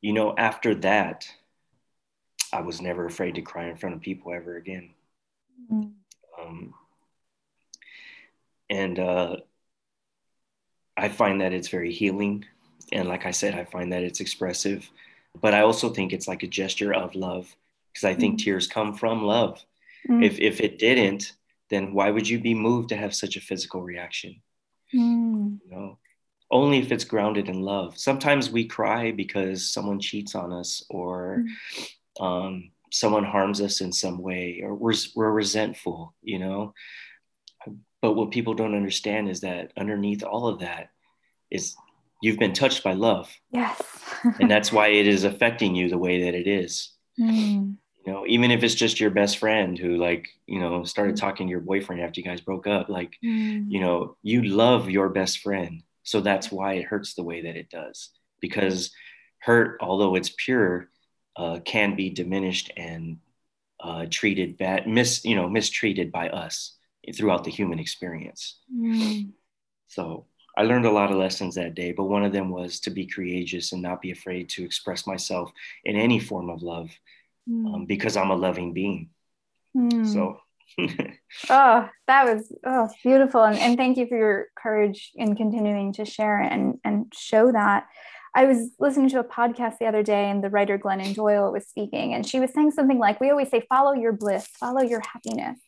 you 0.00 0.12
know 0.12 0.34
after 0.36 0.74
that 0.74 1.26
i 2.52 2.60
was 2.60 2.82
never 2.82 3.06
afraid 3.06 3.36
to 3.36 3.42
cry 3.42 3.66
in 3.68 3.76
front 3.76 3.94
of 3.94 4.00
people 4.00 4.34
ever 4.34 4.56
again 4.56 4.90
mm. 5.72 5.92
um, 6.38 6.74
and 8.68 8.98
uh, 8.98 9.36
i 10.96 11.08
find 11.08 11.40
that 11.40 11.52
it's 11.52 11.68
very 11.68 11.92
healing 11.92 12.44
and 12.92 13.08
like 13.08 13.24
i 13.24 13.30
said 13.30 13.54
i 13.54 13.64
find 13.64 13.92
that 13.92 14.02
it's 14.02 14.20
expressive 14.20 14.90
but 15.40 15.54
i 15.54 15.60
also 15.60 15.88
think 15.88 16.12
it's 16.12 16.28
like 16.28 16.42
a 16.42 16.48
gesture 16.48 16.92
of 16.92 17.14
love 17.14 17.54
because 17.92 18.04
i 18.04 18.14
think 18.14 18.38
mm. 18.38 18.44
tears 18.44 18.66
come 18.66 18.92
from 18.92 19.22
love 19.24 19.64
mm. 20.08 20.24
if, 20.24 20.38
if 20.40 20.60
it 20.60 20.78
didn't 20.78 21.34
then 21.68 21.94
why 21.94 22.10
would 22.10 22.28
you 22.28 22.40
be 22.40 22.52
moved 22.52 22.88
to 22.88 22.96
have 22.96 23.14
such 23.14 23.36
a 23.36 23.40
physical 23.40 23.80
reaction 23.80 24.40
mm. 24.92 25.58
you 25.64 25.70
know 25.70 25.96
only 26.50 26.78
if 26.78 26.90
it's 26.90 27.04
grounded 27.04 27.48
in 27.48 27.60
love. 27.60 27.98
Sometimes 27.98 28.50
we 28.50 28.66
cry 28.66 29.12
because 29.12 29.72
someone 29.72 30.00
cheats 30.00 30.34
on 30.34 30.52
us 30.52 30.84
or 30.90 31.44
mm. 32.18 32.24
um, 32.24 32.70
someone 32.92 33.24
harms 33.24 33.60
us 33.60 33.80
in 33.80 33.92
some 33.92 34.18
way 34.20 34.60
or 34.62 34.74
we're, 34.74 34.94
we're 35.14 35.30
resentful, 35.30 36.14
you 36.22 36.38
know. 36.38 36.74
But 38.02 38.14
what 38.14 38.30
people 38.30 38.54
don't 38.54 38.74
understand 38.74 39.28
is 39.28 39.40
that 39.40 39.72
underneath 39.76 40.24
all 40.24 40.48
of 40.48 40.60
that 40.60 40.90
is 41.50 41.76
you've 42.22 42.38
been 42.38 42.54
touched 42.54 42.82
by 42.82 42.94
love. 42.94 43.30
Yes. 43.52 43.80
and 44.40 44.50
that's 44.50 44.72
why 44.72 44.88
it 44.88 45.06
is 45.06 45.24
affecting 45.24 45.74
you 45.74 45.88
the 45.88 45.98
way 45.98 46.24
that 46.24 46.34
it 46.34 46.46
is. 46.46 46.92
Mm. 47.18 47.76
You 48.06 48.12
know, 48.12 48.24
even 48.26 48.50
if 48.50 48.64
it's 48.64 48.74
just 48.74 48.98
your 48.98 49.10
best 49.10 49.38
friend 49.38 49.78
who 49.78 49.98
like, 49.98 50.28
you 50.46 50.58
know, 50.58 50.84
started 50.84 51.14
mm. 51.14 51.20
talking 51.20 51.46
to 51.46 51.50
your 51.50 51.60
boyfriend 51.60 52.00
after 52.00 52.18
you 52.18 52.24
guys 52.24 52.40
broke 52.40 52.66
up, 52.66 52.88
like, 52.88 53.16
mm. 53.22 53.66
you 53.68 53.80
know, 53.80 54.16
you 54.22 54.42
love 54.42 54.88
your 54.88 55.10
best 55.10 55.40
friend 55.40 55.82
so 56.02 56.20
that's 56.20 56.50
why 56.50 56.74
it 56.74 56.84
hurts 56.84 57.14
the 57.14 57.22
way 57.22 57.42
that 57.42 57.56
it 57.56 57.70
does, 57.70 58.10
because 58.40 58.90
hurt, 59.38 59.78
although 59.80 60.14
it's 60.14 60.34
pure, 60.36 60.88
uh, 61.36 61.60
can 61.64 61.96
be 61.96 62.10
diminished 62.10 62.70
and 62.76 63.18
uh, 63.78 64.06
treated 64.10 64.58
bad, 64.58 64.86
mis, 64.86 65.24
you 65.24 65.34
know, 65.34 65.48
mistreated 65.48 66.12
by 66.12 66.28
us 66.28 66.76
throughout 67.14 67.44
the 67.44 67.50
human 67.50 67.78
experience. 67.78 68.58
Mm. 68.74 69.32
So 69.88 70.26
I 70.56 70.64
learned 70.64 70.84
a 70.84 70.92
lot 70.92 71.10
of 71.10 71.16
lessons 71.16 71.54
that 71.54 71.74
day, 71.74 71.92
but 71.92 72.04
one 72.04 72.24
of 72.24 72.32
them 72.32 72.50
was 72.50 72.80
to 72.80 72.90
be 72.90 73.06
courageous 73.06 73.72
and 73.72 73.82
not 73.82 74.02
be 74.02 74.10
afraid 74.10 74.48
to 74.50 74.64
express 74.64 75.06
myself 75.06 75.50
in 75.84 75.96
any 75.96 76.18
form 76.18 76.50
of 76.50 76.62
love 76.62 76.90
mm. 77.48 77.74
um, 77.74 77.86
because 77.86 78.16
I'm 78.16 78.30
a 78.30 78.36
loving 78.36 78.72
being. 78.72 79.10
Mm. 79.76 80.06
So. 80.06 80.40
oh, 81.50 81.88
that 82.06 82.24
was 82.24 82.52
oh 82.64 82.88
beautiful, 83.02 83.42
and, 83.42 83.58
and 83.58 83.76
thank 83.76 83.96
you 83.96 84.06
for 84.06 84.16
your 84.16 84.46
courage 84.56 85.10
in 85.14 85.36
continuing 85.36 85.92
to 85.94 86.04
share 86.04 86.38
and 86.38 86.78
and 86.84 87.12
show 87.16 87.52
that. 87.52 87.86
I 88.34 88.44
was 88.44 88.70
listening 88.78 89.08
to 89.10 89.18
a 89.18 89.24
podcast 89.24 89.78
the 89.78 89.86
other 89.86 90.04
day, 90.04 90.30
and 90.30 90.42
the 90.42 90.50
writer 90.50 90.78
Glennon 90.78 91.14
Doyle 91.14 91.52
was 91.52 91.66
speaking, 91.66 92.14
and 92.14 92.26
she 92.26 92.38
was 92.38 92.52
saying 92.52 92.70
something 92.72 92.98
like, 92.98 93.20
"We 93.20 93.30
always 93.30 93.50
say, 93.50 93.66
follow 93.68 93.92
your 93.92 94.12
bliss, 94.12 94.46
follow 94.58 94.82
your 94.82 95.02
happiness." 95.12 95.58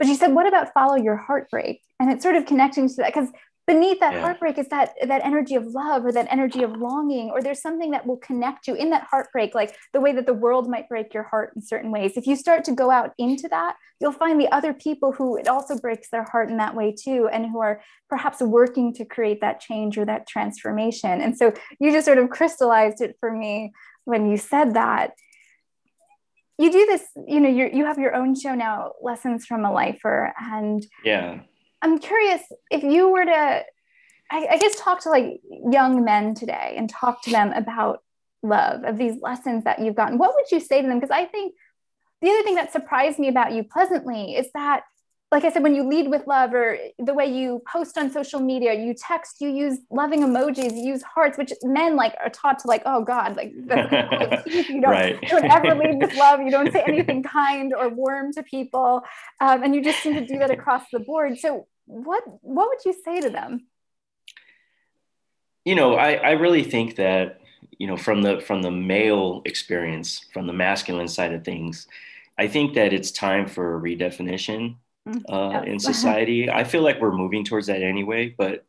But 0.00 0.06
she 0.06 0.14
said, 0.14 0.34
what 0.34 0.48
about 0.48 0.72
follow 0.72 0.96
your 0.96 1.16
heartbreak? 1.16 1.82
And 2.00 2.10
it's 2.10 2.22
sort 2.22 2.34
of 2.34 2.46
connecting 2.46 2.88
to 2.88 2.94
that 2.96 3.12
because 3.14 3.28
beneath 3.66 4.00
that 4.00 4.14
yeah. 4.14 4.20
heartbreak 4.20 4.58
is 4.58 4.68
that 4.68 4.94
that 5.06 5.24
energy 5.24 5.54
of 5.54 5.66
love 5.66 6.04
or 6.04 6.12
that 6.12 6.26
energy 6.30 6.62
of 6.62 6.72
longing 6.76 7.30
or 7.30 7.42
there's 7.42 7.62
something 7.62 7.90
that 7.92 8.06
will 8.06 8.16
connect 8.16 8.66
you 8.66 8.74
in 8.74 8.90
that 8.90 9.06
heartbreak 9.10 9.54
like 9.54 9.76
the 9.92 10.00
way 10.00 10.12
that 10.12 10.26
the 10.26 10.34
world 10.34 10.68
might 10.68 10.88
break 10.88 11.14
your 11.14 11.22
heart 11.24 11.52
in 11.54 11.62
certain 11.62 11.90
ways. 11.90 12.16
If 12.16 12.26
you 12.26 12.36
start 12.36 12.64
to 12.64 12.72
go 12.72 12.90
out 12.90 13.12
into 13.18 13.48
that 13.48 13.76
you'll 14.00 14.12
find 14.12 14.40
the 14.40 14.52
other 14.52 14.72
people 14.72 15.12
who 15.12 15.36
it 15.36 15.46
also 15.46 15.78
breaks 15.78 16.08
their 16.10 16.24
heart 16.24 16.50
in 16.50 16.56
that 16.56 16.74
way 16.74 16.92
too 16.92 17.28
and 17.30 17.46
who 17.46 17.60
are 17.60 17.82
perhaps 18.08 18.40
working 18.40 18.92
to 18.94 19.04
create 19.04 19.40
that 19.42 19.60
change 19.60 19.98
or 19.98 20.06
that 20.06 20.26
transformation. 20.26 21.20
And 21.20 21.36
so 21.36 21.52
you 21.78 21.92
just 21.92 22.06
sort 22.06 22.18
of 22.18 22.30
crystallized 22.30 23.00
it 23.00 23.16
for 23.20 23.30
me 23.30 23.72
when 24.04 24.30
you 24.30 24.36
said 24.36 24.74
that. 24.74 25.12
You 26.58 26.70
do 26.70 26.84
this 26.84 27.06
you 27.26 27.40
know 27.40 27.48
you 27.48 27.70
you 27.72 27.86
have 27.86 27.98
your 27.98 28.14
own 28.14 28.38
show 28.38 28.54
now 28.54 28.92
lessons 29.00 29.46
from 29.46 29.64
a 29.64 29.72
lifer 29.72 30.34
and 30.38 30.86
yeah 31.02 31.40
I'm 31.82 31.98
curious 31.98 32.42
if 32.70 32.82
you 32.82 33.10
were 33.10 33.24
to, 33.24 33.64
I, 34.30 34.46
I 34.50 34.58
guess, 34.58 34.78
talk 34.80 35.02
to 35.02 35.10
like 35.10 35.40
young 35.70 36.04
men 36.04 36.34
today 36.34 36.74
and 36.76 36.88
talk 36.88 37.22
to 37.22 37.30
them 37.30 37.52
about 37.52 38.02
love, 38.42 38.84
of 38.84 38.98
these 38.98 39.20
lessons 39.20 39.64
that 39.64 39.78
you've 39.78 39.94
gotten. 39.96 40.18
What 40.18 40.34
would 40.34 40.50
you 40.50 40.60
say 40.60 40.82
to 40.82 40.88
them? 40.88 40.98
Because 40.98 41.10
I 41.10 41.24
think 41.24 41.54
the 42.22 42.30
other 42.30 42.42
thing 42.42 42.54
that 42.56 42.72
surprised 42.72 43.18
me 43.18 43.28
about 43.28 43.52
you 43.52 43.64
pleasantly 43.64 44.34
is 44.36 44.48
that 44.52 44.84
like 45.32 45.44
I 45.44 45.52
said, 45.52 45.62
when 45.62 45.76
you 45.76 45.84
lead 45.84 46.08
with 46.08 46.26
love 46.26 46.52
or 46.52 46.76
the 46.98 47.14
way 47.14 47.26
you 47.26 47.62
post 47.64 47.96
on 47.96 48.10
social 48.10 48.40
media, 48.40 48.74
you 48.74 48.94
text, 48.94 49.40
you 49.40 49.48
use 49.48 49.78
loving 49.88 50.22
emojis, 50.22 50.74
you 50.74 50.88
use 50.88 51.02
hearts, 51.02 51.38
which 51.38 51.52
men 51.62 51.94
like 51.94 52.16
are 52.20 52.30
taught 52.30 52.58
to 52.60 52.68
like, 52.68 52.82
oh 52.84 53.04
God, 53.04 53.36
like 53.36 53.52
you 53.54 53.64
don't, 54.80 54.82
right. 54.82 55.22
you 55.22 55.28
don't 55.28 55.44
ever 55.44 55.76
lead 55.76 56.00
with 56.00 56.14
love. 56.16 56.40
You 56.40 56.50
don't 56.50 56.72
say 56.72 56.82
anything 56.84 57.22
kind 57.22 57.72
or 57.72 57.88
warm 57.88 58.32
to 58.32 58.42
people. 58.42 59.04
Um, 59.40 59.62
and 59.62 59.72
you 59.72 59.84
just 59.84 60.02
seem 60.02 60.14
to 60.14 60.26
do 60.26 60.38
that 60.38 60.50
across 60.50 60.82
the 60.92 60.98
board. 60.98 61.38
So 61.38 61.68
what, 61.86 62.24
what 62.42 62.68
would 62.68 62.84
you 62.84 63.00
say 63.04 63.20
to 63.20 63.30
them? 63.30 63.66
You 65.64 65.76
know, 65.76 65.94
I, 65.94 66.14
I 66.14 66.30
really 66.32 66.64
think 66.64 66.96
that, 66.96 67.40
you 67.78 67.86
know, 67.86 67.96
from 67.96 68.22
the, 68.22 68.40
from 68.40 68.62
the 68.62 68.70
male 68.72 69.42
experience, 69.44 70.26
from 70.32 70.48
the 70.48 70.52
masculine 70.52 71.06
side 71.06 71.32
of 71.32 71.44
things, 71.44 71.86
I 72.36 72.48
think 72.48 72.74
that 72.74 72.92
it's 72.92 73.12
time 73.12 73.46
for 73.46 73.76
a 73.76 73.80
redefinition 73.80 74.74
Mm-hmm. 75.08 75.32
uh, 75.32 75.62
in 75.62 75.80
society. 75.92 76.50
I 76.50 76.64
feel 76.64 76.82
like 76.82 77.00
we're 77.00 77.16
moving 77.16 77.44
towards 77.44 77.68
that 77.68 77.82
anyway, 77.82 78.34
but 78.36 78.66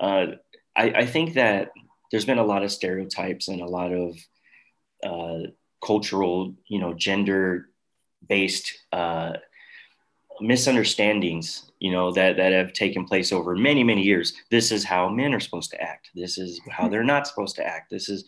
uh, 0.00 0.26
I, 0.74 0.90
I, 0.90 1.06
think 1.06 1.34
that 1.34 1.70
there's 2.10 2.24
been 2.24 2.38
a 2.38 2.44
lot 2.44 2.64
of 2.64 2.72
stereotypes 2.72 3.46
and 3.46 3.60
a 3.60 3.66
lot 3.66 3.92
of 3.92 4.16
uh, 5.04 5.50
cultural, 5.84 6.54
you 6.66 6.80
know, 6.80 6.92
gender-based 6.94 8.78
uh, 8.92 9.34
misunderstandings, 10.40 11.70
you 11.78 11.92
know, 11.92 12.10
that 12.12 12.36
that 12.38 12.52
have 12.52 12.72
taken 12.72 13.04
place 13.04 13.30
over 13.30 13.54
many, 13.54 13.84
many 13.84 14.02
years. 14.02 14.34
This 14.50 14.72
is 14.72 14.82
how 14.82 15.08
men 15.08 15.34
are 15.34 15.40
supposed 15.40 15.70
to 15.70 15.80
act. 15.80 16.10
This 16.16 16.36
is 16.36 16.60
how 16.68 16.88
they're 16.88 17.04
not 17.04 17.28
supposed 17.28 17.56
to 17.56 17.66
act. 17.66 17.90
This 17.90 18.08
is 18.08 18.24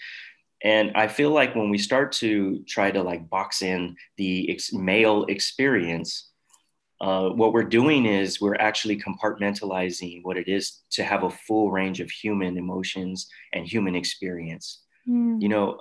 and 0.64 0.93
i 0.95 1.09
feel 1.09 1.30
like 1.30 1.57
when 1.57 1.70
we 1.70 1.78
start 1.78 2.12
to 2.12 2.62
try 2.68 2.90
to 2.90 3.03
like 3.03 3.28
box 3.28 3.62
in 3.62 3.97
the 4.16 4.49
ex- 4.49 4.72
male 4.72 5.24
experience 5.24 6.31
uh, 7.03 7.30
what 7.30 7.53
we're 7.53 7.64
doing 7.64 8.07
is 8.07 8.40
we're 8.40 8.55
actually 8.55 8.96
compartmentalizing 8.96 10.20
what 10.22 10.36
it 10.36 10.46
is 10.46 10.82
to 10.92 11.03
have 11.03 11.24
a 11.24 11.30
full 11.30 11.72
range 11.72 11.98
of 11.98 12.09
human 12.09 12.57
emotions 12.57 13.28
and 13.53 13.66
human 13.66 13.96
experience. 13.96 14.84
Mm. 15.09 15.42
You 15.42 15.48
know, 15.48 15.80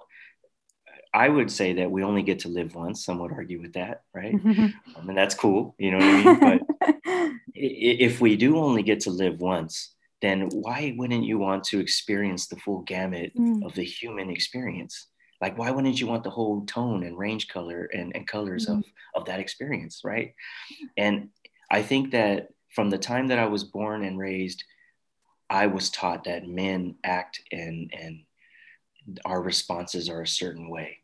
I 1.14 1.30
would 1.30 1.52
say 1.52 1.74
that 1.74 1.92
we 1.92 2.04
only 2.04 2.24
get 2.24 2.40
to 2.40 2.48
live 2.48 2.74
once. 2.74 3.06
Some 3.06 3.20
would 3.20 3.32
argue 3.32 3.62
with 3.62 3.74
that, 3.74 4.02
right? 4.16 4.34
um, 4.44 4.74
and 5.08 5.16
that's 5.16 5.36
cool. 5.36 5.76
You 5.78 5.92
know 5.92 5.98
what 5.98 6.06
I 6.06 6.24
mean? 6.24 6.40
But 6.40 7.32
if 7.54 8.20
we 8.20 8.36
do 8.36 8.58
only 8.58 8.82
get 8.82 9.02
to 9.02 9.12
live 9.12 9.40
once, 9.40 9.94
then 10.24 10.50
why 10.52 10.96
wouldn't 10.98 11.26
you 11.26 11.38
want 11.38 11.66
to 11.66 11.80
experience 11.80 12.48
the 12.48 12.56
full 12.56 12.82
gamut 12.82 13.34
mm. 13.38 13.64
of 13.64 13.76
the 13.76 13.84
human 13.84 14.32
experience? 14.32 15.08
Like 15.42 15.58
why 15.58 15.72
wouldn't 15.72 16.00
you 16.00 16.08
want 16.08 16.24
the 16.24 16.30
whole 16.30 16.62
tone 16.66 17.04
and 17.04 17.18
range 17.18 17.48
color 17.48 17.90
and, 17.94 18.16
and 18.16 18.28
colors 18.28 18.68
mm-hmm. 18.68 18.80
of, 18.80 18.86
of 19.16 19.26
that 19.26 19.40
experience 19.40 20.02
right 20.04 20.34
and 20.98 21.30
i 21.70 21.82
think 21.82 22.12
that 22.12 22.50
from 22.74 22.90
the 22.90 22.98
time 22.98 23.28
that 23.28 23.40
i 23.40 23.46
was 23.46 23.64
born 23.64 24.04
and 24.04 24.18
raised 24.18 24.64
i 25.50 25.68
was 25.68 25.90
taught 25.90 26.24
that 26.24 26.48
men 26.48 26.96
act 27.04 27.42
and 27.52 27.92
and 28.00 28.22
our 29.26 29.42
responses 29.42 30.10
are 30.10 30.22
a 30.22 30.28
certain 30.28 30.70
way 30.70 31.00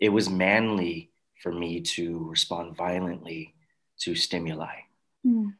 it 0.00 0.08
was 0.08 0.30
manly 0.30 1.10
for 1.42 1.52
me 1.52 1.80
to 1.80 2.24
respond 2.30 2.76
violently 2.76 3.54
to 3.98 4.14
stimuli 4.14 4.76
mm. 5.26 5.52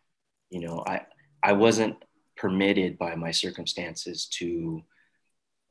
you 0.51 0.61
know 0.61 0.83
i 0.87 1.01
i 1.43 1.53
wasn't 1.53 1.97
permitted 2.37 2.99
by 2.99 3.15
my 3.15 3.31
circumstances 3.31 4.27
to 4.27 4.83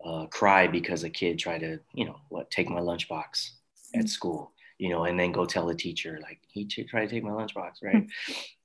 uh, 0.05 0.25
cry 0.27 0.67
because 0.67 1.03
a 1.03 1.09
kid 1.09 1.39
tried 1.39 1.59
to, 1.59 1.79
you 1.93 2.05
know, 2.05 2.17
what, 2.29 2.51
take 2.51 2.69
my 2.69 2.79
lunchbox 2.79 3.09
mm-hmm. 3.09 3.99
at 3.99 4.09
school, 4.09 4.51
you 4.77 4.89
know, 4.89 5.05
and 5.05 5.19
then 5.19 5.31
go 5.31 5.45
tell 5.45 5.65
the 5.65 5.75
teacher, 5.75 6.19
like, 6.21 6.39
he 6.47 6.65
tried 6.65 7.07
to 7.07 7.07
take 7.07 7.23
my 7.23 7.31
lunchbox, 7.31 7.83
right? 7.83 8.07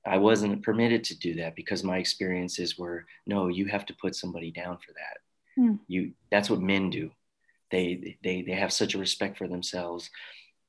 I 0.05 0.17
wasn't 0.17 0.63
permitted 0.63 1.03
to 1.05 1.17
do 1.17 1.35
that 1.35 1.55
because 1.55 1.83
my 1.83 1.97
experiences 1.97 2.77
were, 2.77 3.05
no, 3.25 3.47
you 3.47 3.65
have 3.65 3.85
to 3.87 3.93
put 3.93 4.15
somebody 4.15 4.51
down 4.51 4.77
for 4.77 4.93
that. 4.93 5.61
Mm. 5.61 5.79
You, 5.87 6.11
that's 6.31 6.49
what 6.49 6.61
men 6.61 6.89
do. 6.89 7.11
They, 7.71 8.17
they, 8.23 8.41
they 8.41 8.53
have 8.53 8.73
such 8.73 8.95
a 8.95 8.99
respect 8.99 9.37
for 9.37 9.47
themselves. 9.47 10.09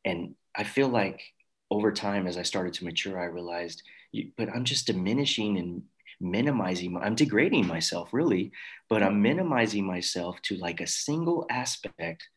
And 0.04 0.34
I 0.54 0.64
feel 0.64 0.88
like 0.88 1.22
over 1.70 1.92
time, 1.92 2.26
as 2.26 2.36
I 2.36 2.42
started 2.42 2.74
to 2.74 2.84
mature, 2.84 3.18
I 3.18 3.26
realized, 3.26 3.82
you, 4.12 4.32
but 4.36 4.48
I'm 4.50 4.64
just 4.64 4.86
diminishing 4.86 5.56
and 5.58 5.82
minimizing 6.20 6.96
i'm 6.98 7.14
degrading 7.14 7.66
myself 7.66 8.12
really 8.12 8.52
but 8.88 9.02
i'm 9.02 9.22
minimizing 9.22 9.86
myself 9.86 10.40
to 10.42 10.56
like 10.56 10.80
a 10.80 10.86
single 10.86 11.46
aspect 11.50 12.28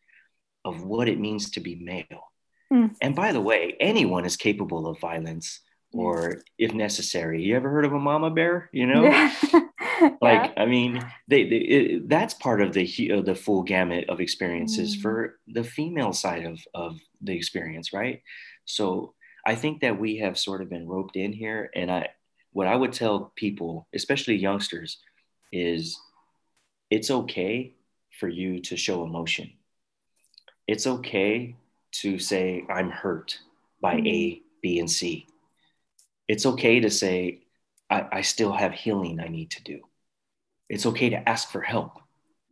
of 0.66 0.84
what 0.84 1.10
it 1.10 1.20
means 1.20 1.52
to 1.52 1.60
be 1.60 1.76
male 1.76 2.32
mm. 2.72 2.90
and 3.02 3.16
by 3.16 3.32
the 3.32 3.42
way 3.42 3.76
anyone 3.80 4.26
is 4.26 4.38
capable 4.38 4.88
of 4.88 5.00
violence 5.00 5.60
or 5.94 6.42
if 6.58 6.74
necessary 6.74 7.44
you 7.44 7.56
ever 7.56 7.70
heard 7.70 7.86
of 7.86 7.94
a 7.94 8.00
mama 8.00 8.32
bear 8.32 8.70
you 8.72 8.88
know 8.88 9.04
yeah. 9.04 9.34
like 10.22 10.54
i 10.58 10.66
mean 10.66 11.04
they, 11.28 11.44
they 11.48 11.58
it, 11.58 12.10
that's 12.10 12.34
part 12.34 12.62
of 12.62 12.74
the 12.74 13.12
uh, 13.12 13.22
the 13.22 13.36
full 13.36 13.64
gamut 13.64 14.10
of 14.10 14.22
experiences 14.22 14.96
mm. 14.98 15.02
for 15.02 15.40
the 15.48 15.64
female 15.64 16.14
side 16.14 16.46
of 16.46 16.60
of 16.74 16.98
the 17.22 17.36
experience 17.36 17.92
right 17.92 18.22
so 18.66 19.14
i 19.46 19.56
think 19.56 19.82
that 19.82 20.00
we 20.00 20.18
have 20.18 20.38
sort 20.38 20.62
of 20.62 20.70
been 20.70 20.88
roped 20.88 21.16
in 21.16 21.34
here 21.34 21.70
and 21.76 21.92
i 21.92 22.08
what 22.54 22.68
I 22.68 22.76
would 22.76 22.94
tell 22.94 23.32
people, 23.36 23.88
especially 23.94 24.36
youngsters, 24.36 24.98
is 25.52 26.00
it's 26.90 27.12
okay 27.12 27.74
for 28.20 28.28
you 28.28 28.60
to 28.62 28.78
show 28.78 29.04
emotion. 29.04 29.52
It's 30.68 30.88
okay 30.88 31.56
to 31.94 32.20
say, 32.20 32.64
I'm 32.70 32.90
hurt 32.90 33.40
by 33.82 33.96
mm-hmm. 33.96 34.08
A, 34.08 34.42
B, 34.62 34.80
and 34.80 34.90
C. 34.90 35.28
It's 36.28 36.46
okay 36.46 36.80
to 36.80 36.90
say, 36.90 37.42
I, 37.90 38.06
I, 38.12 38.22
still 38.22 38.54
have 38.54 38.74
healing 38.74 39.20
I 39.20 39.28
need 39.28 39.52
to 39.52 39.64
do. 39.64 39.82
It's 40.70 40.86
okay 40.86 41.10
to 41.10 41.30
ask 41.30 41.52
for 41.52 41.62
help. 41.62 42.00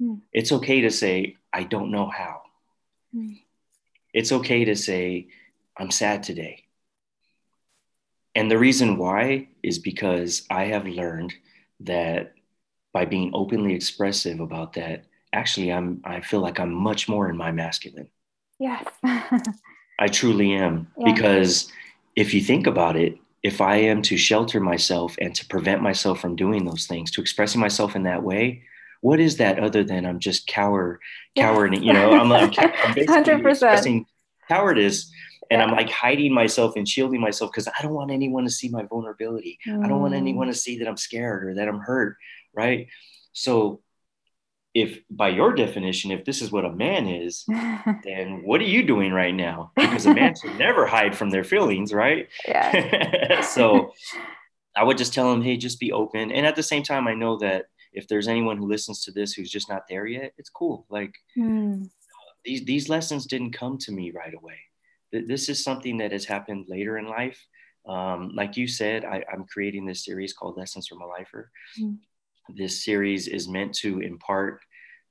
Mm. 0.02 0.22
It's 0.34 0.52
okay 0.52 0.82
to 0.82 0.92
say, 0.92 1.38
I 1.54 1.64
don't 1.64 1.92
know 1.92 2.10
how. 2.10 2.42
Mm. 3.16 3.40
It's 4.14 4.32
okay 4.32 4.66
to 4.66 4.76
say, 4.76 5.28
I'm 5.78 5.90
sad 5.90 6.24
today. 6.24 6.66
And 8.36 8.50
the 8.50 8.58
reason 8.58 8.98
why 8.98 9.50
is 9.64 9.80
because 9.80 10.46
I 10.50 10.66
have 10.66 10.86
learned 10.86 11.34
that 11.82 12.34
by 12.94 13.06
being 13.06 13.32
openly 13.34 13.74
expressive 13.74 14.40
about 14.40 14.74
that, 14.74 15.06
actually 15.34 15.72
I'm 15.72 16.02
I 16.04 16.22
feel 16.22 16.40
like 16.40 16.60
I'm 16.60 16.74
much 16.74 17.10
more 17.10 17.30
in 17.30 17.38
my 17.38 17.52
masculine. 17.52 18.10
Yes. 18.60 18.86
I 19.04 20.08
truly 20.08 20.54
am. 20.54 20.88
Yeah. 20.98 21.12
Because 21.12 21.72
if 22.16 22.34
you 22.34 22.42
think 22.42 22.68
about 22.68 22.96
it, 22.96 23.18
if 23.44 23.60
I 23.60 23.78
am 23.78 24.02
to 24.04 24.18
shelter 24.18 24.60
myself 24.60 25.16
and 25.20 25.34
to 25.36 25.46
prevent 25.48 25.82
myself 25.82 26.20
from 26.20 26.36
doing 26.36 26.66
those 26.66 26.86
things, 26.86 27.12
to 27.12 27.22
expressing 27.22 27.60
myself 27.60 27.96
in 27.96 28.04
that 28.04 28.24
way, 28.24 28.64
what 29.02 29.20
is 29.20 29.38
that 29.38 29.60
other 29.60 29.84
than 29.84 30.06
I'm 30.06 30.20
just 30.20 30.46
coward, 30.46 31.00
coward, 31.36 31.74
yes. 31.74 31.84
you 31.84 31.94
know, 31.94 32.12
I'm, 32.12 32.32
I'm, 32.32 32.52
I'm 32.54 32.94
basically 32.94 33.34
100%. 33.34 33.50
expressing 33.50 34.06
cowardice 34.48 35.12
and 35.50 35.60
yeah. 35.60 35.66
i'm 35.66 35.72
like 35.72 35.90
hiding 35.90 36.34
myself 36.34 36.76
and 36.76 36.88
shielding 36.88 37.22
myself 37.22 37.52
because 37.52 37.68
i 37.68 37.82
don't 37.82 37.94
want 37.94 38.12
anyone 38.12 38.44
to 38.44 38.50
see 38.50 38.70
my 38.70 38.84
vulnerability 38.84 39.58
mm. 39.68 39.84
i 39.84 39.88
don't 39.88 40.02
want 40.02 40.14
anyone 40.14 40.48
mm. 40.48 40.52
to 40.52 40.58
see 40.58 40.78
that 40.78 40.88
i'm 40.88 40.98
scared 40.98 41.46
or 41.46 41.56
that 41.56 41.68
i'm 41.68 41.80
hurt 41.80 42.18
right 42.54 42.88
So 43.34 43.82
if 44.74 45.00
by 45.10 45.30
your 45.30 45.54
definition, 45.54 46.12
if 46.12 46.24
this 46.24 46.42
is 46.42 46.52
what 46.52 46.66
a 46.66 46.72
man 46.72 47.08
is, 47.08 47.44
then 48.04 48.42
what 48.44 48.62
are 48.62 48.66
you 48.66 48.84
doing 48.84 49.12
right 49.12 49.36
now? 49.36 49.72
Because 49.76 50.06
a 50.06 50.14
man 50.14 50.34
should 50.36 50.56
never 50.58 50.86
hide 50.86 51.16
from 51.16 51.30
their 51.30 51.44
feelings, 51.44 51.94
right? 51.94 52.30
Yeah. 52.48 53.42
so 53.56 53.92
I 54.76 54.84
would 54.84 54.98
just 54.98 55.14
tell 55.14 55.30
them, 55.30 55.42
hey, 55.42 55.58
just 55.58 55.80
be 55.80 55.92
open. 55.92 56.32
And 56.32 56.46
at 56.46 56.56
the 56.56 56.64
same 56.64 56.84
time, 56.84 57.08
I 57.08 57.14
know 57.14 57.38
that 57.40 57.66
if 57.92 58.08
there's 58.08 58.30
anyone 58.30 58.58
who 58.58 58.68
listens 58.70 59.04
to 59.04 59.12
this 59.12 59.34
who's 59.34 59.52
just 59.52 59.68
not 59.68 59.84
there 59.90 60.08
yet, 60.08 60.32
it's 60.38 60.50
cool. 60.50 60.86
Like 60.90 61.14
mm. 61.38 61.90
these 62.46 62.64
these 62.64 62.88
lessons 62.88 63.26
didn't 63.26 63.52
come 63.52 63.78
to 63.80 63.92
me 63.92 64.12
right 64.12 64.34
away. 64.34 64.60
This 65.12 65.50
is 65.50 65.64
something 65.64 65.98
that 65.98 66.12
has 66.12 66.26
happened 66.26 66.66
later 66.68 66.98
in 66.98 67.08
life. 67.08 67.40
Um, 67.88 68.32
like 68.36 68.58
you 68.58 68.68
said, 68.68 69.06
I, 69.06 69.24
am 69.34 69.46
creating 69.46 69.86
this 69.86 70.06
series 70.06 70.34
called 70.34 70.58
Lessons 70.58 70.88
from 70.88 71.02
a 71.02 71.08
Lifer. 71.08 71.52
Mm 71.80 71.98
this 72.56 72.84
series 72.84 73.28
is 73.28 73.48
meant 73.48 73.74
to 73.74 74.00
impart 74.00 74.62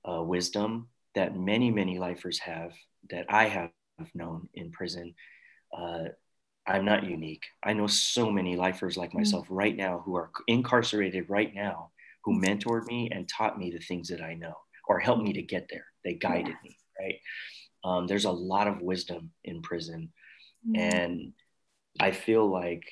uh, 0.09 0.22
wisdom 0.22 0.88
that 1.14 1.36
many, 1.36 1.70
many 1.70 1.98
lifers 1.98 2.38
have 2.38 2.72
that 3.11 3.26
I 3.28 3.46
have 3.46 3.70
known 4.14 4.48
in 4.55 4.70
prison. 4.70 5.14
Uh, 5.76 6.05
I'm 6.66 6.84
not 6.84 7.05
unique. 7.05 7.44
I 7.64 7.72
know 7.72 7.86
so 7.86 8.30
many 8.30 8.57
lifers 8.57 8.96
like 8.96 9.11
mm. 9.11 9.14
myself 9.14 9.46
mm 9.48 9.57
right 9.57 9.76
now 9.76 10.03
who 10.05 10.14
are 10.16 10.30
incarcerated 10.46 11.28
right 11.28 11.53
now 11.55 11.90
who 12.24 12.40
mentored 12.40 12.86
me 12.86 13.09
and 13.11 13.28
taught 13.28 13.59
me 13.59 13.70
the 13.70 13.78
things 13.78 14.09
that 14.09 14.20
I 14.20 14.34
know 14.34 14.55
or 14.88 14.98
helped 14.98 15.22
me 15.22 15.32
to 15.32 15.42
get 15.42 15.68
there. 15.70 15.86
They 16.05 16.14
guided 16.14 16.48
yeah. 16.48 16.55
me, 16.62 16.78
right? 16.98 17.14
Um, 17.85 18.07
there's 18.07 18.26
a 18.26 18.31
lot 18.31 18.68
of 18.68 18.81
wisdom 18.81 19.31
in 19.45 19.62
prison. 19.62 20.12
mm 20.68 20.78
And 20.78 21.33
I 21.99 22.11
feel 22.12 22.47
like 22.47 22.85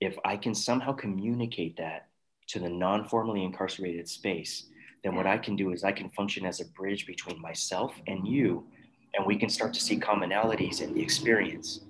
if 0.00 0.18
I 0.24 0.36
can 0.36 0.54
somehow 0.54 0.92
communicate 0.92 1.76
that 1.76 2.08
to 2.48 2.58
the 2.58 2.68
non 2.68 3.04
formally 3.08 3.44
incarcerated 3.44 4.08
space, 4.08 4.66
then 5.02 5.14
what 5.14 5.26
I 5.26 5.38
can 5.38 5.56
do 5.56 5.72
is 5.72 5.84
I 5.84 5.92
can 5.92 6.10
function 6.10 6.44
as 6.46 6.60
a 6.60 6.66
bridge 6.66 7.06
between 7.06 7.40
myself 7.40 7.94
and 8.06 8.26
you, 8.26 8.66
and 9.14 9.26
we 9.26 9.36
can 9.36 9.48
start 9.48 9.72
to 9.74 9.80
see 9.80 9.98
commonalities 9.98 10.80
in 10.80 10.94
the 10.94 11.02
experience. 11.02 11.80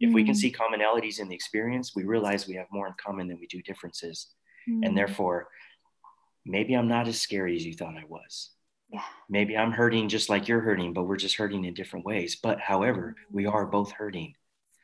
If 0.00 0.10
mm 0.10 0.14
we 0.14 0.24
can 0.24 0.34
mm. 0.34 0.42
see 0.42 0.52
commonalities 0.52 1.18
in 1.18 1.28
the 1.28 1.34
experience, 1.34 1.96
we 1.96 2.04
realize 2.04 2.46
we 2.46 2.54
have 2.54 2.70
more 2.70 2.86
in 2.86 2.94
common 3.04 3.26
than 3.28 3.38
we 3.40 3.46
do 3.46 3.60
differences. 3.62 4.28
mm 4.68 4.80
And 4.84 4.96
therefore, 4.96 5.48
maybe 6.44 6.74
I'm 6.74 6.88
not 6.88 7.08
as 7.08 7.20
scary 7.20 7.56
as 7.56 7.64
you 7.64 7.74
thought 7.74 7.96
I 7.96 8.06
was. 8.08 8.50
Yeah. 8.90 9.02
Maybe 9.28 9.56
I'm 9.56 9.72
hurting 9.72 10.08
just 10.08 10.30
like 10.30 10.48
you're 10.48 10.60
hurting, 10.60 10.94
but 10.94 11.04
we're 11.04 11.16
just 11.16 11.36
hurting 11.36 11.64
in 11.64 11.74
different 11.74 12.06
ways. 12.06 12.36
But 12.36 12.58
however, 12.60 13.16
we 13.30 13.46
are 13.46 13.66
both 13.66 13.92
hurting. 13.92 14.34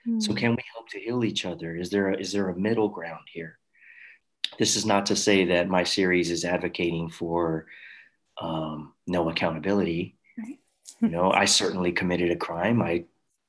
mm 0.07 0.23
So 0.23 0.35
can 0.35 0.51
we 0.55 0.63
help 0.75 0.89
to 0.91 1.01
heal 1.01 1.25
each 1.25 1.45
other? 1.47 1.75
Is 1.77 1.91
there 1.91 2.11
a, 2.11 2.17
is 2.19 2.33
there 2.33 2.49
a 2.49 2.59
middle 2.59 2.89
ground 2.89 3.27
here? 3.33 3.59
this 4.59 4.77
is 4.77 4.87
not 4.87 5.07
to 5.07 5.17
say 5.17 5.47
that 5.47 5.69
my 5.69 5.85
series 5.85 6.31
is 6.31 6.45
advocating 6.45 7.09
for 7.09 7.67
um, 8.41 8.93
no 9.07 9.29
accountability. 9.31 10.17
Right. 10.39 10.59
you 11.01 11.09
know, 11.09 11.31
I 11.31 11.45
certainly 11.45 11.93
committed 11.93 12.31
a 12.31 12.37
crime. 12.37 12.83
I 12.83 13.05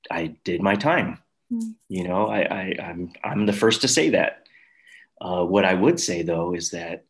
I 0.10 0.36
did 0.44 0.62
my 0.62 0.76
time. 0.76 1.20
Mm-hmm. 1.52 1.72
You 1.90 2.08
know, 2.08 2.28
I, 2.28 2.42
I 2.42 2.76
I'm, 2.80 3.14
I'm 3.24 3.46
the 3.46 3.54
first 3.54 3.82
to 3.82 3.88
say 3.88 4.12
that. 4.12 4.48
Uh, 5.20 5.44
what 5.44 5.66
I 5.66 5.74
would 5.74 6.00
say 6.00 6.22
though 6.22 6.54
is 6.54 6.72
that 6.72 7.06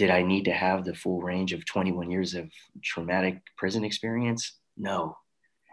did 0.00 0.08
I 0.08 0.22
need 0.22 0.46
to 0.46 0.52
have 0.52 0.86
the 0.86 0.94
full 0.94 1.20
range 1.20 1.52
of 1.52 1.66
21 1.66 2.10
years 2.10 2.34
of 2.34 2.50
traumatic 2.82 3.42
prison 3.58 3.84
experience? 3.84 4.54
No. 4.74 5.18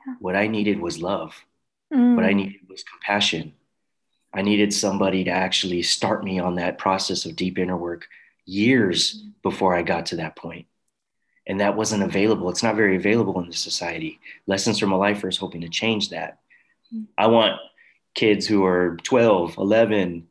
Yeah. 0.06 0.16
What 0.20 0.36
I 0.36 0.48
needed 0.48 0.82
was 0.82 1.02
love. 1.02 1.34
Mm. 1.94 2.18
What 2.18 2.26
I 2.26 2.34
mm. 2.34 2.36
needed 2.36 2.60
was 2.70 2.84
compassion. 2.84 3.54
I 4.34 4.42
needed 4.42 4.74
somebody 4.74 5.24
to 5.24 5.32
actually 5.32 5.82
start 5.82 6.26
me 6.26 6.40
on 6.40 6.56
that 6.56 6.78
process 6.78 7.26
of 7.26 7.38
deep 7.38 7.58
inner 7.58 7.78
work 7.78 8.06
years 8.46 9.24
before 9.44 9.74
I 9.74 9.82
got 9.82 10.08
to 10.08 10.18
that 10.18 10.36
point. 10.36 10.66
And 11.48 11.62
that 11.62 11.78
wasn't 11.78 12.04
available. 12.04 12.50
It's 12.50 12.64
not 12.64 12.76
very 12.76 12.98
available 12.98 13.40
in 13.40 13.48
the 13.48 13.56
society. 13.56 14.20
Lessons 14.46 14.78
from 14.78 14.92
a 14.92 14.98
Lifer 14.98 15.30
is 15.30 15.38
hoping 15.38 15.62
to 15.62 15.70
change 15.70 16.10
that. 16.10 16.40
Hmm. 16.92 17.04
I 17.18 17.28
want 17.28 17.62
kids 18.14 18.46
who 18.46 18.66
are 18.66 18.98
12, 19.04 19.58
11 19.58 20.28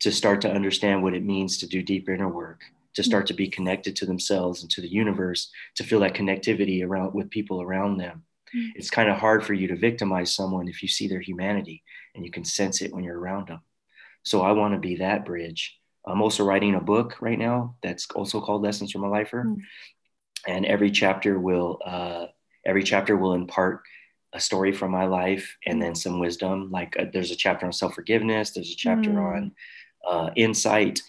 to 0.00 0.12
start 0.12 0.42
to 0.42 0.52
understand 0.52 1.02
what 1.02 1.14
it 1.14 1.24
means 1.24 1.56
to 1.56 1.66
do 1.66 1.82
deep 1.82 2.06
inner 2.10 2.28
work, 2.28 2.64
to 2.94 3.02
start 3.02 3.26
to 3.26 3.34
be 3.34 3.48
connected 3.48 3.96
to 3.96 4.06
themselves 4.06 4.62
and 4.62 4.70
to 4.70 4.80
the 4.80 4.88
universe, 4.88 5.50
to 5.76 5.84
feel 5.84 6.00
that 6.00 6.14
connectivity 6.14 6.84
around 6.84 7.14
with 7.14 7.30
people 7.30 7.62
around 7.62 7.96
them. 7.96 8.24
Mm. 8.54 8.70
It's 8.74 8.90
kind 8.90 9.08
of 9.08 9.16
hard 9.16 9.44
for 9.44 9.54
you 9.54 9.68
to 9.68 9.76
victimize 9.76 10.34
someone 10.34 10.68
if 10.68 10.82
you 10.82 10.88
see 10.88 11.08
their 11.08 11.20
humanity 11.20 11.82
and 12.14 12.24
you 12.24 12.30
can 12.30 12.44
sense 12.44 12.82
it 12.82 12.92
when 12.92 13.04
you're 13.04 13.18
around 13.18 13.48
them. 13.48 13.60
So 14.22 14.42
I 14.42 14.52
want 14.52 14.74
to 14.74 14.80
be 14.80 14.96
that 14.96 15.24
bridge. 15.24 15.78
I'm 16.06 16.22
also 16.22 16.44
writing 16.44 16.74
a 16.74 16.80
book 16.80 17.16
right 17.20 17.38
now 17.38 17.76
that's 17.82 18.10
also 18.10 18.40
called 18.40 18.62
Lessons 18.62 18.90
from 18.92 19.04
a 19.04 19.10
Lifer, 19.10 19.44
mm. 19.44 19.60
and 20.48 20.64
every 20.64 20.90
chapter 20.90 21.38
will 21.38 21.78
uh, 21.84 22.26
every 22.64 22.82
chapter 22.82 23.16
will 23.16 23.34
impart 23.34 23.82
a 24.32 24.40
story 24.40 24.72
from 24.72 24.90
my 24.90 25.06
life 25.06 25.56
and 25.66 25.80
then 25.80 25.94
some 25.94 26.18
wisdom. 26.18 26.70
Like 26.70 26.96
uh, 26.98 27.06
there's 27.12 27.30
a 27.30 27.36
chapter 27.36 27.66
on 27.66 27.72
self 27.72 27.94
forgiveness. 27.94 28.50
There's 28.50 28.72
a 28.72 28.76
chapter 28.76 29.10
mm. 29.10 29.36
on 29.36 29.52
uh, 30.08 30.30
insight. 30.36 31.00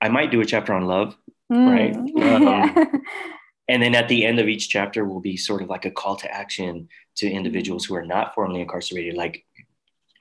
I 0.00 0.08
might 0.08 0.30
do 0.30 0.40
a 0.40 0.46
chapter 0.46 0.72
on 0.74 0.86
love, 0.86 1.16
mm. 1.52 1.70
right? 1.70 1.96
Um, 1.96 3.02
and 3.68 3.82
then 3.82 3.94
at 3.94 4.08
the 4.08 4.24
end 4.24 4.38
of 4.38 4.48
each 4.48 4.68
chapter 4.68 5.04
will 5.04 5.20
be 5.20 5.36
sort 5.36 5.62
of 5.62 5.68
like 5.68 5.84
a 5.84 5.90
call 5.90 6.16
to 6.16 6.32
action 6.32 6.88
to 7.16 7.30
individuals 7.30 7.84
who 7.84 7.94
are 7.94 8.04
not 8.04 8.34
formally 8.34 8.60
incarcerated 8.60 9.16
like 9.16 9.44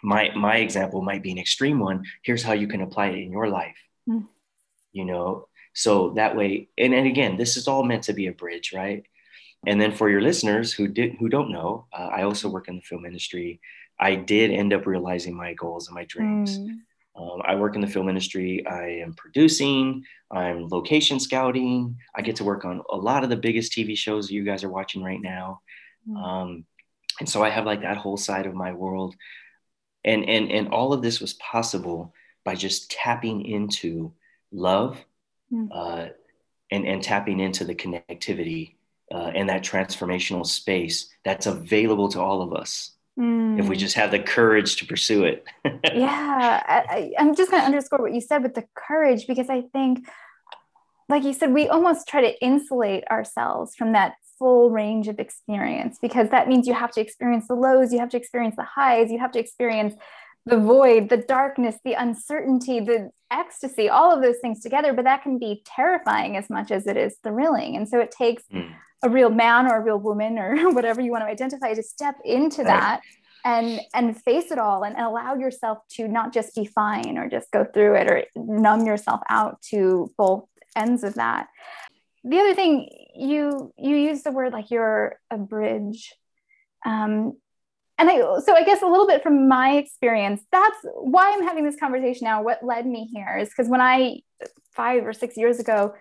my 0.03 0.31
my 0.35 0.57
example 0.57 1.01
might 1.01 1.23
be 1.23 1.31
an 1.31 1.37
extreme 1.37 1.79
one 1.79 2.05
here's 2.23 2.43
how 2.43 2.53
you 2.53 2.67
can 2.67 2.81
apply 2.81 3.07
it 3.07 3.19
in 3.19 3.31
your 3.31 3.47
life 3.47 3.77
mm. 4.09 4.25
you 4.93 5.05
know 5.05 5.47
so 5.73 6.11
that 6.11 6.35
way 6.35 6.67
and, 6.77 6.93
and 6.93 7.07
again 7.07 7.37
this 7.37 7.57
is 7.57 7.67
all 7.67 7.83
meant 7.83 8.03
to 8.03 8.13
be 8.13 8.27
a 8.27 8.31
bridge 8.31 8.73
right 8.73 9.03
and 9.67 9.81
then 9.81 9.91
for 9.91 10.09
your 10.09 10.21
listeners 10.21 10.71
who 10.71 10.87
did 10.87 11.15
who 11.15 11.29
don't 11.29 11.51
know 11.51 11.85
uh, 11.93 12.07
i 12.07 12.23
also 12.23 12.49
work 12.49 12.67
in 12.67 12.75
the 12.75 12.81
film 12.81 13.05
industry 13.05 13.59
i 13.99 14.15
did 14.15 14.51
end 14.51 14.73
up 14.73 14.85
realizing 14.85 15.35
my 15.35 15.53
goals 15.53 15.87
and 15.87 15.95
my 15.95 16.05
dreams 16.05 16.59
mm. 16.59 16.77
Um, 17.17 17.41
I 17.45 17.55
work 17.55 17.75
in 17.75 17.81
the 17.81 17.87
film 17.87 18.09
industry. 18.09 18.65
I 18.67 18.99
am 19.01 19.13
producing, 19.13 20.03
I'm 20.31 20.67
location 20.67 21.19
scouting. 21.19 21.97
I 22.15 22.21
get 22.21 22.35
to 22.37 22.43
work 22.43 22.65
on 22.65 22.81
a 22.91 22.97
lot 22.97 23.23
of 23.23 23.29
the 23.29 23.37
biggest 23.37 23.71
TV 23.71 23.97
shows 23.97 24.29
you 24.29 24.43
guys 24.43 24.63
are 24.63 24.69
watching 24.69 25.01
right 25.01 25.21
now. 25.21 25.61
Mm. 26.09 26.17
Um, 26.17 26.65
and 27.19 27.29
so 27.29 27.43
I 27.43 27.49
have 27.49 27.65
like 27.65 27.81
that 27.81 27.97
whole 27.97 28.17
side 28.17 28.45
of 28.45 28.53
my 28.53 28.73
world. 28.73 29.15
And, 30.03 30.27
and, 30.27 30.51
and 30.51 30.67
all 30.69 30.93
of 30.93 31.01
this 31.01 31.21
was 31.21 31.33
possible 31.35 32.13
by 32.43 32.55
just 32.55 32.91
tapping 32.91 33.45
into 33.45 34.13
love 34.51 35.03
mm. 35.51 35.69
uh, 35.71 36.09
and, 36.71 36.85
and 36.85 37.01
tapping 37.01 37.39
into 37.39 37.63
the 37.63 37.75
connectivity 37.75 38.75
uh, 39.13 39.31
and 39.35 39.49
that 39.49 39.63
transformational 39.63 40.45
space 40.45 41.09
that's 41.23 41.45
available 41.45 42.09
to 42.09 42.19
all 42.19 42.41
of 42.41 42.53
us. 42.53 42.91
Mm. 43.19 43.59
If 43.59 43.67
we 43.67 43.75
mm. 43.75 43.79
just 43.79 43.95
have 43.95 44.11
the 44.11 44.19
courage 44.19 44.75
to 44.77 44.85
pursue 44.85 45.23
it. 45.23 45.45
yeah. 45.93 46.63
I, 46.67 47.11
I'm 47.17 47.35
just 47.35 47.49
going 47.49 47.61
to 47.61 47.65
underscore 47.65 47.99
what 47.99 48.13
you 48.13 48.21
said 48.21 48.43
with 48.43 48.55
the 48.55 48.65
courage 48.75 49.25
because 49.27 49.49
I 49.49 49.61
think, 49.73 50.07
like 51.07 51.23
you 51.23 51.33
said, 51.33 51.53
we 51.53 51.67
almost 51.69 52.07
try 52.07 52.21
to 52.21 52.43
insulate 52.43 53.05
ourselves 53.09 53.75
from 53.75 53.93
that 53.93 54.15
full 54.37 54.69
range 54.69 55.07
of 55.07 55.19
experience 55.19 55.97
because 56.01 56.29
that 56.29 56.47
means 56.47 56.67
you 56.67 56.73
have 56.73 56.91
to 56.91 57.01
experience 57.01 57.47
the 57.47 57.55
lows, 57.55 57.93
you 57.93 57.99
have 57.99 58.09
to 58.09 58.17
experience 58.17 58.55
the 58.57 58.63
highs, 58.63 59.11
you 59.11 59.19
have 59.19 59.31
to 59.31 59.39
experience 59.39 59.93
the 60.45 60.59
void, 60.59 61.09
the 61.09 61.17
darkness, 61.17 61.75
the 61.83 61.93
uncertainty, 61.93 62.79
the 62.79 63.09
ecstasy, 63.31 63.89
all 63.89 64.13
of 64.15 64.21
those 64.21 64.37
things 64.39 64.61
together. 64.61 64.93
But 64.93 65.05
that 65.05 65.23
can 65.23 65.39
be 65.39 65.63
terrifying 65.65 66.37
as 66.37 66.49
much 66.49 66.71
as 66.71 66.85
it 66.87 66.97
is 66.97 67.17
thrilling. 67.23 67.75
And 67.75 67.87
so 67.89 67.99
it 67.99 68.11
takes 68.11 68.43
mm 68.53 68.71
a 69.05 69.09
real 69.09 69.29
man 69.29 69.67
or 69.67 69.77
a 69.77 69.81
real 69.81 69.99
woman 69.99 70.37
or 70.37 70.71
whatever 70.73 70.99
you 70.99 71.11
want 71.11 71.23
to 71.23 71.29
identify 71.29 71.73
to 71.73 71.83
step 71.83 72.15
into 72.25 72.63
right. 72.63 72.67
that 72.67 73.01
and 73.45 73.79
and 73.93 74.21
face 74.23 74.51
it 74.51 74.57
all 74.57 74.83
and, 74.83 74.95
and, 74.95 75.05
allow 75.05 75.35
yourself 75.35 75.77
to 75.89 76.07
not 76.07 76.33
just 76.33 76.55
be 76.55 76.65
fine 76.65 77.17
or 77.17 77.29
just 77.29 77.51
go 77.51 77.63
through 77.63 77.95
it 77.95 78.11
or 78.11 78.23
numb 78.35 78.85
yourself 78.85 79.21
out 79.29 79.61
to 79.61 80.11
both 80.17 80.45
ends 80.75 81.03
of 81.03 81.13
that 81.15 81.47
the 82.23 82.39
other 82.39 82.55
thing 82.55 82.89
you 83.15 83.71
you 83.77 83.95
use 83.95 84.23
the 84.23 84.31
word 84.31 84.51
like 84.51 84.71
you're 84.71 85.19
a 85.29 85.37
bridge 85.37 86.13
um, 86.85 87.33
and 87.97 88.09
I, 88.09 88.17
so 88.39 88.53
I 88.55 88.63
guess 88.63 88.81
a 88.81 88.87
little 88.87 89.07
bit 89.07 89.23
from 89.23 89.47
my 89.47 89.77
experience, 89.77 90.41
that's 90.51 90.77
why 90.95 91.31
I'm 91.33 91.43
having 91.43 91.63
this 91.63 91.77
conversation 91.79 92.25
now. 92.25 92.43
What 92.43 92.63
led 92.63 92.85
me 92.85 93.09
here 93.13 93.37
is 93.37 93.49
because 93.49 93.69
when 93.69 93.81
I 93.81 94.19
five 94.73 95.05
or 95.05 95.13
six 95.13 95.37
years 95.37 95.59
ago 95.59 95.93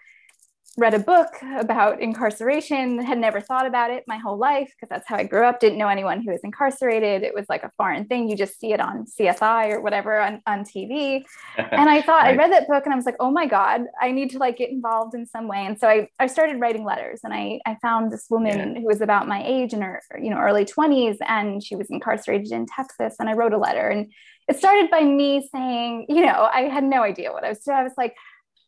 read 0.76 0.94
a 0.94 0.98
book 0.98 1.28
about 1.56 2.00
incarceration, 2.00 2.98
had 2.98 3.18
never 3.18 3.40
thought 3.40 3.66
about 3.66 3.90
it 3.90 4.04
my 4.08 4.16
whole 4.16 4.36
life 4.36 4.72
because 4.74 4.88
that's 4.88 5.08
how 5.08 5.16
I 5.16 5.24
grew 5.24 5.44
up, 5.44 5.60
didn't 5.60 5.78
know 5.78 5.88
anyone 5.88 6.20
who 6.20 6.32
was 6.32 6.40
incarcerated. 6.42 7.22
It 7.22 7.34
was 7.34 7.46
like 7.48 7.62
a 7.62 7.70
foreign 7.76 8.06
thing. 8.06 8.28
You 8.28 8.36
just 8.36 8.58
see 8.58 8.72
it 8.72 8.80
on 8.80 9.06
CSI 9.06 9.70
or 9.70 9.80
whatever 9.80 10.20
on, 10.20 10.42
on 10.46 10.64
TV. 10.64 11.24
and 11.56 11.88
I 11.88 12.02
thought, 12.02 12.22
right. 12.22 12.34
I 12.34 12.36
read 12.36 12.52
that 12.52 12.66
book 12.66 12.84
and 12.84 12.92
I 12.92 12.96
was 12.96 13.06
like, 13.06 13.16
oh 13.20 13.30
my 13.30 13.46
God, 13.46 13.82
I 14.00 14.10
need 14.10 14.30
to 14.30 14.38
like 14.38 14.56
get 14.56 14.70
involved 14.70 15.14
in 15.14 15.26
some 15.26 15.48
way. 15.48 15.64
And 15.64 15.78
so 15.78 15.88
I, 15.88 16.08
I 16.18 16.26
started 16.26 16.60
writing 16.60 16.84
letters 16.84 17.20
and 17.22 17.32
I, 17.32 17.60
I 17.66 17.76
found 17.80 18.10
this 18.10 18.26
woman 18.28 18.74
yeah. 18.74 18.80
who 18.80 18.86
was 18.86 19.00
about 19.00 19.28
my 19.28 19.44
age 19.44 19.72
in 19.72 19.82
her, 19.82 20.02
you 20.20 20.30
know, 20.30 20.38
early 20.38 20.64
20s 20.64 21.16
and 21.26 21.62
she 21.62 21.76
was 21.76 21.88
incarcerated 21.90 22.50
in 22.52 22.66
Texas. 22.66 23.16
And 23.20 23.28
I 23.28 23.34
wrote 23.34 23.52
a 23.52 23.58
letter 23.58 23.88
and 23.88 24.12
it 24.48 24.58
started 24.58 24.90
by 24.90 25.02
me 25.02 25.48
saying, 25.50 26.06
you 26.08 26.20
know, 26.26 26.50
I 26.52 26.62
had 26.62 26.84
no 26.84 27.02
idea 27.02 27.32
what 27.32 27.44
I 27.44 27.48
was 27.48 27.60
doing. 27.60 27.78
I 27.78 27.82
was 27.82 27.94
like, 27.96 28.14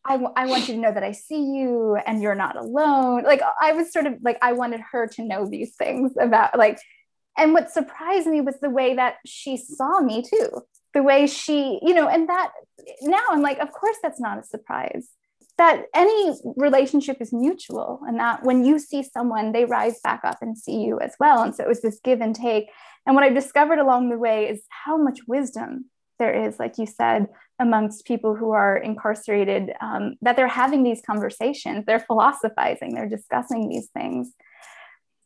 I, 0.07 0.13
w- 0.13 0.33
I 0.37 0.47
want 0.47 0.69
you 0.69 0.75
to 0.75 0.81
know 0.81 0.93
that 0.93 1.03
I 1.03 1.13
see 1.13 1.43
you 1.43 1.97
and 2.07 2.23
you're 2.23 2.35
not 2.35 2.57
alone. 2.57 3.25
Like 3.25 3.43
I 3.61 3.73
was 3.73 3.93
sort 3.93 4.07
of 4.07 4.15
like, 4.23 4.39
I 4.41 4.53
wanted 4.53 4.81
her 4.93 5.07
to 5.09 5.25
know 5.25 5.47
these 5.47 5.75
things 5.75 6.13
about 6.19 6.57
like, 6.57 6.79
and 7.37 7.53
what 7.53 7.71
surprised 7.71 8.27
me 8.27 8.41
was 8.41 8.59
the 8.61 8.71
way 8.71 8.95
that 8.95 9.17
she 9.27 9.57
saw 9.57 10.01
me 10.01 10.23
too. 10.23 10.63
The 10.95 11.03
way 11.03 11.27
she, 11.27 11.79
you 11.83 11.93
know, 11.93 12.09
and 12.09 12.29
that 12.29 12.53
now 13.03 13.23
I'm 13.31 13.43
like, 13.43 13.59
of 13.59 13.71
course, 13.73 13.97
that's 14.03 14.21
not 14.21 14.39
a 14.39 14.43
surprise. 14.43 15.09
That 15.59 15.85
any 15.95 16.33
relationship 16.57 17.19
is 17.21 17.33
mutual, 17.33 18.01
and 18.07 18.19
that 18.19 18.43
when 18.45 18.65
you 18.65 18.79
see 18.79 19.03
someone, 19.03 19.53
they 19.53 19.65
rise 19.65 20.01
back 20.01 20.21
up 20.25 20.39
and 20.43 20.57
see 20.57 20.83
you 20.83 20.99
as 21.01 21.15
well. 21.19 21.43
And 21.43 21.55
so 21.55 21.65
it 21.65 21.69
was 21.69 21.83
this 21.83 22.01
give 22.03 22.21
and 22.21 22.35
take. 22.35 22.71
And 23.07 23.15
what 23.15 23.25
I've 23.25 23.35
discovered 23.35 23.79
along 23.79 24.09
the 24.09 24.19
way 24.19 24.49
is 24.49 24.63
how 24.69 24.97
much 24.97 25.21
wisdom 25.27 25.87
there 26.19 26.47
is, 26.47 26.59
like 26.59 26.79
you 26.79 26.87
said, 26.87 27.29
amongst 27.59 28.07
people 28.07 28.35
who 28.35 28.51
are 28.53 28.77
incarcerated, 28.77 29.73
um, 29.81 30.17
that 30.23 30.37
they're 30.37 30.49
having 30.49 30.83
these 30.83 31.03
conversations, 31.05 31.85
they're 31.87 32.01
philosophizing, 32.01 32.95
they're 32.95 33.09
discussing 33.09 33.69
these 33.69 33.89
things. 33.89 34.33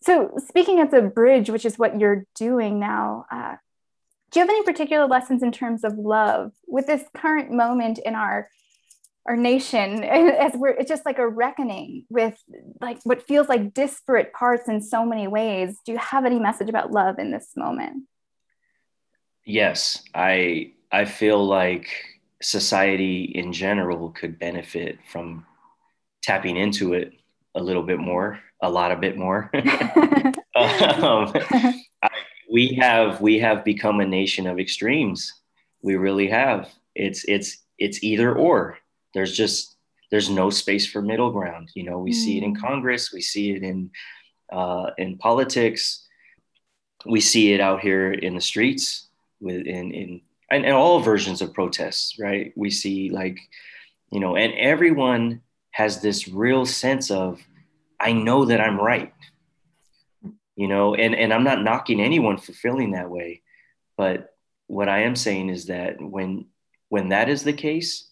So, 0.03 0.33
speaking 0.47 0.81
as 0.81 0.93
a 0.93 1.03
bridge, 1.03 1.51
which 1.51 1.65
is 1.67 1.79
what 1.79 1.99
you're 2.01 2.25
doing 2.35 2.81
now, 2.81 3.27
uh, 3.31 3.57
do 4.31 4.41
you 4.41 4.47
have 4.47 4.51
any 4.51 4.63
particular 4.63 5.07
lessons 5.07 5.43
in 5.43 5.53
terms 5.53 5.85
of 5.85 5.99
love 5.99 6.53
with 6.67 6.87
this 6.87 7.03
current 7.17 7.51
moment 7.51 7.99
in 7.99 8.15
our 8.15 8.49
our 9.27 9.37
nation? 9.37 10.03
As 10.05 10.53
we're 10.55 10.71
it's 10.71 10.89
just 10.89 11.05
like 11.05 11.19
a 11.19 11.29
reckoning 11.29 12.07
with 12.09 12.39
like 12.81 13.01
what 13.05 13.27
feels 13.27 13.49
like 13.49 13.75
disparate 13.75 14.33
parts 14.33 14.69
in 14.69 14.81
so 14.81 15.05
many 15.05 15.27
ways. 15.27 15.77
Do 15.85 15.93
you 15.93 15.99
have 15.99 16.25
any 16.25 16.39
message 16.39 16.69
about 16.69 16.93
love 16.93 17.19
in 17.19 17.31
this 17.31 17.51
moment? 17.57 18.05
Yes 19.45 20.03
i 20.15 20.73
i 20.93 21.05
feel 21.05 21.45
like 21.45 21.89
society 22.43 23.25
in 23.25 23.53
general 23.53 24.11
could 24.11 24.39
benefit 24.39 24.99
from 25.11 25.45
tapping 26.23 26.57
into 26.57 26.95
it 26.95 27.13
a 27.55 27.63
little 27.63 27.83
bit 27.83 27.99
more, 27.99 28.41
a 28.63 28.71
lot 28.71 28.93
a 28.93 28.97
bit 28.97 29.17
more. 29.17 29.51
um, 30.55 31.33
we 32.53 32.69
have 32.81 33.21
we 33.21 33.39
have 33.39 33.65
become 33.65 34.01
a 34.01 34.07
nation 34.07 34.47
of 34.47 34.59
extremes. 34.59 35.33
We 35.83 35.97
really 35.97 36.29
have. 36.29 36.69
It's 36.95 37.25
it's 37.27 37.59
it's 37.79 38.03
either 38.03 38.35
or. 38.35 38.79
There's 39.15 39.37
just 39.37 39.77
there's 40.11 40.31
no 40.31 40.51
space 40.51 40.87
for 40.87 41.03
middle 41.03 41.31
ground. 41.31 41.71
You 41.75 41.85
know, 41.85 41.99
we 41.99 42.13
mm. 42.13 42.15
see 42.15 42.39
it 42.39 42.45
in 42.45 42.55
mm. 42.55 42.61
Congress, 42.61 43.13
we 43.13 43.21
see 43.21 43.53
it 43.53 43.63
in 43.63 43.91
uh, 44.53 44.91
in 44.99 45.19
politics, 45.19 46.07
we 47.07 47.21
see 47.21 47.53
it 47.53 47.61
out 47.61 47.81
here 47.81 48.13
in 48.13 48.35
the 48.35 48.41
streets 48.41 49.09
with 49.41 49.67
in 49.67 49.93
in 49.93 50.21
and, 50.51 50.65
and 50.65 50.75
all 50.75 51.01
versions 51.01 51.41
of 51.41 51.55
protests, 51.55 52.19
right? 52.19 52.53
We 52.57 52.71
see 52.71 53.11
like, 53.11 53.39
you 54.11 54.21
know, 54.21 54.37
and 54.37 54.53
everyone 54.55 55.43
has 55.71 56.01
this 56.01 56.29
real 56.29 56.67
sense 56.67 57.11
of, 57.11 57.41
I 58.01 58.13
know 58.13 58.47
that 58.47 58.61
I'm 58.61 58.79
right, 58.79 59.13
you 60.57 60.67
know, 60.67 60.95
and, 60.95 61.15
and 61.15 61.33
I'm 61.33 61.45
not 61.45 61.63
knocking 61.63 62.01
anyone 62.01 62.39
for 62.39 62.53
feeling 62.53 62.93
that 62.93 63.11
way. 63.11 63.43
But 63.97 64.35
what 64.67 64.89
I 64.89 65.03
am 65.03 65.15
saying 65.15 65.51
is 65.51 65.67
that 65.67 66.01
when, 66.01 66.47
when 66.89 67.11
that 67.11 67.29
is 67.29 67.45
the 67.45 67.53
case, 67.53 68.09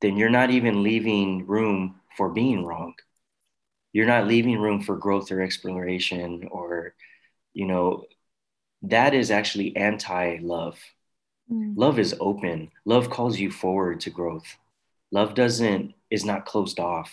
then 0.00 0.16
you're 0.16 0.30
not 0.30 0.50
even 0.50 0.82
leaving 0.82 1.46
room 1.46 2.00
for 2.16 2.28
being 2.28 2.64
wrong. 2.64 2.94
You're 3.92 4.06
not 4.06 4.28
leaving 4.28 4.58
room 4.58 4.82
for 4.82 4.96
growth 4.96 5.32
or 5.32 5.40
exploration 5.40 6.48
or, 6.50 6.94
you 7.52 7.66
know, 7.66 8.04
that 8.82 9.14
is 9.14 9.30
actually 9.30 9.76
anti 9.76 10.38
love 10.40 10.78
Mm. 11.50 11.74
Love 11.76 11.98
is 11.98 12.14
open. 12.20 12.70
Love 12.84 13.10
calls 13.10 13.38
you 13.38 13.50
forward 13.50 14.00
to 14.00 14.10
growth. 14.10 14.56
Love 15.10 15.34
doesn't 15.34 15.94
is 16.10 16.24
not 16.24 16.46
closed 16.46 16.78
off. 16.78 17.10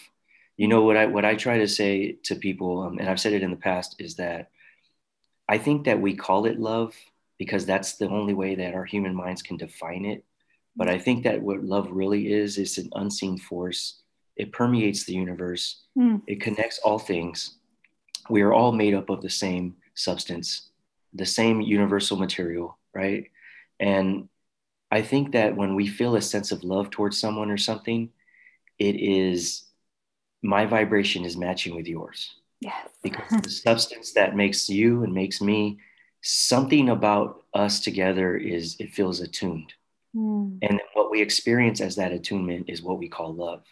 You 0.58 0.68
know 0.68 0.82
what 0.84 0.98
I 0.98 1.06
what 1.06 1.26
I 1.26 1.36
try 1.36 1.58
to 1.60 1.68
say 1.68 2.18
to 2.24 2.36
people, 2.36 2.82
um, 2.82 2.98
and 3.00 3.10
I've 3.10 3.20
said 3.20 3.34
it 3.34 3.44
in 3.44 3.52
the 3.52 3.58
past, 3.58 3.96
is 4.00 4.16
that 4.16 4.50
I 5.48 5.58
think 5.58 5.86
that 5.86 6.02
we 6.02 6.16
call 6.16 6.46
it 6.46 6.60
love 6.60 6.94
because 7.38 7.66
that's 7.66 7.96
the 7.96 8.10
only 8.10 8.34
way 8.34 8.56
that 8.56 8.74
our 8.74 8.86
human 8.86 9.16
minds 9.16 9.42
can 9.42 9.58
define 9.58 10.06
it. 10.06 10.24
But 10.76 10.90
I 10.90 10.98
think 10.98 11.24
that 11.24 11.42
what 11.42 11.64
love 11.64 11.90
really 11.92 12.32
is 12.32 12.58
is 12.58 12.78
an 12.78 12.90
unseen 12.94 13.38
force. 13.38 14.02
It 14.36 14.52
permeates 14.52 15.06
the 15.06 15.14
universe. 15.14 15.84
Mm. 15.98 16.22
It 16.28 16.42
connects 16.42 16.80
all 16.80 17.00
things. 17.00 17.58
We 18.30 18.42
are 18.42 18.54
all 18.54 18.72
made 18.72 18.94
up 18.94 19.10
of 19.10 19.22
the 19.22 19.30
same 19.30 19.76
substance, 19.96 20.70
the 21.14 21.26
same 21.26 21.62
universal 21.62 22.18
material, 22.18 22.78
right? 22.94 23.26
And 23.80 24.30
I 24.92 25.02
think 25.02 25.34
that 25.34 25.56
when 25.56 25.76
we 25.76 25.88
feel 25.88 26.16
a 26.16 26.22
sense 26.22 26.52
of 26.52 26.64
love 26.64 26.90
towards 26.90 27.20
someone 27.20 27.52
or 27.52 27.58
something, 27.58 28.10
it 28.80 28.96
is 28.96 29.64
my 30.42 30.66
vibration 30.66 31.26
is 31.26 31.36
matching 31.36 31.76
with 31.76 31.88
yours. 31.88 32.34
Yes. 32.60 32.88
because 33.04 33.42
the 33.42 33.50
substance 33.50 34.14
that 34.14 34.36
makes 34.36 34.68
you 34.70 35.04
and 35.04 35.14
makes 35.14 35.42
me, 35.42 35.78
something 36.22 36.90
about 36.90 37.44
us 37.54 37.80
together 37.80 38.36
is 38.36 38.76
it 38.80 38.94
feels 38.94 39.22
attuned. 39.22 39.74
Mm. 40.16 40.58
And 40.62 40.82
what 40.94 41.12
we 41.12 41.22
experience 41.22 41.80
as 41.80 41.96
that 41.96 42.12
attunement 42.12 42.66
is 42.70 42.82
what 42.82 42.98
we 42.98 43.08
call 43.08 43.34
love. 43.34 43.64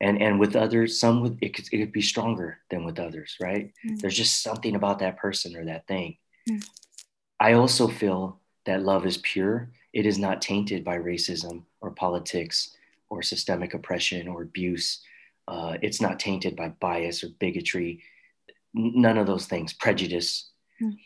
And, 0.00 0.20
and 0.22 0.40
with 0.40 0.56
others, 0.56 0.98
some 0.98 1.20
with, 1.20 1.38
it, 1.42 1.54
could, 1.54 1.66
it 1.70 1.78
could 1.78 1.92
be 1.92 2.00
stronger 2.00 2.58
than 2.70 2.84
with 2.84 2.98
others, 2.98 3.36
right? 3.40 3.72
Mm. 3.86 4.00
There's 4.00 4.16
just 4.16 4.42
something 4.42 4.74
about 4.74 5.00
that 5.00 5.18
person 5.18 5.54
or 5.54 5.66
that 5.66 5.86
thing. 5.86 6.16
Mm. 6.48 6.64
I 7.38 7.52
also 7.52 7.86
feel 7.86 8.39
that 8.66 8.82
love 8.82 9.06
is 9.06 9.18
pure. 9.18 9.70
It 9.92 10.06
is 10.06 10.18
not 10.18 10.42
tainted 10.42 10.84
by 10.84 10.98
racism 10.98 11.64
or 11.80 11.90
politics 11.90 12.76
or 13.08 13.22
systemic 13.22 13.74
oppression 13.74 14.28
or 14.28 14.42
abuse. 14.42 15.00
Uh, 15.48 15.76
it's 15.82 16.00
not 16.00 16.20
tainted 16.20 16.56
by 16.56 16.68
bias 16.68 17.24
or 17.24 17.28
bigotry. 17.38 18.02
None 18.72 19.18
of 19.18 19.26
those 19.26 19.46
things, 19.46 19.72
prejudice. 19.72 20.50
Mm. 20.80 20.96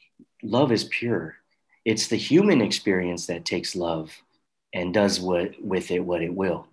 Love 0.42 0.70
is 0.70 0.84
pure. 0.84 1.36
It's 1.84 2.08
the 2.08 2.16
human 2.16 2.60
experience 2.60 3.26
that 3.26 3.44
takes 3.44 3.74
love 3.76 4.10
and 4.74 4.92
does 4.92 5.20
what 5.20 5.52
with 5.62 5.90
it 5.90 6.00
what 6.00 6.22
it 6.22 6.34
will, 6.34 6.66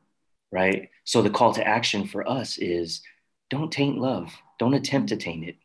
right? 0.52 0.90
So 1.04 1.22
the 1.22 1.30
call 1.30 1.54
to 1.54 1.68
action 1.68 2.08
for 2.08 2.28
us 2.28 2.58
is 2.58 3.02
don't 3.50 3.72
taint 3.72 3.98
love. 3.98 4.34
Don't 4.60 4.74
attempt 4.74 5.10
to 5.10 5.18
taint 5.18 5.46
it. 5.46 5.56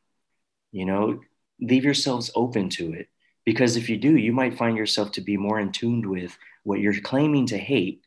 You 0.72 0.84
know, 0.84 1.20
leave 1.60 1.84
yourselves 1.84 2.30
open 2.34 2.68
to 2.70 2.92
it 2.92 3.08
because 3.46 3.76
if 3.76 3.88
you 3.88 3.96
do, 3.96 4.16
you 4.16 4.32
might 4.32 4.58
find 4.58 4.76
yourself 4.76 5.12
to 5.12 5.22
be 5.22 5.38
more 5.38 5.58
in 5.58 5.72
tune 5.72 6.10
with 6.10 6.36
what 6.64 6.80
you're 6.80 7.00
claiming 7.00 7.46
to 7.46 7.56
hate 7.56 8.02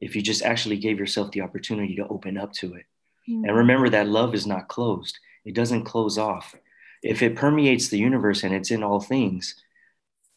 if 0.00 0.16
you 0.16 0.22
just 0.22 0.42
actually 0.42 0.78
gave 0.78 0.98
yourself 0.98 1.30
the 1.30 1.42
opportunity 1.42 1.94
to 1.96 2.08
open 2.08 2.38
up 2.38 2.52
to 2.54 2.74
it. 2.74 2.86
Mm-hmm. 3.28 3.44
And 3.44 3.56
remember 3.56 3.90
that 3.90 4.08
love 4.08 4.34
is 4.34 4.46
not 4.46 4.68
closed, 4.68 5.18
it 5.44 5.54
doesn't 5.54 5.84
close 5.84 6.18
off. 6.18 6.56
If 7.02 7.22
it 7.22 7.36
permeates 7.36 7.88
the 7.88 7.98
universe 7.98 8.42
and 8.42 8.52
it's 8.52 8.72
in 8.72 8.82
all 8.82 9.00
things, 9.00 9.54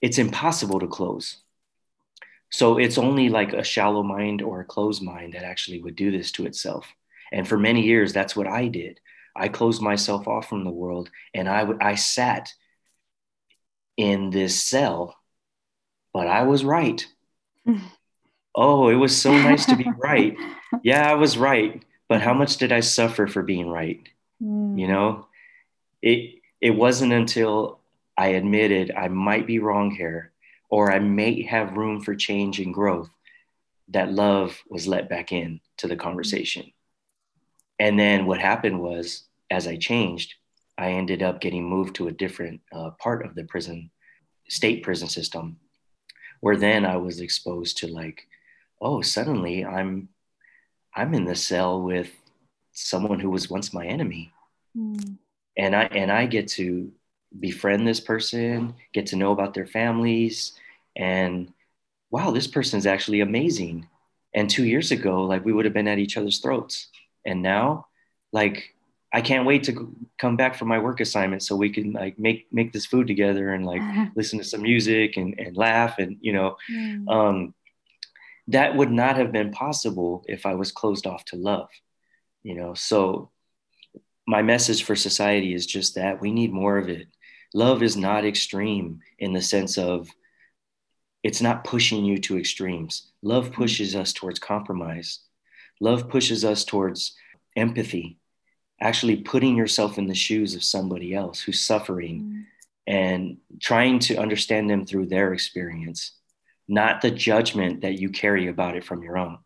it's 0.02 0.20
impossible 0.20 0.80
to 0.82 0.88
close. 0.88 1.38
So 2.52 2.78
it's 2.78 2.98
only 2.98 3.30
like 3.30 3.54
a 3.54 3.64
shallow 3.64 4.04
mind 4.04 4.42
or 4.42 4.60
a 4.60 4.66
closed 4.66 5.02
mind 5.02 5.34
that 5.34 5.44
actually 5.44 5.82
would 5.82 5.96
do 5.96 6.12
this 6.12 6.32
to 6.34 6.46
itself. 6.46 6.86
And 7.32 7.48
for 7.48 7.58
many 7.58 7.82
years, 7.82 8.12
that's 8.12 8.36
what 8.36 8.48
I 8.48 8.68
did. 8.68 9.00
I 9.34 9.48
closed 9.48 9.82
myself 9.82 10.28
off 10.28 10.50
from 10.50 10.66
the 10.66 10.70
world 10.70 11.10
and 11.34 11.48
I, 11.48 11.64
would 11.64 11.82
I 11.82 11.96
sat 11.96 12.54
in 13.98 14.30
this 14.30 14.64
cell, 14.64 15.16
but 16.14 16.28
I 16.28 16.44
was 16.44 16.64
right. 16.64 17.06
oh, 18.56 18.90
it 18.90 18.96
was 18.96 19.20
so 19.20 19.32
nice 19.32 19.66
to 19.68 19.76
be 19.76 19.88
right. 19.98 20.36
Yeah, 20.84 21.10
I 21.10 21.16
was 21.16 21.38
right. 21.38 21.84
But 22.10 22.22
how 22.22 22.34
much 22.34 22.58
did 22.58 22.72
I 22.72 22.82
suffer 22.82 23.28
for 23.28 23.44
being 23.44 23.70
right? 23.70 24.02
Mm. 24.42 24.80
You 24.80 24.88
know, 24.88 25.28
it 26.02 26.36
it 26.60 26.72
wasn't 26.72 27.14
until 27.14 27.80
I 28.18 28.30
admitted 28.30 28.92
I 28.96 29.08
might 29.08 29.48
be 29.48 29.60
wrong 29.60 29.92
here 29.92 30.32
or 30.70 30.92
I 30.92 31.00
may 31.00 31.44
have 31.44 31.78
room 31.78 32.02
for 32.02 32.16
change 32.16 32.60
and 32.60 32.74
growth 32.74 33.10
that 33.90 34.12
love 34.12 34.58
was 34.70 34.88
let 34.88 35.10
back 35.10 35.32
in 35.32 35.60
to 35.78 35.88
the 35.88 35.96
conversation. 35.96 36.72
And 37.78 38.00
then 38.00 38.26
what 38.26 38.40
happened 38.40 38.80
was, 38.80 39.24
as 39.50 39.68
I 39.68 39.76
changed, 39.76 40.36
I 40.82 40.94
ended 40.94 41.22
up 41.22 41.42
getting 41.42 41.64
moved 41.64 41.96
to 41.96 42.08
a 42.08 42.12
different 42.12 42.62
uh, 42.74 42.92
part 42.92 43.26
of 43.26 43.36
the 43.36 43.44
prison, 43.44 43.92
state 44.50 44.84
prison 44.84 45.08
system, 45.08 45.58
where 46.40 46.58
then 46.58 46.86
I 46.86 46.98
was 46.98 47.20
exposed 47.20 47.78
to 47.78 47.88
like, 47.88 48.28
oh, 48.82 49.02
suddenly 49.02 49.64
I'm, 49.64 50.10
I'm 50.96 51.14
in 51.14 51.26
the 51.26 51.36
cell 51.36 51.82
with 51.82 52.12
someone 52.72 53.20
who 53.20 53.30
was 53.30 53.50
once 53.50 53.74
my 53.74 53.86
enemy, 53.86 54.32
mm. 54.76 55.18
and 55.58 55.76
I 55.76 55.84
and 55.84 56.12
I 56.12 56.26
get 56.26 56.48
to 56.50 56.92
befriend 57.40 57.88
this 57.88 58.00
person, 58.00 58.74
get 58.94 59.08
to 59.08 59.16
know 59.16 59.32
about 59.32 59.54
their 59.54 59.68
families, 59.68 60.54
and 60.96 61.54
wow, 62.10 62.32
this 62.32 62.48
person 62.48 62.78
is 62.78 62.88
actually 62.88 63.22
amazing. 63.22 63.88
And 64.34 64.50
two 64.50 64.66
years 64.66 64.92
ago, 64.92 65.24
like 65.24 65.46
we 65.46 65.54
would 65.54 65.66
have 65.66 65.74
been 65.74 65.88
at 65.88 66.00
each 66.00 66.18
other's 66.18 66.40
throats, 66.40 66.88
and 67.26 67.42
now, 67.42 67.88
like 68.32 68.74
I 69.14 69.22
can't 69.22 69.46
wait 69.46 69.64
to 69.66 69.94
come 70.18 70.38
back 70.38 70.56
from 70.56 70.70
my 70.70 70.80
work 70.80 71.02
assignment 71.02 71.44
so 71.44 71.56
we 71.56 71.70
can 71.70 71.92
like 71.92 72.18
make 72.18 72.48
make 72.52 72.72
this 72.72 72.86
food 72.86 73.08
together 73.08 73.54
and 73.54 73.66
like 73.66 73.82
listen 74.16 74.40
to 74.40 74.46
some 74.46 74.62
music 74.62 75.18
and, 75.18 75.38
and 75.38 75.58
laugh 75.58 76.00
and 76.00 76.18
you 76.22 76.32
know 76.34 76.56
mm. 76.72 77.10
um 77.10 77.54
that 78.48 78.76
would 78.76 78.92
not 78.92 79.18
have 79.18 79.32
been 79.32 79.52
possible 79.52 80.26
if 80.28 80.46
I 80.46 80.56
was 80.56 80.72
closed 80.72 81.08
off 81.08 81.24
to 81.26 81.36
love, 81.36 81.70
you 82.44 82.56
know. 82.56 82.74
So 82.74 83.32
my 84.28 84.42
message 84.42 84.84
for 84.84 84.96
society 84.96 85.54
is 85.54 85.66
just 85.66 85.96
that 85.96 86.22
we 86.22 86.32
need 86.32 86.52
more 86.52 86.78
of 86.78 86.90
it. 86.90 87.08
Love 87.54 87.84
is 87.84 87.98
not 87.98 88.26
extreme 88.26 89.00
in 89.20 89.34
the 89.34 89.42
sense 89.42 89.78
of 89.78 90.10
it's 91.24 91.42
not 91.42 91.64
pushing 91.64 92.04
you 92.04 92.18
to 92.20 92.38
extremes. 92.38 93.12
Love 93.22 93.46
mm-hmm. 93.46 93.56
pushes 93.56 93.96
us 93.96 94.14
towards 94.14 94.40
compromise. 94.40 95.20
Love 95.80 96.10
pushes 96.10 96.44
us 96.46 96.66
towards 96.66 97.16
empathy, 97.56 98.18
actually 98.82 99.18
putting 99.18 99.56
yourself 99.56 99.98
in 99.98 100.08
the 100.08 100.16
shoes 100.16 100.56
of 100.56 100.64
somebody 100.64 101.14
else 101.14 101.40
who's 101.40 101.62
suffering 101.62 102.22
mm. 102.22 102.44
and 102.88 103.38
trying 103.60 104.00
to 104.00 104.18
understand 104.18 104.70
them 104.70 104.86
through 104.86 105.06
their 105.06 105.34
experience, 105.34 106.14
not 106.68 107.02
the 107.02 107.12
judgment 107.12 107.82
that 107.82 108.00
you 108.00 108.10
carry 108.10 108.48
about 108.48 108.76
it 108.76 108.84
from 108.84 109.04
your 109.04 109.18
own. 109.18 109.38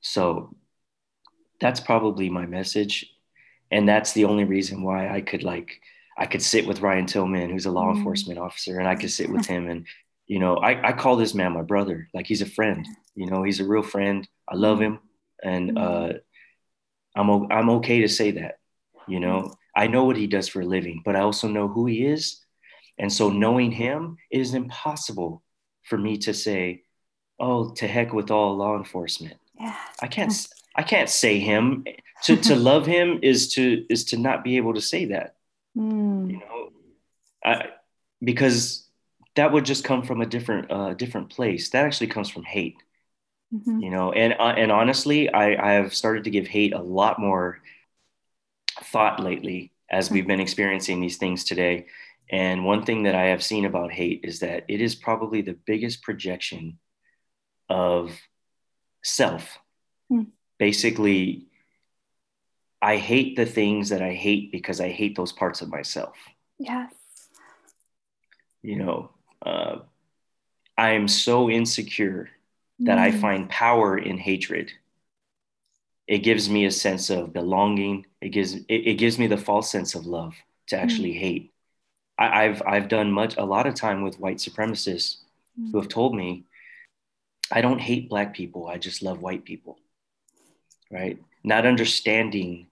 So 0.00 0.54
that's 1.60 1.80
probably 1.80 2.28
my 2.28 2.44
message. 2.44 3.06
And 3.70 3.88
that's 3.88 4.12
the 4.12 4.24
only 4.24 4.44
reason 4.44 4.82
why 4.82 5.08
I 5.08 5.20
could 5.20 5.42
like, 5.42 5.80
I 6.18 6.26
could 6.26 6.42
sit 6.42 6.66
with 6.66 6.80
Ryan 6.80 7.06
Tillman, 7.06 7.50
who's 7.50 7.66
a 7.66 7.70
law 7.70 7.92
mm. 7.92 7.96
enforcement 7.96 8.38
officer, 8.38 8.78
and 8.78 8.88
I 8.88 8.96
could 8.96 9.10
sit 9.10 9.30
with 9.30 9.46
him 9.54 9.68
and 9.68 9.86
you 10.26 10.38
know, 10.38 10.56
I, 10.56 10.88
I 10.88 10.92
call 10.92 11.16
this 11.16 11.34
man 11.34 11.52
my 11.52 11.62
brother. 11.62 12.08
Like 12.14 12.26
he's 12.26 12.42
a 12.42 12.46
friend. 12.46 12.86
You 13.14 13.26
know, 13.26 13.42
he's 13.42 13.60
a 13.60 13.64
real 13.64 13.82
friend. 13.82 14.26
I 14.48 14.56
love 14.56 14.80
him, 14.80 15.00
and 15.42 15.72
mm-hmm. 15.72 16.16
uh, 16.16 16.18
I'm 17.14 17.50
I'm 17.50 17.70
okay 17.70 18.00
to 18.00 18.08
say 18.08 18.32
that. 18.32 18.58
You 19.06 19.20
know, 19.20 19.54
I 19.76 19.86
know 19.86 20.04
what 20.04 20.16
he 20.16 20.26
does 20.26 20.48
for 20.48 20.60
a 20.62 20.66
living, 20.66 21.02
but 21.04 21.16
I 21.16 21.20
also 21.20 21.48
know 21.48 21.68
who 21.68 21.86
he 21.86 22.06
is, 22.06 22.40
and 22.98 23.12
so 23.12 23.30
knowing 23.30 23.70
him 23.70 24.16
it 24.30 24.40
is 24.40 24.54
impossible 24.54 25.42
for 25.82 25.98
me 25.98 26.18
to 26.18 26.34
say, 26.34 26.82
"Oh, 27.38 27.70
to 27.74 27.86
heck 27.86 28.12
with 28.12 28.30
all 28.30 28.56
law 28.56 28.76
enforcement." 28.76 29.36
Yeah. 29.60 29.76
I 30.00 30.06
can't. 30.06 30.32
I 30.74 30.82
can't 30.82 31.08
say 31.08 31.38
him. 31.38 31.84
To 32.24 32.36
to 32.36 32.56
love 32.70 32.86
him 32.86 33.20
is 33.22 33.52
to 33.54 33.84
is 33.88 34.04
to 34.06 34.16
not 34.16 34.44
be 34.44 34.56
able 34.56 34.74
to 34.74 34.80
say 34.80 35.06
that. 35.06 35.36
Mm. 35.76 36.30
You 36.30 36.38
know, 36.38 36.70
I 37.44 37.68
because 38.22 38.88
that 39.36 39.52
would 39.52 39.64
just 39.64 39.84
come 39.84 40.02
from 40.02 40.20
a 40.20 40.26
different 40.26 40.70
uh, 40.70 40.94
different 40.94 41.30
place. 41.30 41.70
That 41.70 41.84
actually 41.84 42.08
comes 42.08 42.28
from 42.28 42.44
hate, 42.44 42.76
mm-hmm. 43.54 43.80
you 43.80 43.90
know. 43.90 44.12
And 44.12 44.34
uh, 44.38 44.54
and 44.56 44.72
honestly, 44.72 45.32
I 45.32 45.70
I 45.70 45.72
have 45.74 45.94
started 45.94 46.24
to 46.24 46.30
give 46.30 46.46
hate 46.46 46.72
a 46.72 46.82
lot 46.82 47.18
more 47.18 47.60
thought 48.82 49.20
lately 49.20 49.72
as 49.90 50.10
we've 50.10 50.26
been 50.26 50.40
experiencing 50.40 51.00
these 51.00 51.18
things 51.18 51.44
today. 51.44 51.86
And 52.30 52.64
one 52.64 52.84
thing 52.84 53.04
that 53.04 53.14
I 53.14 53.26
have 53.26 53.42
seen 53.42 53.64
about 53.64 53.92
hate 53.92 54.20
is 54.24 54.40
that 54.40 54.64
it 54.68 54.80
is 54.80 54.94
probably 54.94 55.42
the 55.42 55.58
biggest 55.66 56.02
projection 56.02 56.78
of 57.68 58.18
self. 59.02 59.58
Mm. 60.10 60.28
Basically, 60.58 61.46
I 62.80 62.96
hate 62.96 63.36
the 63.36 63.46
things 63.46 63.90
that 63.90 64.02
I 64.02 64.14
hate 64.14 64.52
because 64.52 64.80
I 64.80 64.88
hate 64.88 65.16
those 65.16 65.32
parts 65.32 65.60
of 65.60 65.68
myself. 65.68 66.16
Yes. 66.58 66.92
You 68.62 68.76
know, 68.76 69.10
uh, 69.44 69.76
I 70.76 70.90
am 70.90 71.08
so 71.08 71.50
insecure 71.50 72.30
that 72.80 72.98
mm. 72.98 73.00
I 73.00 73.10
find 73.12 73.48
power 73.48 73.96
in 73.96 74.18
hatred. 74.18 74.72
It 76.06 76.18
gives 76.18 76.50
me 76.50 76.66
a 76.66 76.70
sense 76.70 77.10
of 77.10 77.32
belonging. 77.32 78.06
It 78.20 78.30
gives 78.30 78.54
it, 78.54 78.64
it 78.68 78.98
gives 78.98 79.18
me 79.18 79.26
the 79.26 79.36
false 79.36 79.70
sense 79.70 79.94
of 79.94 80.06
love 80.06 80.34
to 80.68 80.76
actually 80.76 81.14
mm. 81.14 81.18
hate. 81.18 81.50
I, 82.16 82.44
have 82.44 82.62
I've 82.64 82.88
done 82.88 83.10
much 83.10 83.36
a 83.36 83.44
lot 83.44 83.66
of 83.66 83.74
time 83.74 84.02
with 84.02 84.20
white 84.20 84.36
supremacists 84.36 85.16
mm. 85.58 85.72
who 85.72 85.80
have 85.80 85.88
told 85.88 86.14
me, 86.14 86.44
I 87.50 87.60
don't 87.60 87.80
hate 87.80 88.08
black 88.08 88.34
people. 88.34 88.68
I 88.68 88.78
just 88.78 89.02
love 89.02 89.20
white 89.20 89.44
people. 89.44 89.78
Right? 90.90 91.18
Not 91.42 91.66
understanding 91.66 92.68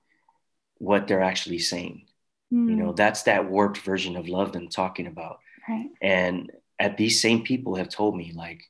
what 0.79 1.09
they're 1.09 1.23
actually 1.23 1.59
saying. 1.59 2.07
You 2.51 2.77
know, 2.77 2.93
mm. 2.93 2.97
that's 2.97 3.23
that 3.23 3.49
warped 3.49 3.79
version 3.79 4.15
of 4.15 4.29
love 4.29 4.55
I'm 4.55 4.69
talking 4.69 5.07
about. 5.07 5.39
Right. 5.67 5.89
And 6.03 6.53
at 6.79 6.99
these 6.99 7.19
same 7.19 7.43
people 7.45 7.77
have 7.77 7.89
told 7.89 8.15
me 8.15 8.33
like 8.35 8.63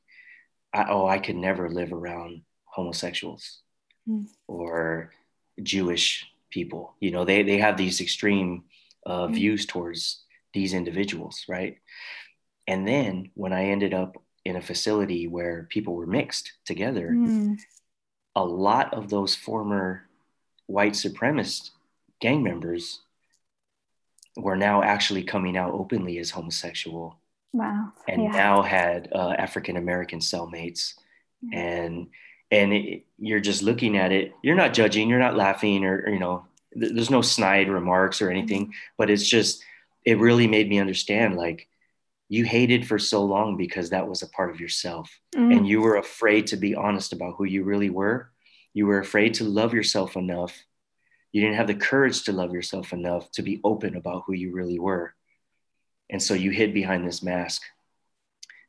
I, 0.73 0.85
oh 0.89 1.07
i 1.07 1.19
could 1.19 1.35
never 1.35 1.69
live 1.69 1.93
around 1.93 2.41
homosexuals 2.65 3.61
mm. 4.07 4.25
or 4.47 5.11
jewish 5.61 6.25
people 6.49 6.95
you 6.99 7.11
know 7.11 7.25
they, 7.25 7.43
they 7.43 7.57
have 7.57 7.77
these 7.77 8.01
extreme 8.01 8.63
uh, 9.05 9.27
mm. 9.27 9.33
views 9.33 9.65
towards 9.65 10.23
these 10.53 10.73
individuals 10.73 11.45
right 11.47 11.77
and 12.67 12.87
then 12.87 13.31
when 13.33 13.53
i 13.53 13.65
ended 13.65 13.93
up 13.93 14.17
in 14.45 14.55
a 14.55 14.61
facility 14.61 15.27
where 15.27 15.67
people 15.69 15.95
were 15.95 16.05
mixed 16.05 16.53
together 16.65 17.09
mm. 17.09 17.57
a 18.35 18.43
lot 18.43 18.93
of 18.93 19.09
those 19.09 19.35
former 19.35 20.07
white 20.67 20.93
supremacist 20.93 21.71
gang 22.19 22.43
members 22.43 23.01
were 24.35 24.55
now 24.55 24.81
actually 24.81 25.23
coming 25.23 25.57
out 25.57 25.73
openly 25.73 26.17
as 26.17 26.31
homosexual 26.31 27.19
Wow. 27.53 27.93
And 28.07 28.23
yeah. 28.23 28.31
now 28.31 28.61
had 28.63 29.09
uh, 29.13 29.35
African 29.37 29.77
American 29.77 30.19
cellmates. 30.19 30.95
Yeah. 31.41 31.59
And 31.59 32.07
and 32.51 32.73
it, 32.73 33.05
you're 33.17 33.39
just 33.39 33.61
looking 33.61 33.97
at 33.97 34.11
it. 34.11 34.33
You're 34.43 34.55
not 34.55 34.73
judging. 34.73 35.09
You're 35.09 35.19
not 35.19 35.37
laughing, 35.37 35.85
or, 35.85 36.03
or 36.05 36.09
you 36.09 36.19
know, 36.19 36.45
th- 36.79 36.93
there's 36.93 37.09
no 37.09 37.21
snide 37.21 37.69
remarks 37.69 38.21
or 38.21 38.29
anything. 38.29 38.63
Mm-hmm. 38.63 38.95
But 38.97 39.09
it's 39.09 39.27
just, 39.27 39.63
it 40.05 40.19
really 40.19 40.47
made 40.47 40.69
me 40.69 40.79
understand, 40.79 41.35
like, 41.35 41.67
you 42.29 42.45
hated 42.45 42.87
for 42.87 42.97
so 42.97 43.23
long 43.23 43.57
because 43.57 43.89
that 43.89 44.07
was 44.07 44.23
a 44.23 44.29
part 44.29 44.49
of 44.49 44.59
yourself, 44.59 45.19
mm-hmm. 45.35 45.51
and 45.51 45.67
you 45.67 45.81
were 45.81 45.97
afraid 45.97 46.47
to 46.47 46.57
be 46.57 46.73
honest 46.73 47.13
about 47.13 47.35
who 47.37 47.43
you 47.43 47.63
really 47.63 47.89
were. 47.91 48.31
You 48.73 48.87
were 48.87 48.99
afraid 48.99 49.35
to 49.35 49.43
love 49.43 49.73
yourself 49.73 50.15
enough. 50.15 50.65
You 51.31 51.41
didn't 51.41 51.57
have 51.57 51.67
the 51.67 51.75
courage 51.75 52.23
to 52.23 52.31
love 52.31 52.53
yourself 52.53 52.93
enough 52.93 53.29
to 53.33 53.43
be 53.43 53.61
open 53.63 53.95
about 53.95 54.23
who 54.25 54.33
you 54.33 54.51
really 54.51 54.79
were 54.79 55.13
and 56.13 56.21
so 56.21 56.35
you 56.35 56.51
hid 56.51 56.73
behind 56.75 57.05
this 57.05 57.23
mask. 57.23 57.63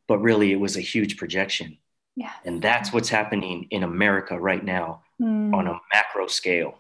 But 0.09 0.19
really, 0.19 0.51
it 0.51 0.59
was 0.59 0.77
a 0.77 0.81
huge 0.81 1.19
projection. 1.19 1.77
Yeah. 2.17 2.33
And 2.45 2.61
that's 2.61 2.93
what's 2.93 3.11
happening 3.11 3.69
in 3.71 3.83
America 3.83 4.39
right 4.39 4.65
now 4.65 5.03
mm. 5.21 5.55
on 5.55 5.67
a 5.67 5.79
macro 5.93 6.27
scale. 6.27 6.79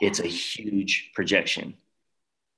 It's 0.00 0.20
a 0.20 0.26
huge 0.26 1.10
projection. 1.14 1.74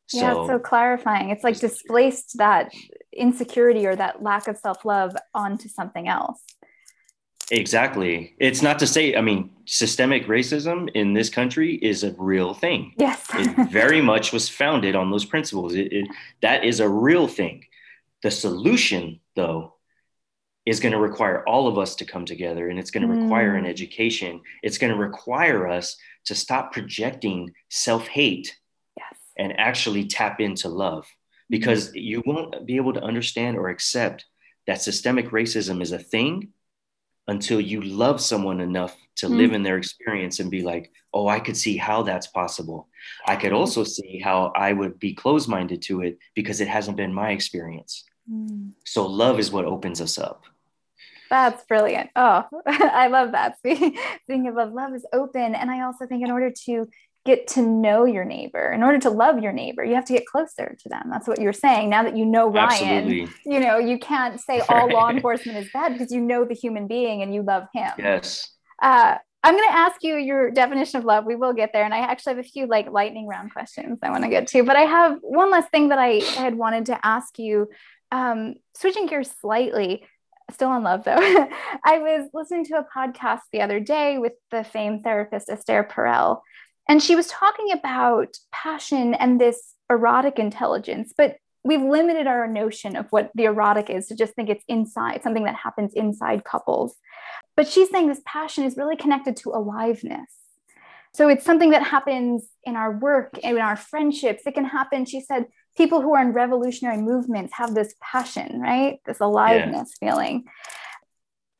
So, 0.06 0.18
yeah, 0.18 0.38
it's 0.38 0.48
so 0.48 0.58
clarifying. 0.58 1.30
It's 1.30 1.44
like 1.44 1.58
displaced 1.58 2.38
that 2.38 2.72
insecurity 3.12 3.86
or 3.86 3.96
that 3.96 4.22
lack 4.22 4.46
of 4.46 4.58
self 4.58 4.84
love 4.84 5.16
onto 5.34 5.68
something 5.68 6.08
else. 6.08 6.42
Exactly. 7.50 8.34
It's 8.38 8.62
not 8.62 8.78
to 8.80 8.86
say, 8.86 9.14
I 9.14 9.20
mean, 9.20 9.50
systemic 9.64 10.26
racism 10.26 10.90
in 10.94 11.14
this 11.14 11.30
country 11.30 11.76
is 11.76 12.04
a 12.04 12.14
real 12.18 12.54
thing. 12.54 12.94
Yes. 12.98 13.26
it 13.34 13.70
very 13.70 14.00
much 14.00 14.32
was 14.32 14.48
founded 14.48 14.94
on 14.94 15.10
those 15.10 15.24
principles. 15.24 15.74
It, 15.74 15.92
it, 15.92 16.08
that 16.42 16.64
is 16.64 16.80
a 16.80 16.88
real 16.88 17.26
thing. 17.26 17.64
The 18.22 18.30
solution, 18.30 19.20
though, 19.34 19.74
is 20.66 20.80
going 20.80 20.92
to 20.92 20.98
require 20.98 21.42
all 21.48 21.66
of 21.66 21.78
us 21.78 21.94
to 21.96 22.04
come 22.04 22.26
together 22.26 22.68
and 22.68 22.78
it's 22.78 22.90
going 22.90 23.06
to 23.08 23.12
mm. 23.12 23.22
require 23.22 23.54
an 23.54 23.64
education. 23.64 24.40
It's 24.62 24.76
going 24.76 24.92
to 24.92 24.98
require 24.98 25.66
us 25.66 25.96
to 26.26 26.34
stop 26.34 26.72
projecting 26.72 27.54
self 27.70 28.06
hate 28.06 28.54
yes. 28.96 29.18
and 29.38 29.58
actually 29.58 30.06
tap 30.06 30.40
into 30.40 30.68
love 30.68 31.06
because 31.48 31.94
you 31.94 32.22
won't 32.26 32.66
be 32.66 32.76
able 32.76 32.92
to 32.92 33.02
understand 33.02 33.56
or 33.56 33.70
accept 33.70 34.26
that 34.66 34.82
systemic 34.82 35.30
racism 35.30 35.80
is 35.80 35.92
a 35.92 35.98
thing 35.98 36.52
until 37.28 37.60
you 37.60 37.82
love 37.82 38.20
someone 38.20 38.60
enough 38.60 38.96
to 39.16 39.26
mm. 39.26 39.36
live 39.36 39.52
in 39.52 39.62
their 39.62 39.76
experience 39.76 40.40
and 40.40 40.50
be 40.50 40.62
like, 40.62 40.90
oh, 41.14 41.28
I 41.28 41.40
could 41.40 41.56
see 41.56 41.76
how 41.76 42.02
that's 42.02 42.26
possible. 42.26 42.88
I 43.26 43.36
could 43.36 43.52
also 43.52 43.84
see 43.84 44.18
how 44.18 44.52
I 44.56 44.72
would 44.72 44.98
be 44.98 45.14
closed 45.14 45.48
minded 45.48 45.82
to 45.82 46.02
it 46.02 46.18
because 46.34 46.60
it 46.60 46.68
hasn't 46.68 46.96
been 46.96 47.12
my 47.12 47.30
experience. 47.30 48.04
Mm. 48.30 48.72
So 48.84 49.06
love 49.06 49.38
is 49.38 49.52
what 49.52 49.66
opens 49.66 50.00
us 50.00 50.18
up. 50.18 50.44
That's 51.30 51.64
brilliant. 51.64 52.10
Oh, 52.16 52.44
I 52.66 53.08
love 53.08 53.32
that. 53.32 53.58
Speaking 53.58 54.48
of 54.48 54.54
love, 54.54 54.72
love 54.72 54.94
is 54.94 55.06
open. 55.12 55.54
And 55.54 55.70
I 55.70 55.82
also 55.82 56.06
think 56.06 56.24
in 56.24 56.30
order 56.30 56.50
to 56.64 56.88
get 57.28 57.46
to 57.46 57.62
know 57.62 58.04
your 58.04 58.24
neighbor. 58.24 58.72
In 58.72 58.82
order 58.82 58.98
to 58.98 59.10
love 59.10 59.38
your 59.38 59.52
neighbor, 59.52 59.84
you 59.84 59.94
have 59.94 60.06
to 60.06 60.12
get 60.14 60.26
closer 60.26 60.76
to 60.80 60.88
them. 60.88 61.08
That's 61.10 61.28
what 61.28 61.40
you're 61.40 61.52
saying. 61.52 61.90
Now 61.90 62.02
that 62.02 62.16
you 62.16 62.24
know 62.24 62.48
Ryan, 62.48 63.04
Absolutely. 63.04 63.28
you 63.44 63.60
know, 63.60 63.78
you 63.78 63.98
can't 63.98 64.40
say 64.40 64.60
all 64.68 64.90
law 64.90 65.10
enforcement 65.10 65.58
is 65.58 65.68
bad 65.72 65.92
because 65.92 66.10
you 66.10 66.20
know 66.20 66.44
the 66.44 66.54
human 66.54 66.86
being 66.86 67.22
and 67.22 67.34
you 67.34 67.42
love 67.42 67.64
him. 67.72 67.92
Yes. 67.98 68.50
Uh, 68.82 69.16
I'm 69.44 69.54
going 69.54 69.68
to 69.68 69.76
ask 69.76 70.02
you 70.02 70.16
your 70.16 70.50
definition 70.50 70.98
of 70.98 71.04
love. 71.04 71.24
We 71.24 71.36
will 71.36 71.52
get 71.52 71.72
there. 71.72 71.84
And 71.84 71.94
I 71.94 71.98
actually 71.98 72.36
have 72.36 72.44
a 72.44 72.48
few 72.48 72.66
like 72.66 72.90
lightning 72.90 73.28
round 73.28 73.52
questions 73.52 73.98
I 74.02 74.10
want 74.10 74.24
to 74.24 74.30
get 74.30 74.48
to. 74.48 74.64
But 74.64 74.76
I 74.76 74.82
have 74.82 75.18
one 75.20 75.50
last 75.50 75.70
thing 75.70 75.90
that 75.90 75.98
I 75.98 76.20
had 76.36 76.56
wanted 76.56 76.86
to 76.86 77.06
ask 77.06 77.38
you. 77.38 77.68
Um, 78.10 78.54
switching 78.74 79.06
gears 79.06 79.30
slightly, 79.40 80.06
still 80.50 80.74
in 80.74 80.82
love 80.82 81.04
though. 81.04 81.12
I 81.84 81.98
was 81.98 82.30
listening 82.32 82.64
to 82.66 82.78
a 82.78 82.86
podcast 82.96 83.40
the 83.52 83.60
other 83.60 83.80
day 83.80 84.18
with 84.18 84.32
the 84.50 84.64
famed 84.64 85.04
therapist 85.04 85.50
Esther 85.50 85.86
Perel, 85.88 86.40
and 86.88 87.02
she 87.02 87.14
was 87.14 87.26
talking 87.26 87.70
about 87.72 88.36
passion 88.50 89.14
and 89.14 89.40
this 89.40 89.74
erotic 89.90 90.38
intelligence, 90.38 91.12
but 91.16 91.36
we've 91.64 91.82
limited 91.82 92.26
our 92.26 92.48
notion 92.48 92.96
of 92.96 93.06
what 93.10 93.30
the 93.34 93.44
erotic 93.44 93.90
is 93.90 94.06
to 94.06 94.16
just 94.16 94.34
think 94.34 94.48
it's 94.48 94.64
inside 94.68 95.22
something 95.22 95.44
that 95.44 95.54
happens 95.54 95.92
inside 95.94 96.44
couples. 96.44 96.96
But 97.56 97.68
she's 97.68 97.90
saying 97.90 98.08
this 98.08 98.22
passion 98.24 98.64
is 98.64 98.76
really 98.76 98.96
connected 98.96 99.36
to 99.38 99.50
aliveness. 99.50 100.30
So 101.12 101.28
it's 101.28 101.44
something 101.44 101.70
that 101.70 101.82
happens 101.82 102.48
in 102.64 102.76
our 102.76 102.92
work 102.92 103.36
in 103.38 103.58
our 103.58 103.76
friendships. 103.76 104.42
It 104.46 104.54
can 104.54 104.64
happen 104.64 105.04
she 105.04 105.20
said 105.20 105.46
people 105.76 106.00
who 106.00 106.14
are 106.14 106.22
in 106.22 106.32
revolutionary 106.32 106.98
movements 106.98 107.52
have 107.54 107.74
this 107.74 107.94
passion 108.00 108.60
right? 108.60 109.00
This 109.04 109.20
aliveness 109.20 109.92
yeah. 110.00 110.10
feeling 110.10 110.44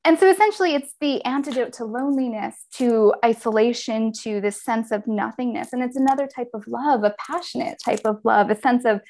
and 0.08 0.18
so 0.18 0.26
essentially 0.26 0.74
it's 0.74 0.94
the 1.02 1.22
antidote 1.26 1.74
to 1.74 1.84
loneliness 1.84 2.64
to 2.76 3.12
isolation 3.22 4.10
to 4.22 4.40
this 4.40 4.64
sense 4.64 4.90
of 4.90 5.06
nothingness. 5.06 5.74
And 5.74 5.82
it's 5.82 5.96
another 5.96 6.26
type 6.26 6.48
of 6.54 6.66
love 6.66 7.04
a 7.04 7.14
passionate 7.18 7.78
type 7.84 8.00
of 8.06 8.18
love 8.24 8.48
a 8.48 8.58
sense 8.58 8.86
of 8.86 9.02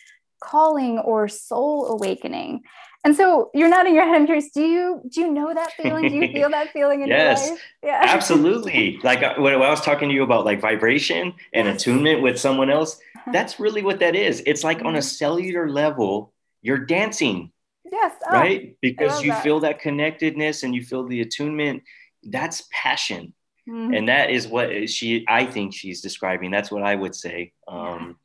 calling 0.42 0.98
or 0.98 1.28
soul 1.28 1.86
awakening. 1.86 2.62
And 3.04 3.14
so 3.14 3.50
you're 3.54 3.68
nodding 3.68 3.94
your 3.94 4.06
head 4.06 4.16
i'm 4.16 4.26
curious 4.26 4.50
do 4.50 4.60
you 4.60 5.00
do 5.08 5.20
you 5.20 5.30
know 5.30 5.54
that 5.54 5.70
feeling? 5.74 6.08
Do 6.08 6.16
you 6.16 6.32
feel 6.32 6.50
that 6.50 6.72
feeling 6.72 7.02
in 7.02 7.08
yes, 7.08 7.42
your 7.42 7.52
life? 7.52 7.62
Yeah. 7.84 8.00
Absolutely. 8.02 8.98
Like 9.04 9.22
uh, 9.22 9.36
when 9.38 9.54
i 9.54 9.56
was 9.56 9.80
talking 9.80 10.08
to 10.08 10.14
you 10.16 10.24
about 10.24 10.44
like 10.44 10.60
vibration 10.60 11.32
and 11.52 11.68
yes. 11.68 11.80
attunement 11.80 12.22
with 12.22 12.40
someone 12.40 12.70
else 12.70 12.98
that's 13.32 13.60
really 13.60 13.82
what 13.82 14.00
that 14.00 14.16
is. 14.16 14.42
It's 14.46 14.64
like 14.64 14.80
on 14.80 14.86
a 14.86 14.98
mm-hmm. 14.98 15.00
cellular 15.02 15.70
level 15.70 16.32
you're 16.60 16.78
dancing 16.78 17.52
Yes. 17.90 18.14
Oh, 18.26 18.32
right? 18.32 18.76
Because 18.80 19.22
you 19.22 19.30
that. 19.30 19.42
feel 19.42 19.60
that 19.60 19.80
connectedness 19.80 20.62
and 20.62 20.74
you 20.74 20.82
feel 20.82 21.06
the 21.06 21.20
attunement. 21.20 21.82
That's 22.22 22.68
passion. 22.70 23.32
Mm-hmm. 23.68 23.94
And 23.94 24.08
that 24.08 24.30
is 24.30 24.46
what 24.46 24.88
she, 24.88 25.24
I 25.28 25.44
think 25.44 25.74
she's 25.74 26.00
describing. 26.00 26.50
That's 26.50 26.70
what 26.70 26.82
I 26.82 26.94
would 26.94 27.14
say. 27.14 27.52
Um, 27.66 28.16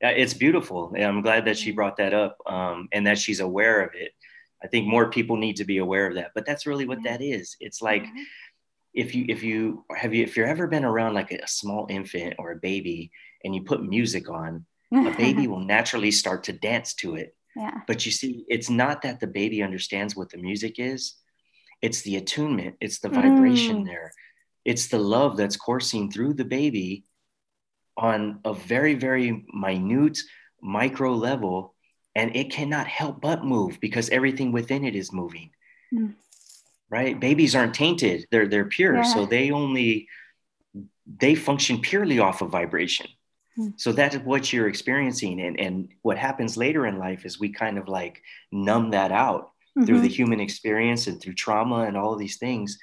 yeah. 0.00 0.10
It's 0.10 0.34
beautiful. 0.34 0.92
And 0.94 1.04
I'm 1.04 1.22
glad 1.22 1.46
that 1.46 1.58
she 1.58 1.70
mm-hmm. 1.70 1.76
brought 1.76 1.96
that 1.96 2.14
up 2.14 2.36
um, 2.46 2.88
and 2.92 3.06
that 3.06 3.18
she's 3.18 3.40
aware 3.40 3.82
of 3.82 3.94
it. 3.94 4.12
I 4.62 4.66
think 4.66 4.86
more 4.86 5.10
people 5.10 5.36
need 5.36 5.56
to 5.56 5.64
be 5.64 5.78
aware 5.78 6.06
of 6.06 6.14
that. 6.16 6.32
But 6.34 6.44
that's 6.44 6.66
really 6.66 6.86
what 6.86 7.02
that 7.04 7.22
is. 7.22 7.56
It's 7.60 7.80
like, 7.80 8.04
mm-hmm. 8.04 8.22
if 8.92 9.14
you 9.14 9.24
if 9.28 9.42
you 9.42 9.84
have 9.96 10.12
you 10.12 10.24
if 10.24 10.36
you've 10.36 10.48
ever 10.48 10.66
been 10.66 10.84
around 10.84 11.14
like 11.14 11.32
a 11.32 11.48
small 11.48 11.86
infant 11.88 12.34
or 12.38 12.52
a 12.52 12.56
baby 12.56 13.10
and 13.44 13.54
you 13.54 13.62
put 13.62 13.82
music 13.82 14.28
on 14.28 14.66
a 14.92 15.16
baby 15.16 15.46
will 15.48 15.60
naturally 15.60 16.10
start 16.10 16.44
to 16.44 16.52
dance 16.52 16.94
to 16.94 17.14
it 17.14 17.34
yeah. 17.56 17.80
But 17.86 18.06
you 18.06 18.12
see, 18.12 18.44
it's 18.48 18.70
not 18.70 19.02
that 19.02 19.20
the 19.20 19.26
baby 19.26 19.62
understands 19.62 20.14
what 20.14 20.30
the 20.30 20.38
music 20.38 20.78
is, 20.78 21.16
it's 21.82 22.02
the 22.02 22.16
attunement, 22.16 22.76
it's 22.80 23.00
the 23.00 23.08
vibration 23.08 23.84
mm. 23.84 23.86
there, 23.86 24.12
it's 24.64 24.88
the 24.88 24.98
love 24.98 25.36
that's 25.36 25.56
coursing 25.56 26.10
through 26.10 26.34
the 26.34 26.44
baby 26.44 27.04
on 27.96 28.40
a 28.44 28.54
very, 28.54 28.94
very 28.94 29.44
minute 29.52 30.18
micro 30.62 31.14
level. 31.14 31.74
And 32.16 32.34
it 32.34 32.50
cannot 32.50 32.88
help 32.88 33.20
but 33.20 33.44
move 33.44 33.78
because 33.80 34.10
everything 34.10 34.50
within 34.50 34.84
it 34.84 34.96
is 34.96 35.12
moving. 35.12 35.50
Mm. 35.94 36.14
Right? 36.90 37.18
Babies 37.18 37.54
aren't 37.54 37.74
tainted, 37.74 38.26
they're, 38.30 38.48
they're 38.48 38.64
pure. 38.64 38.96
Yeah. 38.96 39.02
So 39.02 39.26
they 39.26 39.52
only, 39.52 40.08
they 41.06 41.34
function 41.36 41.80
purely 41.80 42.18
off 42.18 42.42
of 42.42 42.50
vibration. 42.50 43.06
Hmm. 43.56 43.68
So 43.76 43.92
that's 43.92 44.16
what 44.16 44.52
you're 44.52 44.68
experiencing. 44.68 45.40
And, 45.40 45.58
and 45.58 45.88
what 46.02 46.18
happens 46.18 46.56
later 46.56 46.86
in 46.86 46.98
life 46.98 47.24
is 47.24 47.40
we 47.40 47.50
kind 47.50 47.78
of 47.78 47.88
like 47.88 48.22
numb 48.52 48.90
that 48.90 49.12
out 49.12 49.50
mm-hmm. 49.76 49.84
through 49.84 50.00
the 50.00 50.08
mm-hmm. 50.08 50.14
human 50.14 50.40
experience 50.40 51.06
and 51.06 51.20
through 51.20 51.34
trauma 51.34 51.84
and 51.84 51.96
all 51.96 52.12
of 52.12 52.18
these 52.18 52.36
things. 52.36 52.78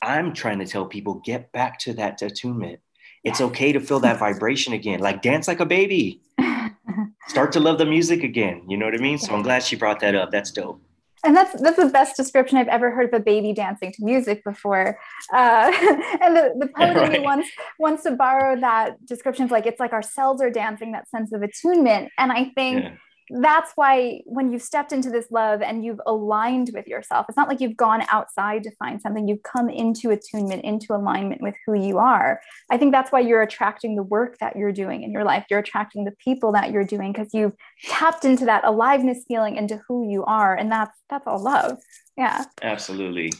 I'm 0.00 0.32
trying 0.32 0.60
to 0.60 0.66
tell 0.66 0.86
people 0.86 1.22
get 1.24 1.52
back 1.52 1.78
to 1.80 1.92
that 1.94 2.22
attunement. 2.22 2.80
It's 3.24 3.40
okay 3.40 3.72
to 3.72 3.80
feel 3.80 4.00
that 4.00 4.18
vibration 4.18 4.72
again, 4.72 5.00
like 5.00 5.22
dance 5.22 5.48
like 5.48 5.60
a 5.60 5.66
baby. 5.66 6.22
Start 7.28 7.52
to 7.52 7.60
love 7.60 7.78
the 7.78 7.84
music 7.84 8.22
again. 8.22 8.62
You 8.68 8.76
know 8.76 8.86
what 8.86 8.94
I 8.94 8.98
mean? 8.98 9.18
So 9.18 9.34
I'm 9.34 9.42
glad 9.42 9.62
she 9.62 9.76
brought 9.76 10.00
that 10.00 10.14
up. 10.14 10.30
That's 10.30 10.52
dope 10.52 10.80
and 11.24 11.36
that's 11.36 11.60
that's 11.60 11.76
the 11.76 11.86
best 11.86 12.16
description 12.16 12.58
I've 12.58 12.68
ever 12.68 12.90
heard 12.90 13.12
of 13.12 13.20
a 13.20 13.22
baby 13.22 13.52
dancing 13.52 13.92
to 13.92 14.04
music 14.04 14.44
before. 14.44 14.98
Uh, 15.32 15.72
and 16.20 16.36
the, 16.36 16.54
the 16.58 16.68
poet 16.76 16.96
right. 16.96 17.14
in 17.14 17.20
me 17.20 17.20
wants 17.20 17.48
wants 17.78 18.02
to 18.04 18.12
borrow 18.12 18.58
that 18.60 19.04
description 19.06 19.44
of 19.44 19.50
like 19.50 19.66
it's 19.66 19.80
like 19.80 19.92
our 19.92 20.02
cells 20.02 20.40
are 20.40 20.50
dancing, 20.50 20.92
that 20.92 21.08
sense 21.08 21.32
of 21.32 21.42
attunement. 21.42 22.10
And 22.18 22.32
I 22.32 22.50
think 22.54 22.84
yeah 22.84 22.94
that's 23.30 23.72
why 23.74 24.20
when 24.24 24.52
you've 24.52 24.62
stepped 24.62 24.92
into 24.92 25.10
this 25.10 25.26
love 25.30 25.62
and 25.62 25.84
you've 25.84 26.00
aligned 26.06 26.70
with 26.74 26.86
yourself, 26.86 27.26
it's 27.28 27.36
not 27.36 27.48
like 27.48 27.60
you've 27.60 27.76
gone 27.76 28.02
outside 28.10 28.62
to 28.64 28.70
find 28.76 29.00
something, 29.00 29.28
you've 29.28 29.42
come 29.42 29.68
into 29.68 30.10
attunement, 30.10 30.64
into 30.64 30.94
alignment 30.94 31.40
with 31.40 31.54
who 31.66 31.74
you 31.74 31.98
are. 31.98 32.40
I 32.70 32.78
think 32.78 32.92
that's 32.92 33.12
why 33.12 33.20
you're 33.20 33.42
attracting 33.42 33.96
the 33.96 34.02
work 34.02 34.38
that 34.38 34.56
you're 34.56 34.72
doing 34.72 35.02
in 35.02 35.12
your 35.12 35.24
life. 35.24 35.44
You're 35.50 35.60
attracting 35.60 36.04
the 36.04 36.12
people 36.12 36.52
that 36.52 36.70
you're 36.70 36.84
doing 36.84 37.12
because 37.12 37.34
you've 37.34 37.54
tapped 37.84 38.24
into 38.24 38.44
that 38.46 38.64
aliveness 38.64 39.24
feeling 39.28 39.56
into 39.56 39.80
who 39.88 40.08
you 40.08 40.24
are. 40.24 40.54
And 40.56 40.70
that's 40.70 40.98
that's 41.10 41.26
all 41.26 41.42
love. 41.42 41.78
Yeah. 42.16 42.44
Absolutely 42.62 43.32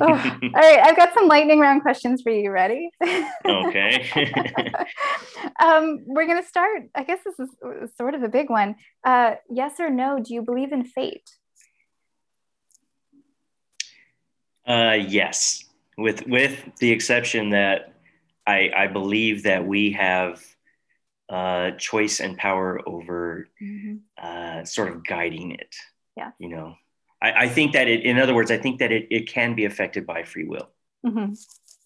oh, 0.00 0.06
all 0.06 0.50
right, 0.54 0.78
I've 0.82 0.96
got 0.96 1.14
some 1.14 1.28
lightning 1.28 1.58
round 1.58 1.82
questions 1.82 2.22
for 2.22 2.30
you. 2.30 2.50
Ready? 2.50 2.90
Okay. 3.44 4.08
um, 5.62 6.00
we're 6.06 6.26
going 6.26 6.42
to 6.42 6.48
start. 6.48 6.82
I 6.94 7.04
guess 7.04 7.20
this 7.24 7.38
is 7.38 7.90
sort 7.96 8.14
of 8.14 8.22
a 8.22 8.28
big 8.28 8.50
one. 8.50 8.76
Uh, 9.04 9.36
yes 9.50 9.74
or 9.78 9.90
no? 9.90 10.18
Do 10.18 10.34
you 10.34 10.42
believe 10.42 10.72
in 10.72 10.84
fate? 10.84 11.28
Uh, 14.66 14.96
yes, 15.00 15.64
with 15.98 16.26
with 16.26 16.76
the 16.78 16.92
exception 16.92 17.50
that 17.50 17.94
I 18.46 18.70
I 18.74 18.86
believe 18.86 19.42
that 19.44 19.66
we 19.66 19.92
have 19.92 20.40
uh, 21.28 21.70
choice 21.72 22.20
and 22.20 22.36
power 22.36 22.80
over 22.86 23.48
mm-hmm. 23.60 23.96
uh, 24.22 24.64
sort 24.64 24.90
of 24.90 25.04
guiding 25.04 25.52
it. 25.52 25.74
Yeah. 26.16 26.30
You 26.38 26.50
know, 26.50 26.74
I, 27.22 27.44
I 27.44 27.48
think 27.48 27.72
that 27.72 27.88
it, 27.88 28.02
in 28.02 28.18
other 28.18 28.34
words, 28.34 28.50
I 28.50 28.58
think 28.58 28.80
that 28.80 28.90
it, 28.90 29.06
it 29.10 29.28
can 29.28 29.54
be 29.54 29.64
affected 29.64 30.04
by 30.06 30.24
free 30.24 30.44
will. 30.44 30.68
Mm-hmm. 31.06 31.34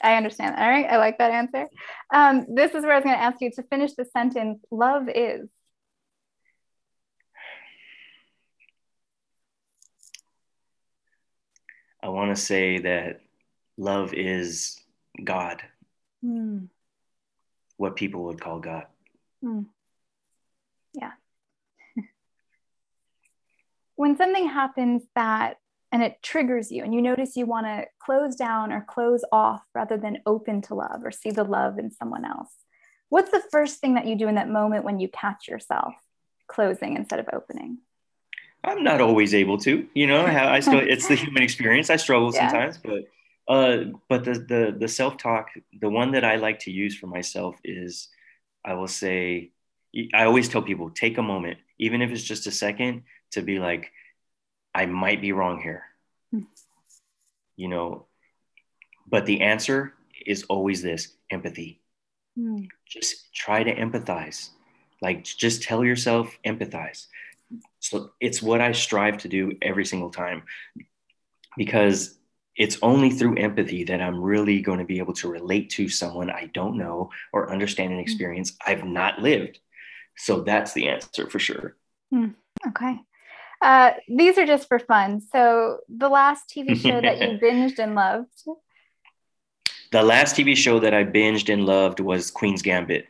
I 0.03 0.17
understand. 0.17 0.57
All 0.57 0.69
right. 0.69 0.87
I 0.87 0.97
like 0.97 1.19
that 1.19 1.31
answer. 1.31 1.67
Um, 2.13 2.47
this 2.55 2.75
is 2.75 2.83
where 2.83 2.93
I 2.93 2.97
was 2.97 3.05
going 3.05 3.17
to 3.17 3.23
ask 3.23 3.41
you 3.41 3.51
to 3.53 3.63
finish 3.65 3.93
the 3.93 4.07
sentence 4.07 4.61
love 4.71 5.09
is. 5.15 5.49
I 12.03 12.09
want 12.09 12.35
to 12.35 12.41
say 12.41 12.79
that 12.79 13.21
love 13.77 14.15
is 14.15 14.81
God. 15.23 15.63
Mm. 16.25 16.69
What 17.77 17.97
people 17.97 18.25
would 18.25 18.41
call 18.41 18.61
God. 18.61 18.87
Mm. 19.45 19.67
Yeah 20.95 21.13
when 23.97 24.17
something 24.17 24.49
happens 24.49 25.03
that 25.15 25.57
and 25.93 26.03
it 26.03 26.23
triggers 26.23 26.71
you 26.71 26.85
and 26.85 26.95
you 26.95 27.03
notice 27.03 27.37
you 27.37 27.47
want 27.47 27.67
to 27.67 27.85
close 27.99 28.37
down 28.37 28.73
or 28.73 28.85
close 28.89 29.25
off 29.33 29.63
rather 29.75 29.97
than 29.97 30.19
open 30.27 30.63
to 30.63 30.75
love 30.75 31.01
or 31.05 31.11
see 31.11 31.31
the 31.31 31.45
love 31.45 31.79
in 31.79 31.91
someone 31.91 32.25
else 32.25 32.53
what's 33.09 33.31
the 33.31 33.43
first 33.51 33.81
thing 33.81 33.95
that 33.95 34.07
you 34.07 34.17
do 34.17 34.29
in 34.29 34.35
that 34.35 34.49
moment 34.49 34.85
when 34.85 35.01
you 35.01 35.09
catch 35.09 35.49
yourself 35.49 35.95
closing 36.49 36.97
instead 36.97 37.19
of 37.19 37.27
opening 37.33 37.79
i'm 38.65 38.83
not 38.83 39.01
always 39.01 39.35
able 39.35 39.59
to 39.59 39.87
you 39.95 40.07
know 40.07 40.25
i 40.27 40.61
still 40.61 40.79
it's 40.79 41.09
the 41.09 41.15
human 41.15 41.43
experience 41.43 41.91
i 41.91 41.97
struggle 41.97 42.33
yeah. 42.35 42.49
sometimes 42.49 42.79
but 42.79 43.05
uh 43.49 43.85
but 44.09 44.25
the 44.25 44.35
the 44.35 44.77
the 44.79 44.89
self-talk 44.89 45.49
the 45.81 45.89
one 45.89 46.13
that 46.13 46.25
i 46.25 46.37
like 46.37 46.59
to 46.59 46.71
use 46.71 46.97
for 46.97 47.07
myself 47.07 47.57
is 47.65 48.09
i 48.65 48.75
will 48.75 48.89
say 48.89 49.51
i 50.15 50.25
always 50.25 50.49
tell 50.49 50.63
people 50.63 50.91
take 50.91 51.17
a 51.19 51.23
moment 51.23 51.59
even 51.79 52.03
if 52.03 52.11
it's 52.11 52.25
just 52.25 52.47
a 52.47 52.51
second 52.51 53.03
to 53.33 53.43
be 53.43 53.59
like, 53.59 53.93
I 54.75 54.87
might 54.87 55.21
be 55.21 55.33
wrong 55.33 55.61
here. 55.61 55.85
Hmm. 56.33 56.43
You 57.57 57.69
know, 57.69 58.07
but 59.07 59.27
the 59.27 59.41
answer 59.43 59.95
is 60.27 60.45
always 60.45 60.83
this 60.83 61.13
empathy. 61.31 61.81
Mm. 62.39 62.69
Just 62.87 63.33
try 63.35 63.63
to 63.63 63.75
empathize. 63.75 64.51
Like, 65.01 65.25
just 65.25 65.63
tell 65.63 65.85
yourself, 65.85 66.37
empathize. 66.45 67.07
So 67.81 68.11
it's 68.21 68.43
what 68.43 68.61
I 68.61 68.73
strive 68.73 69.19
to 69.19 69.29
do 69.29 69.53
every 69.63 69.85
single 69.85 70.11
time 70.11 70.43
because 71.57 72.19
it's 72.57 72.79
only 72.83 73.11
through 73.11 73.37
empathy 73.37 73.85
that 73.85 74.01
I'm 74.01 74.21
really 74.21 74.61
going 74.61 74.79
to 74.79 74.85
be 74.85 74.99
able 74.99 75.13
to 75.15 75.29
relate 75.29 75.71
to 75.71 75.89
someone 75.89 76.31
I 76.31 76.51
don't 76.53 76.77
know 76.77 77.11
or 77.33 77.53
understand 77.53 77.93
an 77.93 77.99
hmm. 77.99 78.03
experience 78.03 78.53
mm. 78.53 78.57
I've 78.67 78.85
not 78.85 79.21
lived. 79.21 79.61
So 80.17 80.41
that's 80.41 80.73
the 80.73 80.89
answer 80.89 81.29
for 81.29 81.39
sure. 81.39 81.77
Mm. 82.13 82.35
Okay. 82.69 82.97
Uh, 83.61 83.93
these 84.09 84.39
are 84.39 84.47
just 84.47 84.69
for 84.69 84.79
fun. 84.79 85.21
So, 85.33 85.79
the 85.89 86.09
last 86.09 86.49
TV 86.49 86.77
show 86.81 87.01
that 87.01 87.21
you 87.21 87.39
binged 87.39 87.79
and 87.79 87.95
loved? 87.95 88.45
The 89.93 90.03
last 90.03 90.37
TV 90.37 90.57
show 90.57 90.81
that 90.81 90.95
I 90.95 91.05
binged 91.05 91.53
and 91.53 91.65
loved 91.65 92.01
was 92.01 92.31
Queen's 92.31 92.63
Gambit. 92.63 93.07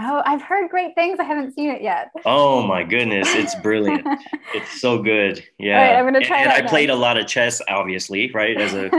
Oh, 0.00 0.22
I've 0.24 0.42
heard 0.42 0.70
great 0.70 0.94
things. 0.94 1.18
I 1.18 1.24
haven't 1.24 1.54
seen 1.54 1.70
it 1.70 1.82
yet. 1.82 2.12
Oh 2.24 2.64
my 2.64 2.84
goodness, 2.84 3.34
it's 3.34 3.56
brilliant. 3.56 4.06
it's 4.54 4.80
so 4.80 5.02
good. 5.02 5.44
Yeah. 5.58 5.76
Right, 5.76 5.98
I'm 5.98 6.04
gonna 6.04 6.20
try 6.20 6.42
and, 6.42 6.52
and 6.52 6.66
I 6.66 6.68
played 6.68 6.90
a 6.90 6.94
lot 6.94 7.16
of 7.16 7.26
chess, 7.26 7.60
obviously, 7.68 8.30
right? 8.30 8.56
As 8.60 8.74
a 8.74 8.90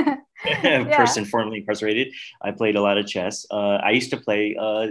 person 0.95 1.23
formerly 1.23 1.59
incarcerated, 1.59 2.13
I 2.41 2.51
played 2.51 2.75
a 2.75 2.81
lot 2.81 2.97
of 2.97 3.07
chess. 3.07 3.45
Uh, 3.49 3.77
I 3.77 3.91
used 3.91 4.09
to 4.09 4.17
play 4.17 4.57
uh, 4.59 4.87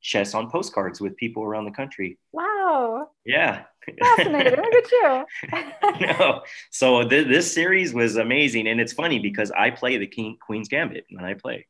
chess 0.00 0.32
on 0.32 0.50
postcards 0.50 0.98
with 0.98 1.14
people 1.18 1.42
around 1.42 1.66
the 1.66 1.72
country. 1.72 2.16
Wow. 2.32 3.08
Yeah. 3.26 3.64
Fascinating. 3.98 4.58
Look 4.58 4.74
at 4.74 4.92
you. 4.92 6.06
no. 6.06 6.42
So 6.70 7.08
th- 7.08 7.26
this 7.28 7.52
series 7.52 7.92
was 7.92 8.16
amazing, 8.16 8.66
and 8.68 8.80
it's 8.80 8.92
funny 8.92 9.18
because 9.18 9.50
I 9.50 9.70
play 9.70 9.98
the 9.98 10.06
King 10.06 10.36
Queen's 10.40 10.68
Gambit 10.68 11.06
when 11.10 11.24
I 11.24 11.34
play. 11.34 11.66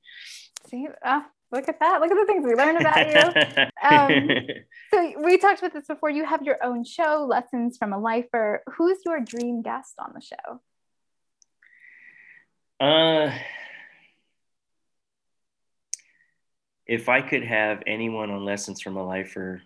See, 0.68 0.86
uh, 1.04 1.20
look 1.52 1.68
at 1.68 1.80
that. 1.80 2.00
Look 2.00 2.10
at 2.10 2.16
the 2.16 2.26
things 2.26 2.44
we 2.44 2.54
learn 2.54 2.76
about 2.76 3.08
you. 3.08 3.68
Um, 3.80 4.30
so 4.90 5.12
we 5.24 5.38
talked 5.38 5.60
about 5.60 5.72
this 5.72 5.86
before. 5.86 6.10
You 6.10 6.24
have 6.24 6.42
your 6.42 6.62
own 6.62 6.84
show, 6.84 7.26
Lessons 7.28 7.76
from 7.78 7.92
a 7.92 7.98
Lifer. 7.98 8.62
Who's 8.76 8.98
your 9.04 9.20
dream 9.20 9.62
guest 9.62 9.94
on 9.98 10.12
the 10.14 10.20
show? 10.20 10.60
Uh, 12.80 13.32
if 16.86 17.08
I 17.08 17.20
could 17.20 17.44
have 17.44 17.82
anyone 17.86 18.30
on 18.30 18.44
Lessons 18.44 18.80
from 18.80 18.96
a 18.96 19.06
Lifer, 19.06 19.62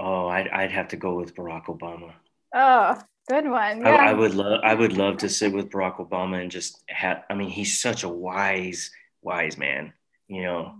oh, 0.00 0.28
I'd, 0.28 0.48
I'd 0.48 0.72
have 0.72 0.88
to 0.88 0.96
go 0.96 1.14
with 1.14 1.34
Barack 1.34 1.66
Obama. 1.66 2.12
Oh, 2.54 3.00
good 3.28 3.48
one. 3.48 3.80
Yeah. 3.80 3.94
I, 3.94 4.10
I 4.10 4.12
would 4.12 4.34
love 4.34 4.60
I 4.64 4.74
would 4.74 4.96
love 4.96 5.18
to 5.18 5.28
sit 5.28 5.52
with 5.52 5.70
Barack 5.70 5.96
Obama 5.96 6.40
and 6.40 6.50
just 6.50 6.82
have. 6.88 7.24
I 7.30 7.34
mean, 7.34 7.50
he's 7.50 7.80
such 7.80 8.02
a 8.02 8.08
wise 8.08 8.90
wise 9.22 9.56
man. 9.56 9.92
You 10.28 10.42
know, 10.42 10.74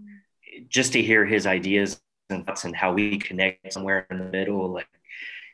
just 0.69 0.93
to 0.93 1.03
hear 1.03 1.25
his 1.25 1.47
ideas 1.47 2.01
and 2.29 2.47
thoughts 2.47 2.65
and 2.65 2.75
how 2.75 2.93
we 2.93 3.19
connect 3.19 3.73
somewhere 3.73 4.07
in 4.11 4.19
the 4.19 4.25
middle, 4.25 4.73
like 4.73 4.89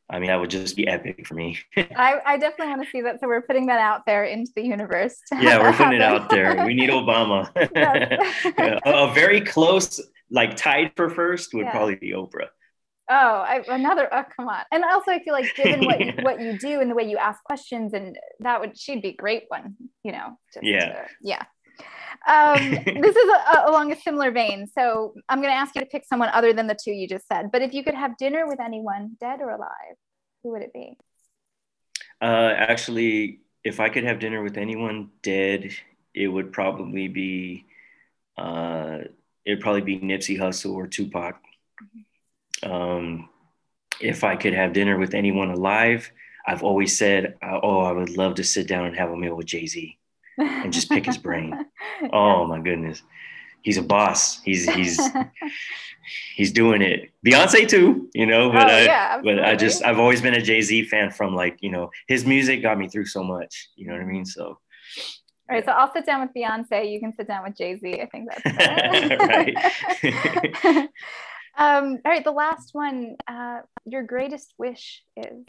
I 0.08 0.20
mean, 0.20 0.28
that 0.28 0.38
would 0.38 0.50
just 0.50 0.76
be 0.76 0.86
epic 0.86 1.26
for 1.26 1.34
me. 1.34 1.58
I, 1.76 2.20
I, 2.24 2.38
definitely 2.38 2.68
want 2.68 2.84
to 2.84 2.90
see 2.90 3.00
that. 3.02 3.18
So 3.20 3.26
we're 3.26 3.42
putting 3.42 3.66
that 3.66 3.80
out 3.80 4.06
there 4.06 4.24
into 4.24 4.52
the 4.54 4.62
universe. 4.62 5.16
Yeah, 5.32 5.60
we're 5.60 5.72
putting 5.72 5.94
it 5.94 6.02
out 6.02 6.30
there. 6.30 6.64
We 6.64 6.74
need 6.74 6.90
Obama. 6.90 7.50
yeah. 8.56 8.78
A 8.84 9.12
very 9.12 9.40
close, 9.40 10.00
like 10.30 10.56
tied 10.56 10.92
for 10.94 11.10
first 11.10 11.52
would 11.54 11.64
yeah. 11.64 11.72
probably 11.72 11.96
be 11.96 12.12
Oprah. 12.12 12.48
Oh, 13.08 13.14
I, 13.14 13.62
another. 13.68 14.08
Oh, 14.12 14.24
come 14.36 14.48
on. 14.48 14.62
And 14.72 14.84
also, 14.84 15.12
I 15.12 15.22
feel 15.22 15.32
like 15.32 15.54
given 15.54 15.84
what 15.84 16.00
you, 16.00 16.12
what 16.22 16.40
you 16.40 16.58
do 16.58 16.80
and 16.80 16.90
the 16.90 16.94
way 16.94 17.04
you 17.04 17.16
ask 17.18 17.42
questions, 17.44 17.94
and 17.94 18.18
that 18.40 18.60
would 18.60 18.78
she'd 18.78 19.02
be 19.02 19.12
great 19.12 19.44
one. 19.48 19.76
You 20.02 20.12
know. 20.12 20.38
yeah. 20.60 20.86
To, 20.86 21.08
yeah. 21.22 21.42
Um, 22.26 22.70
this 23.00 23.16
is 23.16 23.28
a, 23.28 23.58
a, 23.58 23.70
along 23.70 23.92
a 23.92 24.00
similar 24.00 24.30
vein. 24.30 24.66
So 24.66 25.14
I'm 25.28 25.40
going 25.40 25.52
to 25.52 25.58
ask 25.58 25.74
you 25.74 25.80
to 25.82 25.86
pick 25.86 26.04
someone 26.04 26.30
other 26.32 26.52
than 26.52 26.66
the 26.66 26.76
two 26.82 26.92
you 26.92 27.06
just 27.06 27.28
said. 27.28 27.50
But 27.52 27.62
if 27.62 27.74
you 27.74 27.84
could 27.84 27.94
have 27.94 28.16
dinner 28.16 28.46
with 28.46 28.60
anyone, 28.60 29.16
dead 29.20 29.40
or 29.40 29.50
alive, 29.50 29.96
who 30.42 30.52
would 30.52 30.62
it 30.62 30.72
be? 30.72 30.96
Uh, 32.20 32.52
actually, 32.56 33.40
if 33.62 33.78
I 33.78 33.88
could 33.88 34.04
have 34.04 34.18
dinner 34.18 34.42
with 34.42 34.56
anyone 34.56 35.10
dead, 35.22 35.70
it 36.14 36.28
would 36.28 36.52
probably 36.52 37.08
be 37.08 37.66
uh, 38.38 38.98
it'd 39.44 39.60
probably 39.60 39.82
be 39.82 39.98
Nipsey 39.98 40.38
Hussle 40.38 40.74
or 40.74 40.86
Tupac. 40.86 41.36
Mm-hmm. 41.82 42.00
Um, 42.62 43.28
if 44.00 44.24
I 44.24 44.36
could 44.36 44.54
have 44.54 44.72
dinner 44.72 44.98
with 44.98 45.14
anyone 45.14 45.50
alive, 45.50 46.10
I've 46.46 46.62
always 46.62 46.96
said, 46.96 47.36
uh, 47.42 47.60
"Oh, 47.62 47.80
I 47.80 47.92
would 47.92 48.16
love 48.16 48.36
to 48.36 48.44
sit 48.44 48.66
down 48.68 48.86
and 48.86 48.96
have 48.96 49.10
a 49.10 49.16
meal 49.16 49.36
with 49.36 49.46
Jay 49.46 49.66
Z." 49.66 49.98
and 50.38 50.72
just 50.72 50.88
pick 50.90 51.06
his 51.06 51.18
brain. 51.18 51.66
Oh 52.12 52.46
my 52.46 52.60
goodness. 52.60 53.02
He's 53.62 53.78
a 53.78 53.82
boss. 53.82 54.42
He's 54.42 54.70
he's 54.70 55.00
he's 56.36 56.52
doing 56.52 56.82
it. 56.82 57.10
Beyonce 57.26 57.66
too, 57.66 58.10
you 58.12 58.26
know, 58.26 58.52
but 58.52 58.70
oh, 58.70 58.74
I 58.74 58.82
yeah, 58.82 59.18
but 59.24 59.42
I 59.42 59.56
just 59.56 59.82
I've 59.82 59.98
always 59.98 60.20
been 60.20 60.34
a 60.34 60.42
Jay-Z 60.42 60.84
fan 60.84 61.10
from 61.10 61.34
like, 61.34 61.56
you 61.62 61.70
know, 61.70 61.90
his 62.06 62.26
music 62.26 62.60
got 62.60 62.76
me 62.76 62.86
through 62.86 63.06
so 63.06 63.24
much. 63.24 63.70
You 63.76 63.86
know 63.86 63.94
what 63.94 64.02
I 64.02 64.04
mean? 64.04 64.26
So 64.26 64.44
all 64.44 64.58
right, 65.48 65.64
so 65.64 65.72
I'll 65.72 65.90
sit 65.90 66.04
down 66.04 66.20
with 66.20 66.34
Beyonce. 66.36 66.92
You 66.92 67.00
can 67.00 67.14
sit 67.16 67.28
down 67.28 67.44
with 67.44 67.56
Jay 67.56 67.78
Z. 67.78 68.02
I 68.02 68.06
think 68.06 68.28
that's 68.30 68.44
right. 70.64 70.88
Um, 71.56 71.98
all 72.04 72.12
right, 72.12 72.24
the 72.24 72.32
last 72.32 72.74
one. 72.74 73.16
Uh, 73.26 73.60
your 73.84 74.02
greatest 74.02 74.52
wish 74.58 75.02
is. 75.16 75.44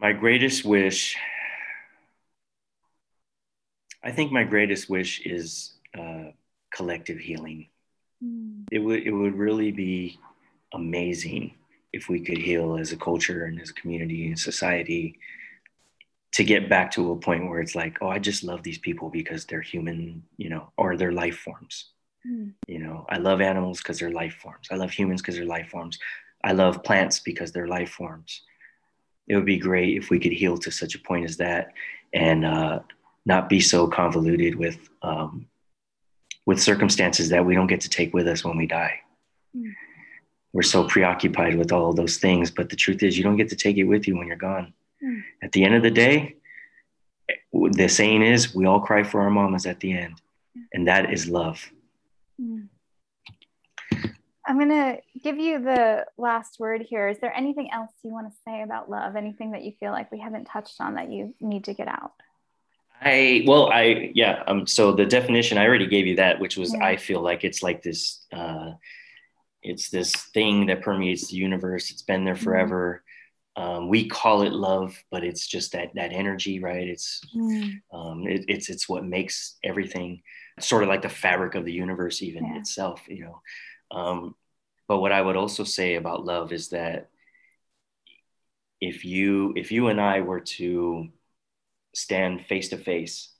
My 0.00 0.12
greatest 0.12 0.64
wish 0.64 1.16
I 4.02 4.12
think 4.12 4.32
my 4.32 4.44
greatest 4.44 4.88
wish 4.88 5.20
is 5.20 5.74
uh, 5.98 6.30
collective 6.72 7.18
healing. 7.18 7.68
Mm. 8.24 8.64
It 8.70 8.78
would 8.78 9.02
it 9.02 9.12
would 9.12 9.34
really 9.34 9.72
be 9.72 10.18
amazing 10.72 11.54
if 11.92 12.08
we 12.08 12.20
could 12.20 12.38
heal 12.38 12.76
as 12.76 12.92
a 12.92 12.96
culture 12.96 13.44
and 13.44 13.60
as 13.60 13.70
a 13.70 13.74
community 13.74 14.26
and 14.26 14.38
society 14.38 15.18
to 16.32 16.44
get 16.44 16.68
back 16.68 16.90
to 16.92 17.12
a 17.12 17.16
point 17.16 17.48
where 17.48 17.60
it's 17.60 17.74
like, 17.74 17.98
oh, 18.00 18.08
I 18.08 18.18
just 18.18 18.44
love 18.44 18.62
these 18.62 18.78
people 18.78 19.08
because 19.08 19.46
they're 19.46 19.62
human, 19.62 20.22
you 20.36 20.50
know, 20.50 20.70
or 20.76 20.96
they're 20.96 21.12
life 21.12 21.38
forms. 21.38 21.86
Mm. 22.30 22.52
You 22.66 22.78
know, 22.80 23.06
I 23.08 23.18
love 23.18 23.40
animals 23.40 23.78
because 23.78 23.98
they're 23.98 24.10
life 24.10 24.34
forms. 24.34 24.68
I 24.70 24.76
love 24.76 24.90
humans 24.90 25.22
because 25.22 25.36
they're 25.36 25.44
life 25.44 25.68
forms. 25.68 25.98
I 26.44 26.52
love 26.52 26.82
plants 26.84 27.20
because 27.20 27.52
they're 27.52 27.68
life 27.68 27.90
forms. 27.90 28.42
It 29.28 29.36
would 29.36 29.44
be 29.44 29.58
great 29.58 29.96
if 29.96 30.10
we 30.10 30.18
could 30.18 30.32
heal 30.32 30.56
to 30.58 30.70
such 30.70 30.94
a 30.94 30.98
point 31.00 31.24
as 31.24 31.36
that 31.38 31.72
and 32.12 32.44
uh, 32.44 32.80
not 33.26 33.48
be 33.48 33.60
so 33.60 33.86
convoluted 33.86 34.54
with 34.54 34.88
um, 35.02 35.46
with 36.46 36.62
circumstances 36.62 37.28
that 37.28 37.44
we 37.44 37.54
don't 37.54 37.66
get 37.66 37.82
to 37.82 37.90
take 37.90 38.14
with 38.14 38.26
us 38.26 38.42
when 38.42 38.56
we 38.56 38.66
die. 38.66 39.00
Mm. 39.54 39.72
We're 40.54 40.62
so 40.62 40.88
preoccupied 40.88 41.58
with 41.58 41.72
all 41.72 41.92
those 41.92 42.16
things, 42.16 42.50
but 42.50 42.70
the 42.70 42.76
truth 42.76 43.02
is, 43.02 43.18
you 43.18 43.24
don't 43.24 43.36
get 43.36 43.50
to 43.50 43.56
take 43.56 43.76
it 43.76 43.84
with 43.84 44.08
you 44.08 44.16
when 44.16 44.28
you're 44.28 44.36
gone. 44.36 44.72
Mm. 45.04 45.22
At 45.42 45.52
the 45.52 45.62
end 45.62 45.74
of 45.74 45.82
the 45.82 45.90
day, 45.90 46.36
the 47.52 47.88
saying 47.88 48.22
is, 48.22 48.54
we 48.54 48.64
all 48.64 48.80
cry 48.80 49.02
for 49.02 49.20
our 49.20 49.30
mamas 49.30 49.66
at 49.66 49.80
the 49.80 49.92
end, 49.92 50.22
and 50.72 50.88
that 50.88 51.12
is 51.12 51.28
love. 51.28 51.70
I'm 54.48 54.58
going 54.58 54.70
to 54.70 54.98
give 55.22 55.36
you 55.36 55.62
the 55.62 56.06
last 56.16 56.58
word 56.58 56.82
here. 56.88 57.08
Is 57.08 57.18
there 57.18 57.36
anything 57.36 57.70
else 57.70 57.90
you 58.02 58.10
want 58.10 58.32
to 58.32 58.38
say 58.46 58.62
about 58.62 58.88
love? 58.88 59.14
Anything 59.14 59.50
that 59.52 59.62
you 59.62 59.72
feel 59.78 59.92
like 59.92 60.10
we 60.10 60.18
haven't 60.18 60.46
touched 60.46 60.80
on 60.80 60.94
that 60.94 61.12
you 61.12 61.34
need 61.40 61.64
to 61.64 61.74
get 61.74 61.86
out? 61.86 62.12
I 63.00 63.44
well, 63.46 63.70
I 63.70 64.10
yeah. 64.14 64.42
Um. 64.46 64.66
So 64.66 64.90
the 64.90 65.06
definition 65.06 65.56
I 65.56 65.66
already 65.66 65.86
gave 65.86 66.06
you 66.06 66.16
that, 66.16 66.40
which 66.40 66.56
was 66.56 66.72
yeah. 66.72 66.84
I 66.84 66.96
feel 66.96 67.20
like 67.20 67.44
it's 67.44 67.62
like 67.62 67.82
this. 67.82 68.26
Uh, 68.32 68.72
it's 69.62 69.90
this 69.90 70.12
thing 70.12 70.66
that 70.66 70.82
permeates 70.82 71.28
the 71.28 71.36
universe. 71.36 71.90
It's 71.90 72.02
been 72.02 72.24
there 72.24 72.34
mm-hmm. 72.34 72.42
forever. 72.42 73.02
Mm. 73.56 73.62
Um, 73.62 73.88
we 73.88 74.08
call 74.08 74.42
it 74.42 74.52
love, 74.52 74.96
but 75.10 75.24
it's 75.24 75.46
just 75.46 75.72
that 75.72 75.94
that 75.94 76.12
energy, 76.12 76.58
right? 76.58 76.88
It's 76.88 77.20
mm. 77.36 77.80
um, 77.92 78.26
it, 78.26 78.44
it's 78.48 78.68
it's 78.68 78.88
what 78.88 79.04
makes 79.04 79.58
everything 79.62 80.22
sort 80.62 80.82
of 80.82 80.88
like 80.88 81.02
the 81.02 81.08
fabric 81.08 81.54
of 81.54 81.64
the 81.64 81.72
universe, 81.72 82.22
even 82.22 82.44
yeah. 82.46 82.58
itself. 82.58 83.02
You 83.08 83.24
know. 83.24 83.42
Um, 83.90 84.34
but 84.86 84.98
what 84.98 85.12
I 85.12 85.20
would 85.20 85.36
also 85.36 85.64
say 85.64 85.96
about 85.96 86.24
love 86.24 86.52
is 86.52 86.70
that 86.70 87.10
if 88.80 89.04
you 89.04 89.52
if 89.56 89.72
you 89.72 89.88
and 89.88 90.00
I 90.00 90.20
were 90.20 90.40
to 90.40 91.08
stand 91.94 92.44
face 92.46 92.68
to 92.68 92.76
face, 92.78 93.30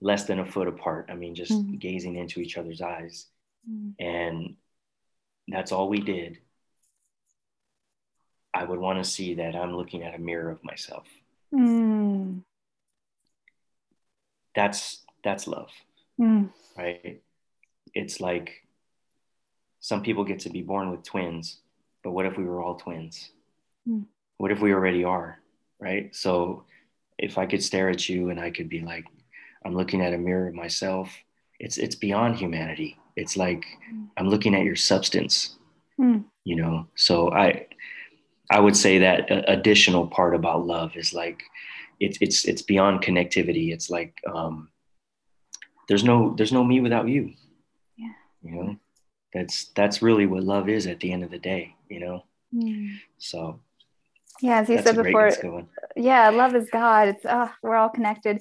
less 0.00 0.24
than 0.24 0.38
a 0.38 0.46
foot 0.46 0.68
apart. 0.68 1.08
I 1.10 1.14
mean, 1.14 1.34
just 1.34 1.52
mm. 1.52 1.78
gazing 1.78 2.16
into 2.16 2.40
each 2.40 2.58
other's 2.58 2.80
eyes. 2.80 3.26
Mm. 3.68 3.94
And 3.98 4.56
that's 5.48 5.72
all 5.72 5.88
we 5.88 6.00
did. 6.00 6.38
I 8.52 8.64
would 8.64 8.78
want 8.78 9.02
to 9.02 9.10
see 9.10 9.34
that 9.34 9.54
I'm 9.54 9.76
looking 9.76 10.02
at 10.02 10.14
a 10.14 10.18
mirror 10.18 10.50
of 10.50 10.64
myself. 10.64 11.06
Mm. 11.52 12.42
That's 14.54 15.04
that's 15.22 15.46
love. 15.46 15.70
Mm. 16.20 16.50
Right? 16.76 17.22
It's 17.94 18.20
like 18.20 18.62
some 19.80 20.02
people 20.02 20.24
get 20.24 20.40
to 20.40 20.50
be 20.50 20.62
born 20.62 20.90
with 20.90 21.04
twins, 21.04 21.58
but 22.02 22.12
what 22.12 22.26
if 22.26 22.36
we 22.36 22.44
were 22.44 22.62
all 22.62 22.74
twins? 22.74 23.30
Mm. 23.88 24.06
What 24.38 24.52
if 24.52 24.60
we 24.60 24.72
already 24.72 25.04
are? 25.04 25.38
Right? 25.80 26.14
So 26.14 26.64
if 27.18 27.38
I 27.38 27.46
could 27.46 27.62
stare 27.62 27.88
at 27.88 28.08
you 28.08 28.30
and 28.30 28.40
I 28.40 28.50
could 28.50 28.68
be 28.68 28.80
like, 28.80 29.04
I'm 29.64 29.74
looking 29.74 30.00
at 30.00 30.14
a 30.14 30.18
mirror 30.18 30.48
of 30.48 30.54
myself, 30.54 31.10
it's 31.58 31.78
it's 31.78 31.96
beyond 31.96 32.36
humanity. 32.36 32.98
It's 33.16 33.36
like 33.36 33.64
I'm 34.16 34.28
looking 34.28 34.54
at 34.54 34.64
your 34.64 34.76
substance, 34.76 35.56
mm. 35.98 36.24
you 36.44 36.56
know. 36.56 36.86
So 36.94 37.32
I 37.32 37.66
I 38.50 38.60
would 38.60 38.76
say 38.76 38.98
that 38.98 39.26
additional 39.50 40.06
part 40.06 40.34
about 40.34 40.66
love 40.66 40.96
is 40.96 41.12
like 41.12 41.42
it's 41.98 42.18
it's 42.20 42.44
it's 42.44 42.62
beyond 42.62 43.02
connectivity. 43.02 43.72
It's 43.72 43.90
like 43.90 44.14
um, 44.32 44.68
there's 45.88 46.04
no 46.04 46.34
there's 46.36 46.52
no 46.52 46.64
me 46.64 46.80
without 46.80 47.08
you. 47.08 47.32
Yeah. 47.96 48.12
You 48.42 48.50
know, 48.50 48.76
that's 49.32 49.66
that's 49.74 50.02
really 50.02 50.26
what 50.26 50.42
love 50.42 50.68
is 50.68 50.86
at 50.86 51.00
the 51.00 51.12
end 51.12 51.24
of 51.24 51.30
the 51.30 51.38
day. 51.38 51.74
You 51.88 52.00
know. 52.00 52.24
Mm. 52.54 52.98
So 53.18 53.60
yeah, 54.40 54.60
as 54.60 54.68
you 54.68 54.82
said 54.82 54.96
before, 54.96 55.30
yeah, 55.96 56.28
love 56.30 56.54
is 56.54 56.68
God. 56.70 57.08
It's 57.08 57.24
oh, 57.24 57.50
we're 57.62 57.76
all 57.76 57.88
connected. 57.88 58.40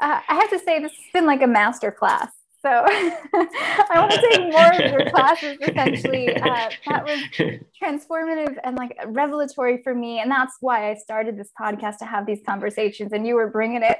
Uh, 0.00 0.20
I 0.28 0.34
have 0.34 0.50
to 0.50 0.58
say, 0.58 0.80
this 0.80 0.92
has 0.92 1.12
been 1.12 1.26
like 1.26 1.42
a 1.42 1.46
master 1.46 1.90
class. 1.90 2.30
So 2.66 2.72
I 2.84 3.92
want 3.94 4.10
to 4.10 4.28
take 4.28 4.40
more 4.52 4.72
of 4.72 4.90
your 4.90 5.10
classes. 5.10 5.56
Essentially, 5.60 6.34
uh, 6.34 6.70
that 6.88 7.04
was 7.04 7.20
transformative 7.80 8.56
and 8.64 8.76
like 8.76 8.98
revelatory 9.06 9.80
for 9.84 9.94
me, 9.94 10.18
and 10.18 10.28
that's 10.28 10.56
why 10.60 10.90
I 10.90 10.94
started 10.96 11.38
this 11.38 11.50
podcast 11.58 11.98
to 11.98 12.06
have 12.06 12.26
these 12.26 12.40
conversations. 12.44 13.12
And 13.12 13.24
you 13.24 13.36
were 13.36 13.48
bringing 13.50 13.82
it, 13.84 13.98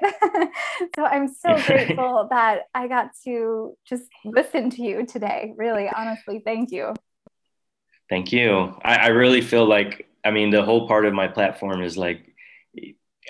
so 0.97 1.05
I'm 1.05 1.29
so 1.29 1.57
grateful 1.65 2.27
that 2.31 2.63
I 2.75 2.89
got 2.89 3.11
to 3.25 3.77
just 3.89 4.05
listen 4.25 4.71
to 4.71 4.83
you 4.83 5.07
today. 5.07 5.55
Really, 5.57 5.89
honestly, 5.89 6.43
thank 6.45 6.73
you. 6.73 6.93
Thank 8.11 8.33
you. 8.33 8.77
I, 8.83 8.97
I 8.97 9.07
really 9.09 9.43
feel 9.43 9.65
like, 9.65 10.09
I 10.25 10.33
mean, 10.33 10.51
the 10.51 10.65
whole 10.65 10.89
part 10.89 11.07
of 11.07 11.15
my 11.15 11.29
platform 11.29 11.83
is 11.83 11.97
like, 11.97 12.35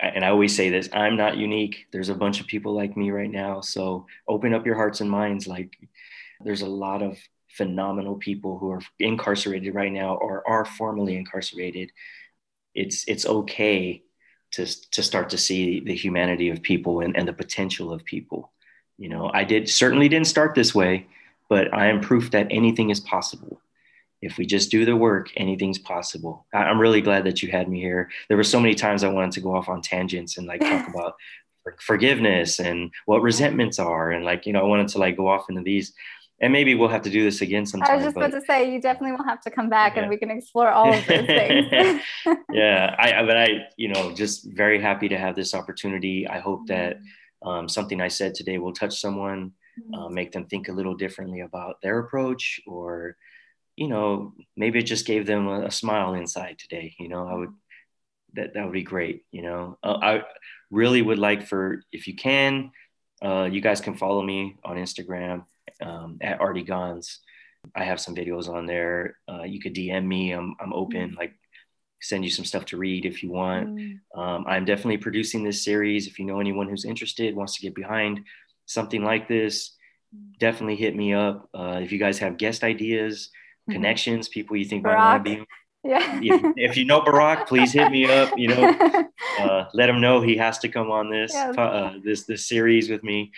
and 0.02 0.24
I 0.24 0.28
always 0.28 0.54
say 0.54 0.70
this 0.70 0.88
I'm 0.92 1.16
not 1.16 1.36
unique. 1.36 1.86
There's 1.92 2.08
a 2.08 2.14
bunch 2.14 2.40
of 2.40 2.46
people 2.46 2.74
like 2.74 2.96
me 2.96 3.10
right 3.10 3.30
now. 3.30 3.60
So 3.60 4.06
open 4.28 4.54
up 4.54 4.66
your 4.66 4.74
hearts 4.74 5.00
and 5.00 5.10
minds. 5.10 5.46
Like, 5.46 5.76
there's 6.40 6.62
a 6.62 6.68
lot 6.68 7.02
of 7.02 7.18
phenomenal 7.48 8.16
people 8.16 8.58
who 8.58 8.70
are 8.70 8.82
incarcerated 8.98 9.74
right 9.74 9.92
now 9.92 10.16
or 10.16 10.46
are 10.48 10.64
formerly 10.64 11.16
incarcerated. 11.16 11.90
It's, 12.74 13.04
it's 13.08 13.24
okay 13.24 14.02
to, 14.52 14.66
to 14.90 15.02
start 15.02 15.30
to 15.30 15.38
see 15.38 15.80
the 15.80 15.94
humanity 15.94 16.50
of 16.50 16.62
people 16.62 17.00
and, 17.00 17.16
and 17.16 17.26
the 17.26 17.32
potential 17.32 17.92
of 17.92 18.04
people. 18.04 18.52
You 18.98 19.08
know, 19.08 19.30
I 19.32 19.44
did 19.44 19.68
certainly 19.68 20.08
didn't 20.08 20.26
start 20.26 20.54
this 20.54 20.74
way, 20.74 21.06
but 21.48 21.72
I 21.72 21.86
am 21.86 22.00
proof 22.00 22.30
that 22.32 22.48
anything 22.50 22.90
is 22.90 23.00
possible 23.00 23.60
if 24.22 24.38
we 24.38 24.46
just 24.46 24.70
do 24.70 24.84
the 24.84 24.96
work, 24.96 25.30
anything's 25.36 25.78
possible. 25.78 26.46
I'm 26.54 26.80
really 26.80 27.00
glad 27.00 27.24
that 27.24 27.42
you 27.42 27.50
had 27.50 27.68
me 27.68 27.80
here. 27.80 28.10
There 28.28 28.36
were 28.36 28.44
so 28.44 28.60
many 28.60 28.74
times 28.74 29.04
I 29.04 29.08
wanted 29.08 29.32
to 29.32 29.40
go 29.40 29.54
off 29.54 29.68
on 29.68 29.82
tangents 29.82 30.38
and 30.38 30.46
like 30.46 30.60
talk 30.60 30.88
about 30.94 31.14
forgiveness 31.80 32.60
and 32.60 32.90
what 33.06 33.22
resentments 33.22 33.78
are. 33.78 34.10
And 34.10 34.24
like, 34.24 34.46
you 34.46 34.52
know, 34.52 34.60
I 34.60 34.64
wanted 34.64 34.88
to 34.88 34.98
like 34.98 35.16
go 35.16 35.28
off 35.28 35.50
into 35.50 35.62
these 35.62 35.92
and 36.40 36.52
maybe 36.52 36.74
we'll 36.74 36.88
have 36.88 37.02
to 37.02 37.10
do 37.10 37.24
this 37.24 37.40
again 37.40 37.64
sometime. 37.64 37.90
I 37.90 37.96
was 37.96 38.04
just 38.04 38.14
but, 38.14 38.26
about 38.26 38.40
to 38.40 38.46
say, 38.46 38.70
you 38.70 38.80
definitely 38.80 39.12
will 39.12 39.24
have 39.24 39.40
to 39.42 39.50
come 39.50 39.70
back 39.70 39.96
yeah. 39.96 40.02
and 40.02 40.10
we 40.10 40.18
can 40.18 40.30
explore 40.30 40.70
all 40.70 40.92
of 40.92 41.06
those 41.06 41.26
things. 41.26 42.02
yeah. 42.52 42.94
I, 42.98 43.24
but 43.24 43.36
I, 43.36 43.68
you 43.76 43.88
know, 43.88 44.12
just 44.12 44.46
very 44.52 44.80
happy 44.80 45.08
to 45.08 45.18
have 45.18 45.34
this 45.34 45.54
opportunity. 45.54 46.26
I 46.28 46.38
hope 46.40 46.66
that 46.66 46.96
mm-hmm. 46.96 47.48
um, 47.48 47.68
something 47.68 48.00
I 48.00 48.08
said 48.08 48.34
today 48.34 48.58
will 48.58 48.74
touch 48.74 49.00
someone, 49.00 49.52
uh, 49.94 50.08
make 50.08 50.32
them 50.32 50.46
think 50.46 50.68
a 50.68 50.72
little 50.72 50.94
differently 50.94 51.40
about 51.40 51.80
their 51.82 52.00
approach 52.00 52.60
or, 52.66 53.16
you 53.76 53.88
know, 53.88 54.32
maybe 54.56 54.78
it 54.78 54.84
just 54.84 55.06
gave 55.06 55.26
them 55.26 55.46
a, 55.46 55.66
a 55.66 55.70
smile 55.70 56.14
inside 56.14 56.58
today. 56.58 56.94
You 56.98 57.08
know, 57.08 57.28
I 57.28 57.34
would 57.34 57.52
that 58.34 58.54
that 58.54 58.64
would 58.64 58.72
be 58.72 58.82
great. 58.82 59.24
You 59.30 59.42
know, 59.42 59.78
uh, 59.82 59.98
I 60.02 60.22
really 60.70 61.02
would 61.02 61.18
like 61.18 61.46
for 61.46 61.82
if 61.92 62.06
you 62.06 62.14
can, 62.14 62.72
uh, 63.22 63.48
you 63.50 63.60
guys 63.60 63.80
can 63.80 63.96
follow 63.96 64.22
me 64.22 64.56
on 64.64 64.76
Instagram 64.76 65.44
um, 65.82 66.18
at 66.20 66.40
Artie 66.40 66.62
Gons. 66.62 67.20
I 67.74 67.84
have 67.84 68.00
some 68.00 68.14
videos 68.14 68.48
on 68.48 68.66
there. 68.66 69.18
Uh, 69.28 69.42
you 69.42 69.60
could 69.60 69.74
DM 69.74 70.06
me. 70.06 70.32
I'm 70.32 70.56
I'm 70.60 70.72
open. 70.72 71.14
Like 71.18 71.34
send 72.00 72.24
you 72.24 72.30
some 72.30 72.44
stuff 72.44 72.64
to 72.66 72.76
read 72.76 73.04
if 73.04 73.22
you 73.22 73.30
want. 73.30 73.68
Mm. 73.68 74.00
Um, 74.14 74.44
I'm 74.46 74.64
definitely 74.64 74.98
producing 74.98 75.42
this 75.42 75.64
series. 75.64 76.06
If 76.06 76.18
you 76.18 76.24
know 76.24 76.40
anyone 76.40 76.68
who's 76.68 76.84
interested, 76.84 77.34
wants 77.34 77.56
to 77.56 77.62
get 77.62 77.74
behind 77.74 78.20
something 78.66 79.02
like 79.02 79.28
this, 79.28 79.72
definitely 80.38 80.76
hit 80.76 80.94
me 80.94 81.14
up. 81.14 81.48
Uh, 81.54 81.80
if 81.82 81.92
you 81.92 81.98
guys 81.98 82.18
have 82.18 82.38
guest 82.38 82.64
ideas. 82.64 83.30
Connections, 83.70 84.28
people 84.28 84.56
you 84.56 84.64
think 84.64 84.84
Barack. 84.84 84.96
might 84.96 85.12
want 85.12 85.24
to 85.24 85.36
be. 85.36 85.46
Yeah. 85.84 86.20
if, 86.22 86.54
if, 86.56 86.76
you 86.76 86.84
know 86.84 87.00
Barack, 87.00 87.46
please 87.46 87.72
hit 87.72 87.90
me 87.92 88.10
up. 88.10 88.36
You 88.36 88.48
know, 88.48 89.08
uh, 89.38 89.66
let 89.72 89.88
him 89.88 90.00
know 90.00 90.20
he 90.20 90.36
has 90.36 90.58
to 90.60 90.68
come 90.68 90.90
on 90.90 91.10
this 91.10 91.32
yeah. 91.32 91.50
uh, 91.50 91.94
this 92.02 92.24
this 92.24 92.48
series 92.48 92.90
with 92.90 93.04
me. 93.04 93.32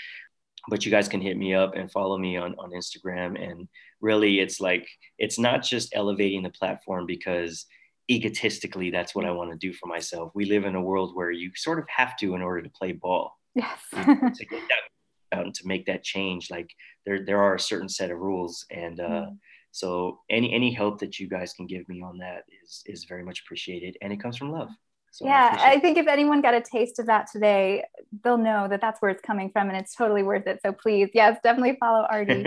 But 0.68 0.84
you 0.84 0.90
guys 0.90 1.08
can 1.08 1.20
hit 1.20 1.36
me 1.36 1.54
up 1.54 1.74
and 1.74 1.90
follow 1.90 2.16
me 2.18 2.36
on 2.36 2.54
on 2.58 2.70
Instagram. 2.70 3.42
And 3.42 3.68
really, 4.00 4.40
it's 4.40 4.60
like 4.60 4.88
it's 5.18 5.38
not 5.38 5.62
just 5.62 5.94
elevating 5.94 6.42
the 6.42 6.50
platform 6.50 7.06
because 7.06 7.66
egotistically 8.10 8.90
that's 8.90 9.14
what 9.14 9.26
I 9.26 9.30
want 9.32 9.50
to 9.50 9.58
do 9.58 9.74
for 9.74 9.86
myself. 9.86 10.32
We 10.34 10.46
live 10.46 10.64
in 10.64 10.74
a 10.74 10.82
world 10.82 11.14
where 11.14 11.30
you 11.30 11.50
sort 11.54 11.78
of 11.78 11.84
have 11.94 12.16
to 12.18 12.34
in 12.34 12.40
order 12.40 12.62
to 12.62 12.70
play 12.70 12.92
ball. 12.92 13.36
Yes. 13.54 13.78
to 13.92 14.46
get 14.46 14.62
that 14.68 15.36
out 15.38 15.44
and 15.44 15.54
to 15.54 15.66
make 15.66 15.84
that 15.86 16.02
change, 16.02 16.50
like 16.50 16.70
there 17.04 17.26
there 17.26 17.42
are 17.42 17.56
a 17.56 17.60
certain 17.60 17.90
set 17.90 18.10
of 18.10 18.18
rules 18.18 18.64
and. 18.70 19.00
Uh, 19.00 19.26
mm 19.26 19.36
so 19.78 20.18
any 20.28 20.52
any 20.52 20.72
help 20.72 20.98
that 20.98 21.20
you 21.20 21.28
guys 21.28 21.52
can 21.52 21.64
give 21.64 21.88
me 21.88 22.02
on 22.02 22.18
that 22.18 22.42
is 22.64 22.82
is 22.86 23.04
very 23.04 23.22
much 23.22 23.42
appreciated, 23.42 23.96
and 24.02 24.12
it 24.12 24.20
comes 24.20 24.36
from 24.36 24.50
love. 24.50 24.70
So 25.12 25.24
yeah, 25.24 25.56
I, 25.60 25.74
I, 25.74 25.78
think 25.78 25.96
if 25.96 26.08
anyone 26.08 26.42
got 26.42 26.54
a 26.54 26.60
taste 26.60 26.98
of 26.98 27.06
that 27.06 27.28
today, 27.32 27.84
they'll 28.24 28.38
know 28.38 28.66
that 28.68 28.80
that's 28.80 29.00
where 29.00 29.10
it's 29.10 29.22
coming 29.22 29.50
from, 29.50 29.68
and 29.68 29.78
it's 29.78 29.94
totally 29.94 30.24
worth 30.24 30.48
it. 30.48 30.58
So 30.66 30.72
please, 30.72 31.10
yes, 31.14 31.38
definitely 31.44 31.76
follow 31.78 32.06
Artie. 32.10 32.44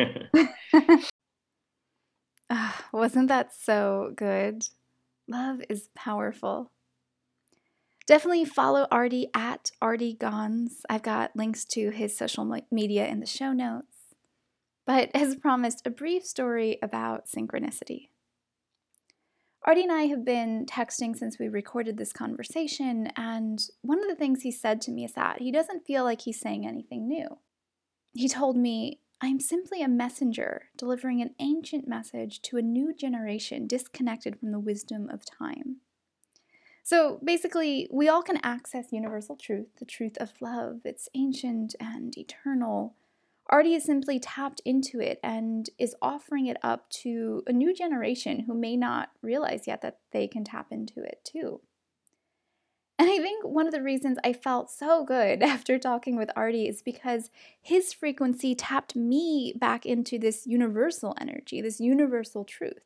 oh, 2.49 2.75
wasn't 2.91 3.29
that 3.29 3.53
so 3.53 4.11
good? 4.15 4.63
Love 5.29 5.61
is 5.69 5.87
powerful. 5.95 6.69
Definitely 8.07 8.43
follow 8.43 8.87
Artie 8.91 9.29
at 9.33 9.71
Artie 9.81 10.15
Gons. 10.15 10.81
I've 10.89 11.03
got 11.03 11.33
links 11.33 11.63
to 11.65 11.91
his 11.91 12.17
social 12.17 12.59
media 12.69 13.07
in 13.07 13.21
the 13.21 13.25
show 13.25 13.53
notes 13.53 13.90
but 14.85 15.09
as 15.13 15.35
promised, 15.35 15.85
a 15.85 15.89
brief 15.89 16.25
story 16.25 16.77
about 16.81 17.27
synchronicity. 17.27 18.09
Artie 19.63 19.83
and 19.83 19.91
I 19.91 20.03
have 20.03 20.25
been 20.25 20.65
texting 20.65 21.15
since 21.15 21.37
we 21.37 21.47
recorded 21.47 21.97
this 21.97 22.11
conversation, 22.11 23.09
and 23.15 23.61
one 23.81 24.01
of 24.01 24.09
the 24.09 24.15
things 24.15 24.41
he 24.41 24.51
said 24.51 24.81
to 24.81 24.91
me 24.91 25.05
is 25.05 25.13
that 25.13 25.39
he 25.39 25.51
doesn't 25.51 25.85
feel 25.85 26.03
like 26.03 26.21
he's 26.21 26.39
saying 26.39 26.65
anything 26.65 27.07
new. 27.07 27.37
He 28.13 28.27
told 28.27 28.57
me, 28.57 28.99
I 29.21 29.27
am 29.27 29.39
simply 29.39 29.83
a 29.83 29.87
messenger 29.87 30.69
delivering 30.75 31.21
an 31.21 31.35
ancient 31.37 31.87
message 31.87 32.41
to 32.41 32.57
a 32.57 32.63
new 32.63 32.91
generation 32.91 33.67
disconnected 33.67 34.39
from 34.39 34.51
the 34.51 34.59
wisdom 34.59 35.07
of 35.11 35.23
time. 35.23 35.77
So 36.81 37.19
basically, 37.23 37.87
we 37.91 38.09
all 38.09 38.23
can 38.23 38.39
access 38.41 38.91
universal 38.91 39.35
truth, 39.35 39.67
the 39.77 39.85
truth 39.85 40.17
of 40.19 40.33
love. 40.41 40.81
It's 40.85 41.07
ancient 41.13 41.75
and 41.79 42.17
eternal, 42.17 42.95
Artie 43.49 43.73
has 43.73 43.83
simply 43.83 44.19
tapped 44.19 44.61
into 44.65 44.99
it 44.99 45.19
and 45.23 45.69
is 45.77 45.95
offering 46.01 46.47
it 46.47 46.57
up 46.63 46.89
to 46.89 47.43
a 47.47 47.53
new 47.53 47.73
generation 47.73 48.41
who 48.41 48.53
may 48.53 48.77
not 48.77 49.09
realize 49.21 49.67
yet 49.67 49.81
that 49.81 49.99
they 50.11 50.27
can 50.27 50.43
tap 50.43 50.67
into 50.71 51.01
it 51.01 51.19
too. 51.23 51.61
And 53.01 53.09
I 53.09 53.17
think 53.17 53.43
one 53.43 53.65
of 53.65 53.73
the 53.73 53.81
reasons 53.81 54.19
I 54.23 54.31
felt 54.31 54.69
so 54.69 55.03
good 55.03 55.41
after 55.43 55.79
talking 55.79 56.15
with 56.15 56.29
Artie 56.35 56.67
is 56.67 56.83
because 56.83 57.31
his 57.59 57.93
frequency 57.93 58.53
tapped 58.53 58.95
me 58.95 59.53
back 59.57 59.85
into 59.87 60.19
this 60.19 60.45
universal 60.45 61.15
energy, 61.19 61.61
this 61.61 61.79
universal 61.79 62.45
truth. 62.45 62.83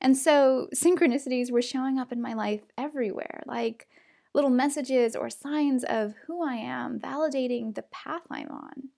And 0.00 0.16
so 0.18 0.68
synchronicities 0.74 1.52
were 1.52 1.62
showing 1.62 2.00
up 2.00 2.10
in 2.10 2.20
my 2.20 2.34
life 2.34 2.62
everywhere, 2.76 3.44
like 3.46 3.86
little 4.34 4.50
messages 4.50 5.14
or 5.14 5.30
signs 5.30 5.84
of 5.84 6.14
who 6.26 6.42
I 6.46 6.56
am, 6.56 6.98
validating 6.98 7.74
the 7.74 7.84
path 7.92 8.22
I'm 8.30 8.48
on. 8.48 8.88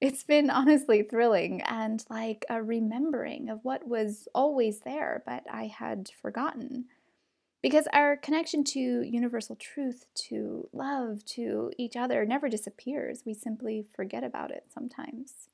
It's 0.00 0.22
been 0.24 0.48
honestly 0.50 1.02
thrilling 1.02 1.60
and 1.62 2.04
like 2.08 2.44
a 2.48 2.62
remembering 2.62 3.48
of 3.48 3.60
what 3.62 3.86
was 3.86 4.28
always 4.34 4.80
there, 4.80 5.22
but 5.26 5.44
I 5.50 5.66
had 5.66 6.10
forgotten. 6.20 6.86
Because 7.62 7.86
our 7.92 8.16
connection 8.16 8.64
to 8.64 9.02
universal 9.02 9.54
truth, 9.56 10.06
to 10.28 10.68
love, 10.72 11.22
to 11.26 11.70
each 11.76 11.94
other 11.94 12.24
never 12.24 12.48
disappears. 12.48 13.22
We 13.26 13.34
simply 13.34 13.84
forget 13.94 14.24
about 14.24 14.50
it 14.50 14.64
sometimes. 14.72 15.50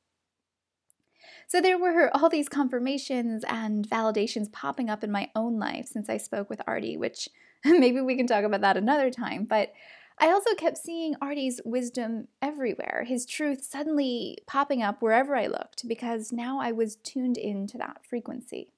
So 1.48 1.60
there 1.60 1.78
were 1.78 2.10
all 2.14 2.28
these 2.28 2.48
confirmations 2.48 3.44
and 3.48 3.88
validations 3.88 4.52
popping 4.52 4.88
up 4.88 5.02
in 5.02 5.10
my 5.10 5.30
own 5.34 5.58
life 5.58 5.86
since 5.86 6.08
I 6.08 6.16
spoke 6.16 6.48
with 6.48 6.62
Artie, 6.66 6.96
which 6.96 7.28
maybe 7.64 8.00
we 8.00 8.16
can 8.16 8.28
talk 8.28 8.44
about 8.44 8.60
that 8.60 8.76
another 8.76 9.10
time. 9.10 9.44
But 9.44 9.72
I 10.18 10.28
also 10.28 10.54
kept 10.54 10.78
seeing 10.78 11.14
Artie's 11.20 11.60
wisdom 11.64 12.28
everywhere, 12.40 13.04
his 13.06 13.26
truth 13.26 13.62
suddenly 13.64 14.38
popping 14.46 14.82
up 14.82 15.02
wherever 15.02 15.36
I 15.36 15.46
looked, 15.46 15.86
because 15.86 16.32
now 16.32 16.58
I 16.58 16.72
was 16.72 16.96
tuned 16.96 17.36
into 17.36 17.76
that 17.78 18.06
frequency. 18.08 18.72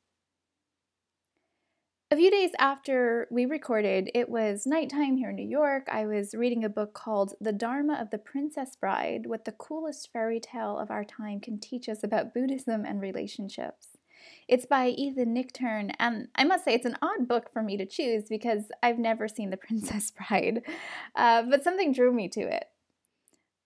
A 2.10 2.16
few 2.16 2.31
days 2.31 2.52
after 2.59 3.28
we 3.31 3.44
recorded, 3.44 4.10
it 4.15 4.31
was 4.31 4.66
nighttime 4.66 5.19
here 5.19 5.28
in 5.28 5.36
New 5.36 5.47
York. 5.47 5.86
I 5.93 6.06
was 6.06 6.35
reading 6.35 6.65
a 6.65 6.70
book 6.70 6.94
called 6.94 7.35
The 7.39 7.52
Dharma 7.52 7.98
of 8.01 8.09
the 8.09 8.16
Princess 8.16 8.74
Bride 8.74 9.27
What 9.27 9.44
the 9.44 9.52
Coolest 9.52 10.10
Fairy 10.10 10.40
Tale 10.40 10.78
of 10.78 10.90
Our 10.90 11.05
Time 11.05 11.39
Can 11.39 11.60
Teach 11.60 11.86
Us 11.86 12.02
About 12.02 12.32
Buddhism 12.32 12.86
and 12.86 13.02
Relationships. 13.02 13.98
It's 14.49 14.65
by 14.65 14.89
Ethan 14.89 15.35
Nichtern, 15.35 15.93
and 15.99 16.29
I 16.35 16.45
must 16.45 16.65
say 16.65 16.73
it's 16.73 16.87
an 16.87 16.97
odd 17.03 17.29
book 17.29 17.53
for 17.53 17.62
me 17.62 17.77
to 17.77 17.85
choose 17.85 18.25
because 18.29 18.65
I've 18.83 18.99
never 18.99 19.29
seen 19.29 19.51
The 19.51 19.57
Princess 19.69 20.11
Bride, 20.11 20.62
uh, 21.15 21.43
but 21.43 21.62
something 21.62 21.93
drew 21.93 22.12
me 22.12 22.29
to 22.31 22.41
it. 22.41 22.65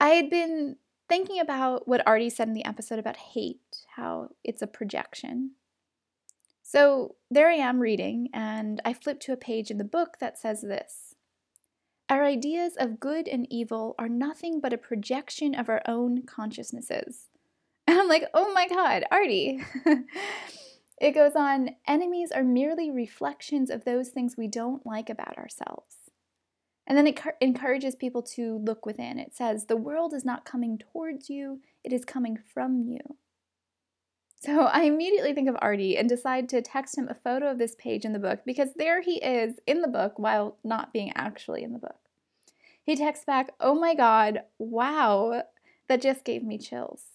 I 0.00 0.10
had 0.10 0.28
been 0.28 0.76
thinking 1.08 1.38
about 1.38 1.86
what 1.86 2.04
Artie 2.06 2.30
said 2.30 2.48
in 2.48 2.54
the 2.54 2.64
episode 2.64 2.98
about 2.98 3.16
hate, 3.16 3.86
how 3.94 4.30
it's 4.42 4.62
a 4.62 4.66
projection. 4.66 5.52
So 6.62 7.14
there 7.30 7.48
I 7.48 7.54
am 7.54 7.78
reading, 7.78 8.28
and 8.34 8.82
I 8.84 8.92
flip 8.92 9.20
to 9.20 9.32
a 9.32 9.36
page 9.36 9.70
in 9.70 9.78
the 9.78 9.84
book 9.84 10.16
that 10.18 10.38
says 10.38 10.62
this 10.62 11.14
Our 12.08 12.24
ideas 12.24 12.72
of 12.76 12.98
good 12.98 13.28
and 13.28 13.46
evil 13.52 13.94
are 14.00 14.08
nothing 14.08 14.58
but 14.58 14.72
a 14.72 14.78
projection 14.78 15.54
of 15.54 15.68
our 15.68 15.82
own 15.86 16.22
consciousnesses. 16.22 17.28
And 17.88 17.98
I'm 17.98 18.06
like, 18.08 18.24
oh 18.32 18.52
my 18.54 18.68
God, 18.68 19.04
Artie. 19.10 19.60
It 21.02 21.16
goes 21.16 21.34
on 21.34 21.70
enemies 21.84 22.30
are 22.30 22.44
merely 22.44 22.88
reflections 22.88 23.70
of 23.70 23.84
those 23.84 24.10
things 24.10 24.36
we 24.36 24.46
don't 24.46 24.86
like 24.86 25.10
about 25.10 25.36
ourselves. 25.36 25.96
And 26.86 26.96
then 26.96 27.08
it 27.08 27.18
encourages 27.40 27.96
people 27.96 28.22
to 28.22 28.58
look 28.58 28.86
within. 28.86 29.18
It 29.18 29.34
says, 29.34 29.66
The 29.66 29.76
world 29.76 30.14
is 30.14 30.24
not 30.24 30.44
coming 30.44 30.78
towards 30.78 31.28
you, 31.28 31.60
it 31.82 31.92
is 31.92 32.04
coming 32.04 32.38
from 32.54 32.82
you. 32.82 33.00
So 34.36 34.66
I 34.66 34.82
immediately 34.82 35.34
think 35.34 35.48
of 35.48 35.56
Artie 35.58 35.96
and 35.96 36.08
decide 36.08 36.48
to 36.50 36.62
text 36.62 36.96
him 36.96 37.08
a 37.08 37.14
photo 37.14 37.50
of 37.50 37.58
this 37.58 37.74
page 37.74 38.04
in 38.04 38.12
the 38.12 38.20
book 38.20 38.42
because 38.46 38.74
there 38.76 39.02
he 39.02 39.16
is 39.16 39.54
in 39.66 39.80
the 39.80 39.88
book 39.88 40.20
while 40.20 40.58
not 40.62 40.92
being 40.92 41.10
actually 41.16 41.64
in 41.64 41.72
the 41.72 41.80
book. 41.80 41.98
He 42.80 42.94
texts 42.94 43.24
back, 43.24 43.50
Oh 43.58 43.74
my 43.74 43.96
God, 43.96 44.42
wow, 44.56 45.42
that 45.88 46.00
just 46.00 46.24
gave 46.24 46.44
me 46.44 46.58
chills. 46.58 47.06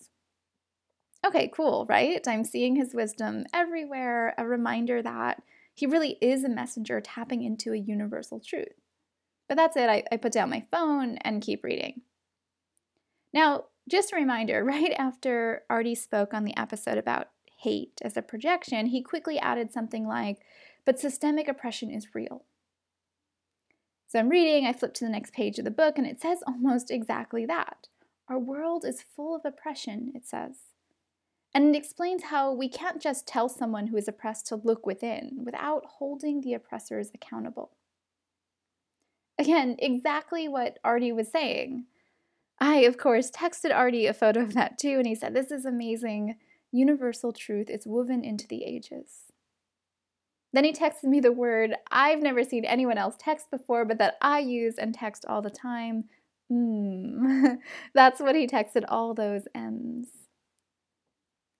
Okay, 1.27 1.51
cool, 1.53 1.85
right? 1.89 2.25
I'm 2.25 2.45
seeing 2.45 2.77
his 2.77 2.93
wisdom 2.93 3.45
everywhere, 3.53 4.33
a 4.37 4.47
reminder 4.47 5.01
that 5.01 5.43
he 5.73 5.85
really 5.85 6.17
is 6.21 6.45
a 6.45 6.49
messenger 6.49 7.01
tapping 7.01 7.43
into 7.43 7.73
a 7.73 7.77
universal 7.77 8.39
truth. 8.39 8.73
But 9.49 9.57
that's 9.57 9.75
it. 9.75 9.89
I, 9.89 10.03
I 10.09 10.17
put 10.17 10.31
down 10.31 10.49
my 10.49 10.65
phone 10.71 11.17
and 11.17 11.41
keep 11.41 11.63
reading. 11.63 12.01
Now, 13.33 13.65
just 13.89 14.13
a 14.13 14.15
reminder 14.15 14.63
right 14.65 14.93
after 14.97 15.63
Artie 15.69 15.95
spoke 15.95 16.33
on 16.33 16.45
the 16.45 16.57
episode 16.57 16.97
about 16.97 17.27
hate 17.57 17.99
as 18.01 18.15
a 18.15 18.21
projection, 18.21 18.87
he 18.87 19.01
quickly 19.01 19.37
added 19.37 19.73
something 19.73 20.07
like, 20.07 20.39
but 20.85 20.99
systemic 20.99 21.49
oppression 21.49 21.91
is 21.91 22.15
real. 22.15 22.45
So 24.07 24.19
I'm 24.19 24.29
reading, 24.29 24.65
I 24.65 24.71
flip 24.71 24.93
to 24.95 25.03
the 25.03 25.11
next 25.11 25.33
page 25.33 25.59
of 25.59 25.65
the 25.65 25.71
book, 25.71 25.97
and 25.97 26.07
it 26.07 26.21
says 26.21 26.39
almost 26.47 26.89
exactly 26.89 27.45
that. 27.45 27.89
Our 28.29 28.39
world 28.39 28.85
is 28.85 29.03
full 29.15 29.35
of 29.35 29.43
oppression, 29.43 30.13
it 30.15 30.25
says. 30.25 30.76
And 31.57 31.73
it 31.73 31.79
explains 31.79 32.25
how 32.25 32.53
we 32.53 32.69
can't 32.69 33.01
just 33.01 33.25
tell 33.25 33.49
someone 33.49 33.87
who 33.87 33.97
is 33.97 34.07
oppressed 34.07 34.45
to 34.45 34.57
look 34.57 34.85
within 34.85 35.39
without 35.43 35.83
holding 35.97 36.41
the 36.41 36.53
oppressors 36.53 37.09
accountable. 37.15 37.71
Again, 39.39 39.75
exactly 39.79 40.47
what 40.47 40.77
Artie 40.83 41.11
was 41.11 41.31
saying. 41.31 41.85
I, 42.59 42.81
of 42.81 42.99
course, 42.99 43.31
texted 43.31 43.73
Artie 43.73 44.05
a 44.05 44.13
photo 44.13 44.41
of 44.41 44.53
that 44.53 44.77
too, 44.77 44.99
and 44.99 45.07
he 45.07 45.15
said, 45.15 45.33
This 45.33 45.49
is 45.49 45.65
amazing. 45.65 46.35
Universal 46.71 47.33
truth 47.33 47.71
is 47.71 47.87
woven 47.87 48.23
into 48.23 48.45
the 48.47 48.63
ages. 48.63 49.31
Then 50.53 50.63
he 50.63 50.73
texted 50.73 51.05
me 51.05 51.19
the 51.19 51.31
word 51.31 51.73
I've 51.89 52.21
never 52.21 52.43
seen 52.43 52.65
anyone 52.65 52.99
else 52.99 53.15
text 53.17 53.49
before, 53.49 53.83
but 53.83 53.97
that 53.97 54.17
I 54.21 54.41
use 54.41 54.75
and 54.77 54.93
text 54.93 55.25
all 55.27 55.41
the 55.41 55.49
time. 55.49 56.03
Mmm. 56.51 57.57
That's 57.95 58.21
what 58.21 58.35
he 58.35 58.45
texted 58.45 58.83
all 58.87 59.15
those 59.15 59.47
M's. 59.55 60.26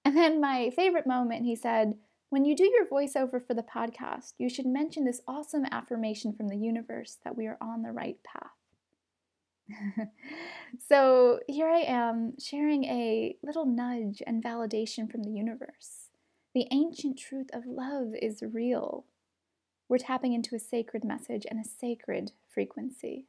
And 0.08 0.16
then 0.16 0.40
my 0.40 0.70
favorite 0.70 1.06
moment, 1.06 1.44
he 1.44 1.54
said, 1.54 1.96
When 2.30 2.46
you 2.46 2.56
do 2.56 2.64
your 2.64 2.86
voiceover 2.86 3.46
for 3.46 3.54
the 3.54 3.62
podcast, 3.62 4.36
you 4.38 4.48
should 4.48 4.66
mention 4.66 5.04
this 5.04 5.20
awesome 5.28 5.66
affirmation 5.70 6.32
from 6.32 6.48
the 6.48 6.56
universe 6.56 7.18
that 7.26 7.36
we 7.36 7.46
are 7.46 7.58
on 7.60 7.82
the 7.82 7.92
right 7.92 8.16
path. 8.24 10.08
so 10.88 11.42
here 11.50 11.68
I 11.68 11.80
am 11.80 12.36
sharing 12.40 12.86
a 12.86 13.36
little 13.44 13.66
nudge 13.66 14.24
and 14.26 14.42
validation 14.42 15.12
from 15.12 15.24
the 15.24 15.32
universe. 15.32 16.08
The 16.56 16.70
ancient 16.72 17.20
truth 17.20 17.50
of 17.52 17.66
love 17.66 18.14
is 18.22 18.42
real. 18.42 19.04
We're 19.90 19.98
tapping 19.98 20.32
into 20.32 20.56
a 20.56 20.60
sacred 20.60 21.04
message 21.04 21.46
and 21.52 21.60
a 21.60 21.68
sacred 21.68 22.32
frequency. 22.48 23.26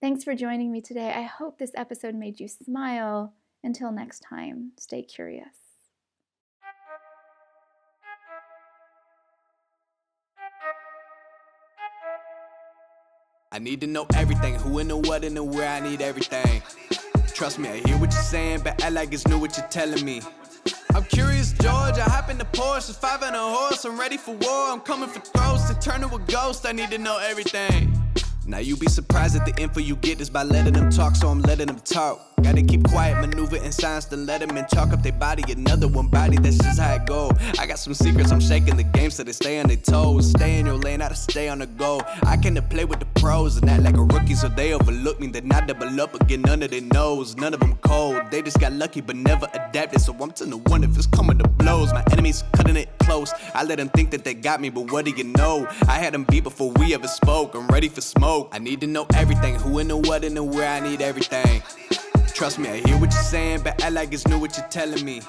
Thanks 0.00 0.22
for 0.22 0.36
joining 0.36 0.70
me 0.70 0.80
today. 0.80 1.12
I 1.12 1.22
hope 1.22 1.58
this 1.58 1.72
episode 1.74 2.14
made 2.14 2.38
you 2.38 2.46
smile. 2.46 3.34
Until 3.64 3.92
next 3.92 4.20
time, 4.20 4.72
stay 4.78 5.02
curious. 5.02 5.46
I 13.52 13.58
need 13.58 13.82
to 13.82 13.86
know 13.86 14.06
everything 14.14 14.54
who 14.54 14.78
and 14.78 14.88
the 14.90 14.96
what 14.96 15.24
and 15.24 15.36
the 15.36 15.44
where 15.44 15.68
I 15.68 15.78
need 15.78 16.00
everything. 16.00 16.62
Trust 17.34 17.58
me, 17.58 17.68
I 17.68 17.76
hear 17.86 17.98
what 17.98 18.12
you're 18.12 18.22
saying, 18.22 18.62
but 18.64 18.82
act 18.82 18.92
like 18.92 19.12
it's 19.12 19.28
new 19.28 19.38
what 19.38 19.56
you're 19.56 19.66
telling 19.68 20.04
me. 20.04 20.22
I'm 20.94 21.04
curious, 21.04 21.52
George. 21.52 21.98
I 21.98 22.08
hop 22.08 22.30
in 22.30 22.38
the 22.38 22.44
Porsche, 22.46 22.90
it's 22.90 22.98
five 22.98 23.22
and 23.22 23.36
a 23.36 23.38
horse. 23.38 23.84
I'm 23.84 24.00
ready 24.00 24.16
for 24.16 24.34
war. 24.34 24.70
I'm 24.70 24.80
coming 24.80 25.08
for 25.08 25.20
throats 25.20 25.68
to 25.68 25.78
turn 25.78 26.00
to 26.00 26.14
a 26.14 26.18
ghost. 26.20 26.66
I 26.66 26.72
need 26.72 26.90
to 26.90 26.98
know 26.98 27.18
everything. 27.18 28.01
Now 28.46 28.58
you 28.58 28.76
be 28.76 28.86
surprised 28.86 29.36
at 29.36 29.46
the 29.46 29.62
info 29.62 29.80
you 29.80 29.96
get 29.96 30.20
is 30.20 30.28
by 30.28 30.42
letting 30.42 30.74
them 30.74 30.90
talk, 30.90 31.14
so 31.16 31.28
I'm 31.28 31.40
letting 31.42 31.68
them 31.68 31.78
talk. 31.80 32.20
Gotta 32.42 32.62
keep 32.62 32.82
quiet, 32.84 33.20
maneuver 33.20 33.56
in 33.56 33.70
silence, 33.70 34.06
then 34.06 34.26
let 34.26 34.40
them 34.40 34.56
in 34.56 34.66
chalk 34.66 34.92
up 34.92 35.02
their 35.02 35.12
body. 35.12 35.44
Another 35.52 35.86
one 35.86 36.08
body, 36.08 36.36
that's 36.38 36.58
just 36.58 36.80
how 36.80 36.94
it 36.94 37.06
go. 37.06 37.30
I 37.58 37.66
got 37.66 37.78
some 37.78 37.94
secrets, 37.94 38.32
I'm 38.32 38.40
shaking 38.40 38.76
the 38.76 38.82
game 38.82 39.10
so 39.12 39.22
they 39.22 39.32
stay 39.32 39.60
on 39.60 39.68
their 39.68 39.76
toes. 39.76 40.30
Stay 40.30 40.58
in 40.58 40.66
your 40.66 40.74
lane, 40.74 41.00
how 41.00 41.08
to 41.08 41.14
stay 41.14 41.48
on 41.48 41.60
the 41.60 41.66
go. 41.66 42.00
I 42.24 42.36
can 42.36 42.60
play 42.68 42.84
with 42.84 42.98
the 42.98 43.06
pros 43.22 43.56
and 43.56 43.70
act 43.70 43.84
like 43.84 43.96
a 43.96 44.02
rookie, 44.02 44.34
so 44.34 44.48
they 44.48 44.74
overlook 44.74 45.20
me. 45.20 45.28
Then 45.28 45.52
I 45.52 45.64
double 45.64 46.00
up 46.00 46.12
again, 46.20 46.42
none 46.42 46.60
of 46.64 46.70
their 46.72 46.80
nose. 46.80 47.36
None 47.36 47.54
of 47.54 47.60
them 47.60 47.76
cold, 47.76 48.20
they 48.32 48.42
just 48.42 48.58
got 48.58 48.72
lucky 48.72 49.00
but 49.00 49.14
never 49.14 49.46
adapted. 49.54 50.00
So 50.00 50.12
I'm 50.20 50.32
to 50.32 50.44
the 50.44 50.56
one 50.56 50.82
if 50.82 50.96
it's 50.98 51.06
coming 51.06 51.38
to 51.38 51.46
blows. 51.46 51.92
My 51.92 52.02
enemies 52.10 52.42
cutting 52.52 52.76
it 52.76 52.88
close. 52.98 53.32
I 53.54 53.62
let 53.62 53.78
them 53.78 53.90
think 53.90 54.10
that 54.10 54.24
they 54.24 54.34
got 54.34 54.60
me, 54.60 54.70
but 54.70 54.90
what 54.90 55.04
do 55.04 55.12
you 55.12 55.22
know? 55.22 55.68
I 55.86 55.98
had 56.04 56.12
them 56.14 56.24
beat 56.24 56.42
before 56.42 56.72
we 56.72 56.94
ever 56.94 57.06
spoke. 57.06 57.54
I'm 57.54 57.68
ready 57.68 57.88
for 57.88 58.00
smoke. 58.00 58.48
I 58.50 58.58
need 58.58 58.80
to 58.80 58.88
know 58.88 59.06
everything 59.14 59.54
who 59.54 59.78
and 59.78 59.88
the 59.88 59.96
what 59.96 60.24
and 60.24 60.36
the 60.36 60.42
where 60.42 60.68
I 60.68 60.80
need 60.80 61.00
everything. 61.00 61.62
Trust 62.34 62.58
me, 62.58 62.70
I 62.70 62.76
hear 62.88 62.98
what 62.98 63.12
you're 63.12 63.30
saying, 63.34 63.60
but 63.62 63.80
act 63.84 63.92
like 63.92 64.12
it's 64.12 64.26
new 64.26 64.40
what 64.40 64.56
you're 64.56 64.66
telling 64.66 65.04
me. 65.04 65.22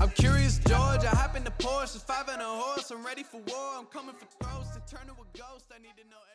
I'm 0.00 0.10
curious, 0.10 0.60
George. 0.60 1.04
I 1.04 1.12
hop 1.20 1.36
in 1.36 1.44
the 1.44 1.50
Porsche, 1.50 2.00
five 2.00 2.28
and 2.28 2.40
a 2.40 2.44
horse. 2.46 2.90
I'm 2.90 3.04
ready 3.04 3.22
for 3.22 3.38
war. 3.48 3.72
I'm 3.76 3.86
coming 3.86 4.14
for 4.14 4.28
throats 4.40 4.70
to 4.70 4.80
turn 4.90 5.06
to 5.08 5.12
a 5.12 5.26
ghost. 5.36 5.66
I 5.74 5.78
need 5.82 5.96
to 5.98 6.08
know. 6.08 6.27